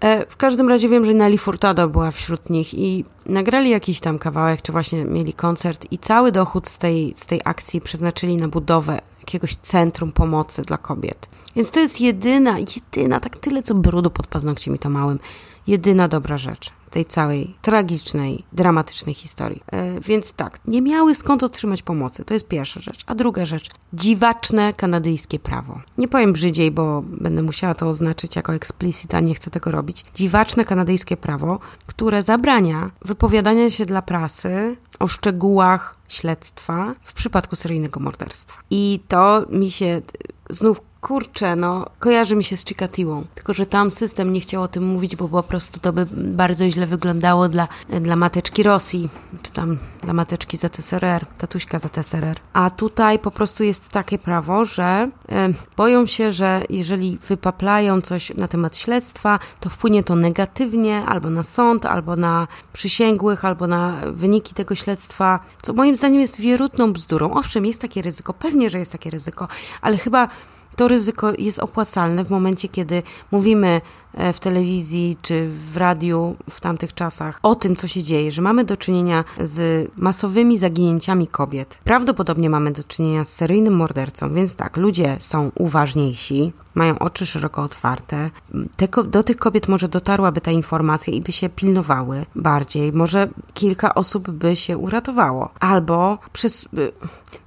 E, 0.00 0.26
w 0.26 0.36
każdym 0.36 0.68
razie 0.68 0.88
wiem, 0.88 1.04
że 1.04 1.14
Nelly 1.14 1.38
Furtado 1.38 1.88
była 1.88 2.10
wśród 2.10 2.50
nich 2.50 2.74
i 2.74 3.04
nagrali 3.26 3.70
jakiś 3.70 4.00
tam 4.00 4.18
kawałek, 4.18 4.62
czy 4.62 4.72
właśnie 4.72 5.04
mieli 5.04 5.32
koncert 5.32 5.86
i 5.90 5.98
cały 5.98 6.32
dochód 6.32 6.68
z 6.68 6.78
tej, 6.78 7.14
z 7.16 7.26
tej 7.26 7.40
akcji 7.44 7.80
przeznaczyli 7.80 8.36
na 8.36 8.48
budowę 8.48 9.00
jakiegoś 9.24 9.56
centrum 9.56 10.12
pomocy 10.12 10.62
dla 10.62 10.78
kobiet. 10.78 11.28
Więc 11.56 11.70
to 11.70 11.80
jest 11.80 12.00
jedyna, 12.00 12.56
jedyna, 12.58 13.20
tak 13.20 13.36
tyle 13.36 13.62
co 13.62 13.74
brudu 13.74 14.10
pod 14.10 14.26
paznokciem 14.26 14.74
i 14.74 14.78
to 14.78 14.90
małym, 14.90 15.18
jedyna 15.66 16.08
dobra 16.08 16.36
rzecz 16.36 16.72
tej 16.94 17.04
całej 17.04 17.54
tragicznej, 17.62 18.44
dramatycznej 18.52 19.14
historii. 19.14 19.62
E, 19.72 20.00
więc 20.00 20.32
tak, 20.32 20.60
nie 20.66 20.82
miały 20.82 21.14
skąd 21.14 21.42
otrzymać 21.42 21.82
pomocy. 21.82 22.24
To 22.24 22.34
jest 22.34 22.48
pierwsza 22.48 22.80
rzecz. 22.80 23.00
A 23.06 23.14
druga 23.14 23.44
rzecz, 23.46 23.70
dziwaczne 23.92 24.72
kanadyjskie 24.72 25.38
prawo. 25.38 25.80
Nie 25.98 26.08
powiem 26.08 26.32
brzydziej, 26.32 26.70
bo 26.70 27.02
będę 27.06 27.42
musiała 27.42 27.74
to 27.74 27.88
oznaczyć 27.88 28.36
jako 28.36 28.54
explicit, 28.54 29.14
a 29.14 29.20
nie 29.20 29.34
chcę 29.34 29.50
tego 29.50 29.70
robić. 29.70 30.04
Dziwaczne 30.14 30.64
kanadyjskie 30.64 31.16
prawo, 31.16 31.58
które 31.86 32.22
zabrania 32.22 32.90
wypowiadania 33.04 33.70
się 33.70 33.86
dla 33.86 34.02
prasy 34.02 34.76
o 34.98 35.06
szczegółach 35.06 35.96
śledztwa 36.14 36.94
w 37.02 37.12
przypadku 37.12 37.56
seryjnego 37.56 38.00
morderstwa. 38.00 38.62
I 38.70 39.00
to 39.08 39.46
mi 39.50 39.70
się 39.70 40.02
znów 40.50 40.80
kurczę, 41.04 41.56
no, 41.56 41.86
kojarzy 41.98 42.36
mi 42.36 42.44
się 42.44 42.56
z 42.56 42.64
Chikatiłą. 42.64 43.24
Tylko, 43.34 43.52
że 43.52 43.66
tam 43.66 43.90
system 43.90 44.32
nie 44.32 44.40
chciał 44.40 44.62
o 44.62 44.68
tym 44.68 44.84
mówić, 44.84 45.16
bo 45.16 45.28
po 45.28 45.42
prostu 45.42 45.80
to 45.80 45.92
by 45.92 46.06
bardzo 46.16 46.70
źle 46.70 46.86
wyglądało 46.86 47.48
dla, 47.48 47.68
dla 48.00 48.16
mateczki 48.16 48.62
Rosji, 48.62 49.08
czy 49.42 49.52
tam 49.52 49.78
dla 50.02 50.12
mateczki 50.12 50.56
ZSRR, 50.56 51.26
tatuśka 51.38 51.78
ZSRR. 51.78 52.40
A 52.52 52.70
tutaj 52.70 53.18
po 53.18 53.30
prostu 53.30 53.64
jest 53.64 53.88
takie 53.88 54.18
prawo, 54.18 54.64
że 54.64 55.08
y, 55.28 55.34
boją 55.76 56.06
się, 56.06 56.32
że 56.32 56.62
jeżeli 56.70 57.18
wypaplają 57.28 58.00
coś 58.00 58.34
na 58.34 58.48
temat 58.48 58.76
śledztwa, 58.76 59.38
to 59.60 59.70
wpłynie 59.70 60.04
to 60.04 60.16
negatywnie 60.16 61.04
albo 61.06 61.30
na 61.30 61.42
sąd, 61.42 61.86
albo 61.86 62.16
na 62.16 62.48
przysięgłych, 62.72 63.44
albo 63.44 63.66
na 63.66 64.00
wyniki 64.06 64.54
tego 64.54 64.74
śledztwa, 64.74 65.40
co 65.62 65.72
moim 65.72 65.96
zdaniem 65.96 66.20
jest 66.20 66.40
wierutną 66.40 66.92
bzdurą. 66.92 67.34
Owszem, 67.34 67.66
jest 67.66 67.80
takie 67.80 68.02
ryzyko, 68.02 68.34
pewnie, 68.34 68.70
że 68.70 68.78
jest 68.78 68.92
takie 68.92 69.10
ryzyko, 69.10 69.48
ale 69.82 69.96
chyba 69.96 70.28
to 70.74 70.88
ryzyko 70.88 71.32
jest 71.38 71.58
opłacalne 71.58 72.24
w 72.24 72.30
momencie, 72.30 72.68
kiedy 72.68 73.02
mówimy 73.30 73.80
E, 74.14 74.32
w 74.32 74.40
telewizji 74.40 75.16
czy 75.22 75.48
w 75.72 75.76
radiu 75.76 76.36
w 76.50 76.60
tamtych 76.60 76.94
czasach 76.94 77.40
o 77.42 77.54
tym, 77.54 77.76
co 77.76 77.86
się 77.88 78.02
dzieje, 78.02 78.32
że 78.32 78.42
mamy 78.42 78.64
do 78.64 78.76
czynienia 78.76 79.24
z 79.40 79.90
masowymi 79.96 80.58
zaginięciami 80.58 81.28
kobiet. 81.28 81.80
Prawdopodobnie 81.84 82.50
mamy 82.50 82.70
do 82.70 82.84
czynienia 82.84 83.24
z 83.24 83.32
seryjnym 83.32 83.74
mordercą, 83.74 84.34
więc 84.34 84.54
tak, 84.54 84.76
ludzie 84.76 85.16
są 85.20 85.50
uważniejsi, 85.54 86.52
mają 86.74 86.98
oczy 86.98 87.26
szeroko 87.26 87.62
otwarte. 87.62 88.30
Te, 88.76 88.88
do 89.04 89.22
tych 89.22 89.36
kobiet 89.36 89.68
może 89.68 89.88
dotarłaby 89.88 90.40
ta 90.40 90.50
informacja 90.50 91.12
i 91.12 91.20
by 91.20 91.32
się 91.32 91.48
pilnowały 91.48 92.26
bardziej. 92.34 92.92
Może 92.92 93.28
kilka 93.54 93.94
osób 93.94 94.30
by 94.30 94.56
się 94.56 94.78
uratowało. 94.78 95.50
Albo 95.60 96.18
przez, 96.32 96.68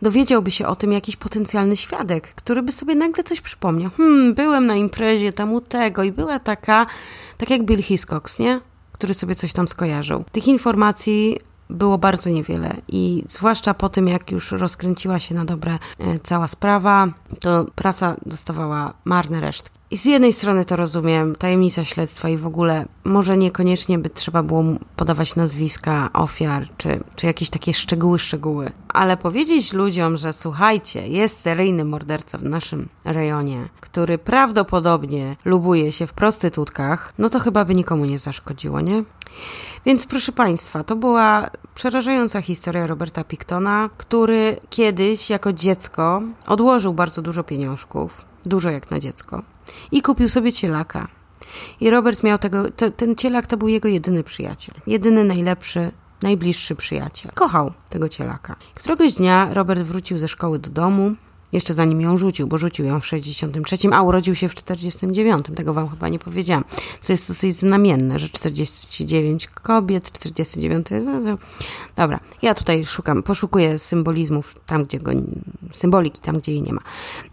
dowiedziałby 0.01 0.51
się 0.51 0.67
o 0.67 0.75
tym 0.75 0.91
jakiś 0.91 1.15
potencjalny 1.15 1.77
świadek, 1.77 2.33
który 2.35 2.63
by 2.63 2.71
sobie 2.71 2.95
nagle 2.95 3.23
coś 3.23 3.41
przypomniał. 3.41 3.91
Hmm, 3.97 4.33
byłem 4.33 4.65
na 4.65 4.75
imprezie 4.75 5.33
tam 5.33 5.53
u 5.53 5.61
tego 5.61 6.03
i 6.03 6.11
była 6.11 6.39
ta 6.39 6.57
taka, 6.57 6.85
tak 7.37 7.49
jak 7.49 7.63
Bill 7.63 7.83
Hiscox, 7.83 8.39
nie? 8.39 8.61
Który 8.91 9.13
sobie 9.13 9.35
coś 9.35 9.53
tam 9.53 9.67
skojarzył. 9.67 10.23
Tych 10.31 10.47
informacji 10.47 11.39
było 11.69 11.97
bardzo 11.97 12.29
niewiele 12.29 12.75
i 12.87 13.23
zwłaszcza 13.29 13.73
po 13.73 13.89
tym, 13.89 14.07
jak 14.07 14.31
już 14.31 14.51
rozkręciła 14.51 15.19
się 15.19 15.35
na 15.35 15.45
dobre 15.45 15.71
e, 15.99 16.19
cała 16.23 16.47
sprawa, 16.47 17.07
to 17.41 17.65
prasa 17.75 18.15
dostawała 18.25 18.93
marne 19.05 19.39
resztki. 19.39 19.76
I 19.91 19.97
z 19.97 20.05
jednej 20.05 20.33
strony 20.33 20.65
to 20.65 20.75
rozumiem, 20.75 21.35
tajemnica 21.35 21.83
śledztwa 21.83 22.29
i 22.29 22.37
w 22.37 22.47
ogóle 22.47 22.85
może 23.03 23.37
niekoniecznie 23.37 23.99
by 23.99 24.09
trzeba 24.09 24.43
było 24.43 24.63
podawać 24.95 25.35
nazwiska 25.35 26.09
ofiar, 26.13 26.67
czy, 26.77 26.99
czy 27.15 27.25
jakieś 27.25 27.49
takie 27.49 27.73
szczegóły, 27.73 28.19
szczegóły. 28.19 28.71
Ale 28.89 29.17
powiedzieć 29.17 29.73
ludziom, 29.73 30.17
że 30.17 30.33
słuchajcie, 30.33 31.07
jest 31.07 31.39
seryjny 31.39 31.85
morderca 31.85 32.37
w 32.37 32.43
naszym 32.43 32.89
rejonie, 33.05 33.67
który 33.81 34.17
prawdopodobnie 34.17 35.35
lubuje 35.45 35.91
się 35.91 36.07
w 36.07 36.13
prostytutkach, 36.13 37.13
no 37.17 37.29
to 37.29 37.39
chyba 37.39 37.65
by 37.65 37.75
nikomu 37.75 38.05
nie 38.05 38.19
zaszkodziło, 38.19 38.81
nie? 38.81 39.03
Więc 39.85 40.05
proszę 40.05 40.31
Państwa, 40.31 40.83
to 40.83 40.95
była 40.95 41.49
przerażająca 41.75 42.41
historia 42.41 42.87
Roberta 42.87 43.23
Pictona, 43.23 43.89
który 43.97 44.57
kiedyś 44.69 45.29
jako 45.29 45.53
dziecko 45.53 46.21
odłożył 46.47 46.93
bardzo 46.93 47.21
dużo 47.21 47.43
pieniążków, 47.43 48.25
dużo 48.45 48.69
jak 48.69 48.91
na 48.91 48.99
dziecko, 48.99 49.43
i 49.91 50.01
kupił 50.01 50.29
sobie 50.29 50.53
cielaka. 50.53 51.07
I 51.79 51.89
Robert 51.89 52.23
miał 52.23 52.37
tego, 52.37 52.71
te, 52.71 52.91
ten 52.91 53.15
cielak 53.15 53.47
to 53.47 53.57
był 53.57 53.67
jego 53.67 53.87
jedyny 53.87 54.23
przyjaciel, 54.23 54.75
jedyny 54.87 55.23
najlepszy, 55.23 55.91
najbliższy 56.21 56.75
przyjaciel. 56.75 57.31
Kochał 57.35 57.71
tego 57.89 58.09
cielaka. 58.09 58.55
Któregoś 58.73 59.13
dnia 59.13 59.53
Robert 59.53 59.81
wrócił 59.81 60.17
ze 60.17 60.27
szkoły 60.27 60.59
do 60.59 60.69
domu, 60.69 61.15
jeszcze 61.51 61.73
zanim 61.73 62.01
ją 62.01 62.17
rzucił, 62.17 62.47
bo 62.47 62.57
rzucił 62.57 62.85
ją 62.85 62.99
w 62.99 63.05
63, 63.05 63.77
a 63.91 64.01
urodził 64.01 64.35
się 64.35 64.49
w 64.49 64.55
49. 64.55 65.45
Tego 65.55 65.73
wam 65.73 65.89
chyba 65.89 66.09
nie 66.09 66.19
powiedziałam. 66.19 66.63
Co 66.99 67.13
jest 67.13 67.27
dosyć 67.27 67.55
znamienne, 67.55 68.19
że 68.19 68.29
49 68.29 69.47
kobiet, 69.47 70.11
49... 70.11 70.87
No, 71.05 71.19
no. 71.19 71.37
Dobra, 71.95 72.19
ja 72.41 72.53
tutaj 72.53 72.85
szukam, 72.85 73.23
poszukuję 73.23 73.79
symbolizmów 73.79 74.55
tam, 74.65 74.85
gdzie 74.85 74.99
go... 74.99 75.11
symboliki 75.71 76.21
tam, 76.21 76.37
gdzie 76.37 76.51
jej 76.51 76.61
nie 76.61 76.73
ma. 76.73 76.81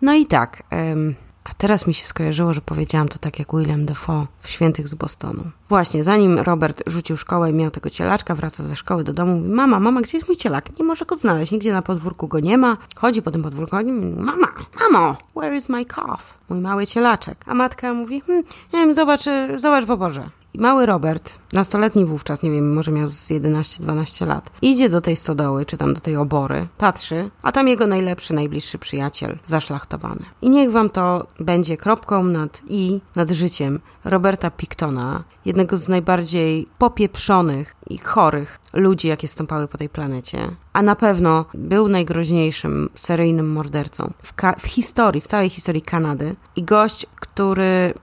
No 0.02 0.14
i 0.14 0.26
tak... 0.26 0.62
Um, 0.72 1.14
a 1.44 1.54
teraz 1.54 1.86
mi 1.86 1.94
się 1.94 2.06
skojarzyło, 2.06 2.52
że 2.52 2.60
powiedziałam 2.60 3.08
to 3.08 3.18
tak 3.18 3.38
jak 3.38 3.52
William 3.52 3.86
Defoe 3.86 4.26
w 4.40 4.48
Świętych 4.48 4.88
z 4.88 4.94
Bostonu. 4.94 5.42
Właśnie, 5.68 6.04
zanim 6.04 6.38
Robert 6.38 6.82
rzucił 6.86 7.16
szkołę 7.16 7.50
i 7.50 7.52
miał 7.52 7.70
tego 7.70 7.90
cielaczka, 7.90 8.34
wraca 8.34 8.62
ze 8.62 8.76
szkoły 8.76 9.04
do 9.04 9.12
domu, 9.12 9.36
mówi, 9.36 9.50
mama, 9.50 9.80
mama, 9.80 10.00
gdzie 10.00 10.18
jest 10.18 10.28
mój 10.28 10.36
cielak? 10.36 10.78
Nie 10.78 10.84
może 10.84 11.04
go 11.04 11.16
znaleźć, 11.16 11.52
nigdzie 11.52 11.72
na 11.72 11.82
podwórku 11.82 12.28
go 12.28 12.40
nie 12.40 12.58
ma. 12.58 12.76
Chodzi 12.96 13.22
po 13.22 13.30
tym 13.30 13.42
podwórku, 13.42 13.76
mama, 14.16 14.48
mamo, 14.80 15.16
where 15.36 15.56
is 15.56 15.68
my 15.68 15.84
calf? 15.84 16.38
Mój 16.48 16.60
mały 16.60 16.86
cielaczek. 16.86 17.38
A 17.46 17.54
matka 17.54 17.94
mówi, 17.94 18.20
hm, 18.20 18.42
nie 18.72 18.78
wiem, 18.80 18.94
zobacz, 18.94 19.24
zobacz 19.56 19.84
w 19.84 19.90
oborze. 19.90 20.30
Mały 20.58 20.86
Robert, 20.86 21.38
nastoletni 21.52 22.04
wówczas, 22.04 22.42
nie 22.42 22.50
wiem, 22.50 22.74
może 22.74 22.92
miał 22.92 23.08
z 23.08 23.30
11-12 23.30 24.26
lat, 24.26 24.50
idzie 24.62 24.88
do 24.88 25.00
tej 25.00 25.16
stodoły, 25.16 25.66
czy 25.66 25.76
tam 25.76 25.94
do 25.94 26.00
tej 26.00 26.16
obory, 26.16 26.68
patrzy, 26.78 27.30
a 27.42 27.52
tam 27.52 27.68
jego 27.68 27.86
najlepszy, 27.86 28.34
najbliższy 28.34 28.78
przyjaciel, 28.78 29.38
zaszlachtowany. 29.44 30.24
I 30.42 30.50
niech 30.50 30.70
wam 30.70 30.90
to 30.90 31.26
będzie 31.40 31.76
kropką 31.76 32.24
nad 32.24 32.62
i, 32.68 33.00
nad 33.16 33.30
życiem 33.30 33.80
Roberta 34.04 34.50
Pictona, 34.50 35.24
jednego 35.44 35.76
z 35.76 35.88
najbardziej 35.88 36.68
popieprzonych 36.78 37.76
i 37.90 37.98
chorych 37.98 38.60
ludzi, 38.72 39.08
jakie 39.08 39.28
stąpały 39.28 39.68
po 39.68 39.78
tej 39.78 39.88
planecie. 39.88 40.38
A 40.72 40.82
na 40.82 40.96
pewno 40.96 41.44
był 41.54 41.88
najgroźniejszym 41.88 42.88
seryjnym 42.94 43.52
mordercą 43.52 44.12
w, 44.22 44.32
w 44.58 44.66
historii, 44.66 45.20
w 45.20 45.26
całej 45.26 45.50
historii 45.50 45.82
Kanady. 45.82 46.36
I 46.56 46.62
gość, 46.62 47.06
który 47.16 47.94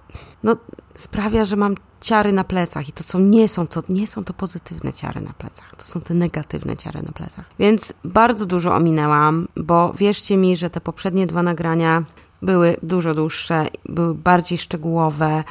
no, 0.44 0.56
sprawia, 0.96 1.46
że 1.46 1.56
mam 1.56 1.76
ciary 2.02 2.34
na 2.34 2.44
plecach 2.44 2.90
i 2.90 2.92
to 2.92 3.04
co 3.04 3.20
nie 3.20 3.50
są 3.50 3.68
to 3.68 3.84
nie 3.90 4.08
są 4.08 4.24
to 4.24 4.34
pozytywne 4.34 4.94
ciary 4.94 5.22
na 5.22 5.34
plecach, 5.34 5.76
to 5.76 5.86
są 5.86 6.02
te 6.02 6.14
negatywne 6.14 6.78
ciary 6.78 7.02
na 7.02 7.12
plecach. 7.12 7.46
Więc 7.60 7.94
bardzo 8.04 8.46
dużo 8.46 8.76
ominęłam, 8.76 9.48
bo 9.56 9.94
wierzcie 9.94 10.38
mi, 10.38 10.56
że 10.56 10.70
te 10.70 10.82
poprzednie 10.82 11.28
dwa 11.28 11.44
nagrania 11.44 12.04
były 12.42 12.76
dużo 12.84 13.14
dłuższe, 13.14 13.66
były 13.86 14.16
bardziej 14.16 14.58
szczegółowe 14.58 15.44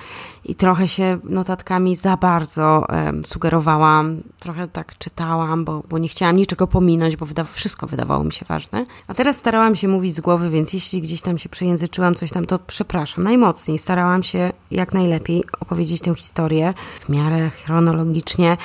i 0.45 0.55
trochę 0.55 0.88
się 0.88 1.18
notatkami 1.24 1.97
za 1.97 2.16
bardzo 2.16 2.86
um, 2.88 3.24
sugerowałam, 3.24 4.22
trochę 4.38 4.68
tak 4.68 4.99
czytałam, 4.99 5.64
bo, 5.64 5.82
bo 5.88 5.99
nie 5.99 6.09
chciałam 6.09 6.36
niczego 6.36 6.66
pominąć, 6.66 7.16
bo 7.16 7.26
wyda 7.26 7.45
wszystko 7.45 7.86
wydawało 7.86 8.24
mi 8.24 8.32
się 8.32 8.47
ważne. 8.49 8.84
A 9.09 9.14
teraz 9.14 9.36
starałam 9.36 9.76
się 9.76 9.88
mówić 9.88 10.16
z 10.16 10.20
głowy, 10.20 10.51
więc 10.51 10.72
jeśli 10.72 11.03
gdzieś 11.03 11.20
tam 11.20 11.38
się 11.38 11.49
przejęzyczyłam 11.49 12.14
coś 12.14 12.32
tam, 12.32 12.47
to 12.47 12.59
przepraszam 12.59 13.24
najmocniej. 13.24 13.78
Starałam 13.78 14.22
się 14.22 14.53
jak 14.70 14.93
najlepiej 14.93 15.45
opowiedzieć 15.61 16.01
tę 16.01 16.14
historię 16.14 16.74
w 17.01 17.09
miarę 17.09 17.51
chronologicznie. 17.51 18.57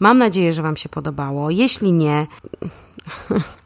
Mam 0.00 0.18
nadzieję, 0.18 0.52
że 0.52 0.62
Wam 0.62 0.76
się 0.76 0.88
podobało. 0.88 1.50
Jeśli 1.50 1.92
nie, 1.92 2.26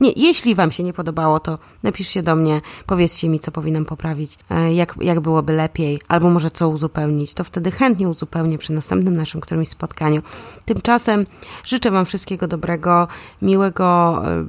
Nie, 0.00 0.12
jeśli 0.16 0.54
Wam 0.54 0.70
się 0.70 0.82
nie 0.82 0.92
podobało, 0.92 1.40
to 1.40 1.58
napiszcie 1.82 2.22
do 2.22 2.36
mnie, 2.36 2.60
powiedzcie 2.86 3.28
mi, 3.28 3.40
co 3.40 3.50
powinnam 3.50 3.84
poprawić, 3.84 4.38
e, 4.50 4.74
jak, 4.74 4.94
jak 5.00 5.20
byłoby 5.20 5.52
lepiej, 5.52 6.00
albo 6.08 6.30
może 6.30 6.50
co 6.50 6.68
uzupełnić. 6.68 7.34
To 7.34 7.44
wtedy 7.44 7.70
chętnie 7.70 8.08
uzupełnię 8.08 8.58
przy 8.58 8.72
następnym 8.72 9.16
naszym 9.16 9.40
którymś 9.40 9.68
spotkaniu. 9.68 10.22
Tymczasem 10.64 11.26
życzę 11.64 11.90
Wam 11.90 12.04
wszystkiego 12.04 12.48
dobrego, 12.48 13.08
miłego 13.42 14.22
e, 14.26 14.44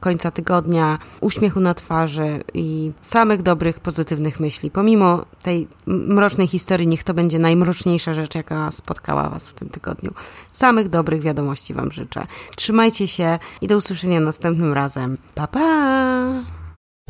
końca 0.00 0.30
tygodnia, 0.30 0.98
uśmiechu 1.20 1.60
na 1.60 1.74
twarzy 1.74 2.40
i 2.54 2.92
samych 3.00 3.42
dobrych, 3.42 3.80
pozytywnych 3.80 4.40
myśli. 4.40 4.70
Pomimo 4.70 5.24
tej 5.42 5.68
mrocznej 5.86 6.48
historii, 6.48 6.88
niech 6.88 7.04
to 7.04 7.14
będzie 7.14 7.38
najmroczniejsza 7.38 8.14
rzecz, 8.14 8.34
jaka 8.34 8.70
spotkała 8.70 9.28
Was 9.28 9.48
w 9.48 9.52
tym 9.52 9.68
tygodniu. 9.68 10.12
Samych 10.52 10.88
dobrych 10.88 11.22
wiadomości 11.22 11.74
Wam 11.74 11.92
życzę. 11.92 12.26
Trzymajcie 12.56 13.08
się 13.08 13.38
i 13.60 13.68
do 13.68 13.76
usłyszenia 13.76 14.20
następnym 14.20 14.72
razem. 14.72 15.18
Pa, 15.34 15.46
pa! 15.46 16.44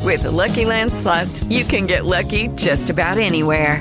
With 0.01 0.23
the 0.23 0.31
Lucky 0.31 0.65
Land 0.65 0.95
slots, 0.95 1.45
you 1.49 1.65
can 1.71 1.87
get 1.87 2.05
lucky 2.05 2.51
just 2.59 2.91
about 2.91 3.19
anywhere. 3.19 3.81